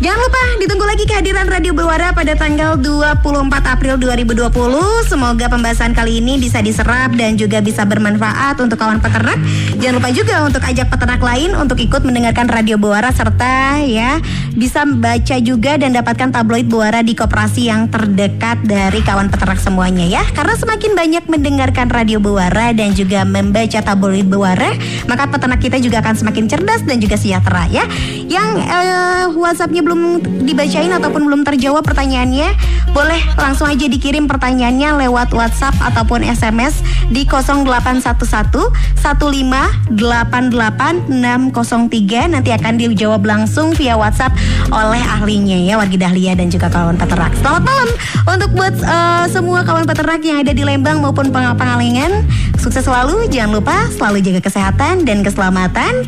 Jangan 0.00 0.20
lupa 0.24 0.42
ditunggu 0.56 0.84
lagi 0.88 1.04
kehadiran 1.04 1.48
Radio 1.52 1.76
Bewara 1.76 2.16
pada 2.16 2.32
tanggal 2.32 2.80
24 2.80 3.20
April 3.64 4.00
2020. 4.00 4.52
Semoga 5.04 5.52
pembahasan 5.52 5.92
kali 5.92 6.24
ini 6.24 6.40
bisa 6.40 6.64
diserap 6.64 7.12
dan 7.12 7.36
juga 7.36 7.60
bisa 7.60 7.84
bermanfaat 7.84 8.56
untuk 8.64 8.80
kawan 8.80 9.04
peternak. 9.04 9.36
Jangan 9.76 10.00
lupa 10.00 10.08
juga 10.16 10.48
untuk 10.48 10.64
ajak 10.64 10.88
peternak 10.88 11.20
lain 11.20 11.52
untuk 11.60 11.76
ikut 11.76 12.00
mendengarkan 12.08 12.48
Radio 12.48 12.80
Bewara 12.80 13.12
serta 13.12 13.84
ya 13.84 14.16
bisa 14.56 14.88
baca 14.88 15.36
juga 15.36 15.76
dan 15.76 15.92
dapatkan 15.92 16.32
tabloid 16.32 16.64
Bewara 16.64 17.04
di 17.04 17.12
koperasi 17.12 17.68
yang 17.68 17.92
terdekat 17.92 18.64
dari 18.64 19.04
kawan 19.04 19.28
peternak 19.28 19.60
semuanya 19.60 20.08
ya. 20.08 20.24
Karena 20.32 20.56
semakin 20.56 20.96
banyak 20.96 21.24
mendengarkan 21.28 21.92
Radio 21.92 22.16
Bewara 22.16 22.72
dan 22.72 22.96
juga 22.96 23.28
membaca 23.28 23.80
tabloid 23.84 24.24
Bewara, 24.24 24.72
maka 25.04 25.28
peternak 25.28 25.60
kita 25.60 25.76
juga 25.76 26.00
akan 26.00 26.16
semakin 26.16 26.44
cerdas 26.48 26.80
dan 26.88 26.96
juga 26.96 27.20
sejahtera 27.20 27.68
ya. 27.68 27.84
Yang 28.26 28.48
eh, 28.66 29.24
WhatsAppnya 29.38 29.82
belum 29.86 30.22
dibacain 30.42 30.90
ataupun 30.90 31.22
belum 31.30 31.40
terjawab 31.46 31.86
pertanyaannya, 31.86 32.50
boleh 32.90 33.20
langsung 33.38 33.68
aja 33.68 33.86
dikirim 33.86 34.26
pertanyaannya 34.26 35.06
lewat 35.06 35.30
WhatsApp 35.36 35.76
ataupun 35.84 36.24
SMS 36.24 36.80
di 37.12 37.22
0811 37.28 38.02
1588 38.98 39.94
603 41.06 42.32
nanti 42.34 42.50
akan 42.50 42.72
dijawab 42.80 43.22
langsung 43.22 43.70
via 43.76 43.94
WhatsApp 43.94 44.34
oleh 44.74 44.98
ahlinya 44.98 45.54
ya 45.54 45.78
wargi 45.78 46.00
Dahlia 46.00 46.34
dan 46.34 46.50
juga 46.50 46.66
kawan 46.72 46.98
peternak. 46.98 47.30
Selamat 47.38 47.62
malam 47.62 47.88
untuk 48.26 48.50
buat 48.56 48.74
eh, 48.80 49.24
semua 49.30 49.62
kawan 49.62 49.86
peternak 49.86 50.24
yang 50.24 50.42
ada 50.42 50.50
di 50.50 50.64
Lembang 50.66 50.98
maupun 50.98 51.30
Peng- 51.30 51.54
Pengalengan. 51.56 52.26
Sukses 52.56 52.82
selalu, 52.82 53.30
jangan 53.30 53.60
lupa 53.60 53.76
selalu 53.94 54.24
jaga 54.24 54.40
kesehatan 54.42 55.06
dan 55.06 55.22
keselamatan 55.22 56.02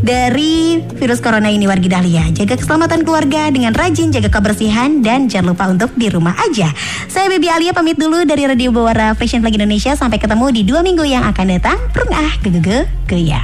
dari 0.00 0.80
virus 0.96 1.20
corona 1.20 1.48
ini 1.52 1.68
wargi 1.68 1.88
Dahlia. 1.88 2.28
Jaga 2.32 2.56
keselamatan 2.56 3.04
keluarga 3.04 3.52
dengan 3.52 3.76
rajin 3.76 4.10
jaga 4.10 4.32
kebersihan 4.32 5.04
dan 5.04 5.28
jangan 5.28 5.52
lupa 5.52 5.68
untuk 5.68 5.92
di 5.96 6.08
rumah 6.08 6.34
aja. 6.40 6.72
Saya 7.06 7.28
Baby 7.28 7.52
Alia 7.52 7.72
pamit 7.76 8.00
dulu 8.00 8.24
dari 8.24 8.48
Radio 8.48 8.72
Bawara 8.72 9.12
Fashion 9.14 9.44
Flag 9.44 9.56
Indonesia 9.56 9.92
sampai 9.94 10.18
ketemu 10.18 10.46
di 10.52 10.62
dua 10.64 10.80
minggu 10.80 11.04
yang 11.04 11.24
akan 11.28 11.46
datang. 11.60 11.78
Prung 11.92 12.10
ah, 12.12 12.32
gegege, 12.40 12.88
geya. 13.06 13.40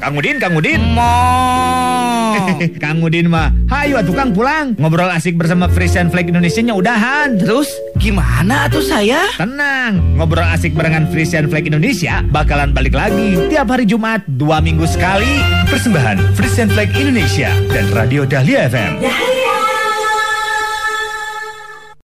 Kang 0.00 0.16
Udin, 0.16 0.36
Kang 0.40 0.56
Udin. 0.56 0.80
Mo. 0.96 1.83
Kang 2.82 3.00
Udin 3.02 3.30
mah, 3.30 3.52
hayu 3.70 3.98
atuh 3.98 4.14
Kang 4.14 4.30
pulang. 4.34 4.74
Ngobrol 4.78 5.10
asik 5.10 5.38
bersama 5.38 5.70
Frisian 5.70 6.08
Flag 6.08 6.28
Indonesia-nya 6.30 6.74
udahan. 6.74 7.38
Terus 7.38 7.68
gimana 7.98 8.66
tuh 8.70 8.84
saya? 8.84 9.28
Tenang, 9.38 10.18
ngobrol 10.18 10.46
asik 10.46 10.74
barengan 10.74 11.08
Frisian 11.10 11.46
Flag 11.50 11.66
Indonesia 11.68 12.24
bakalan 12.30 12.74
balik 12.74 12.94
lagi 12.96 13.38
tiap 13.50 13.70
hari 13.70 13.84
Jumat 13.86 14.24
dua 14.26 14.58
minggu 14.58 14.86
sekali. 14.88 15.40
Persembahan 15.68 16.36
Frisian 16.38 16.70
Flag 16.70 16.90
Indonesia 16.94 17.50
dan 17.70 17.86
Radio 17.92 18.22
Dahlia 18.26 18.70
FM. 18.70 19.02
Dahlia 19.02 19.33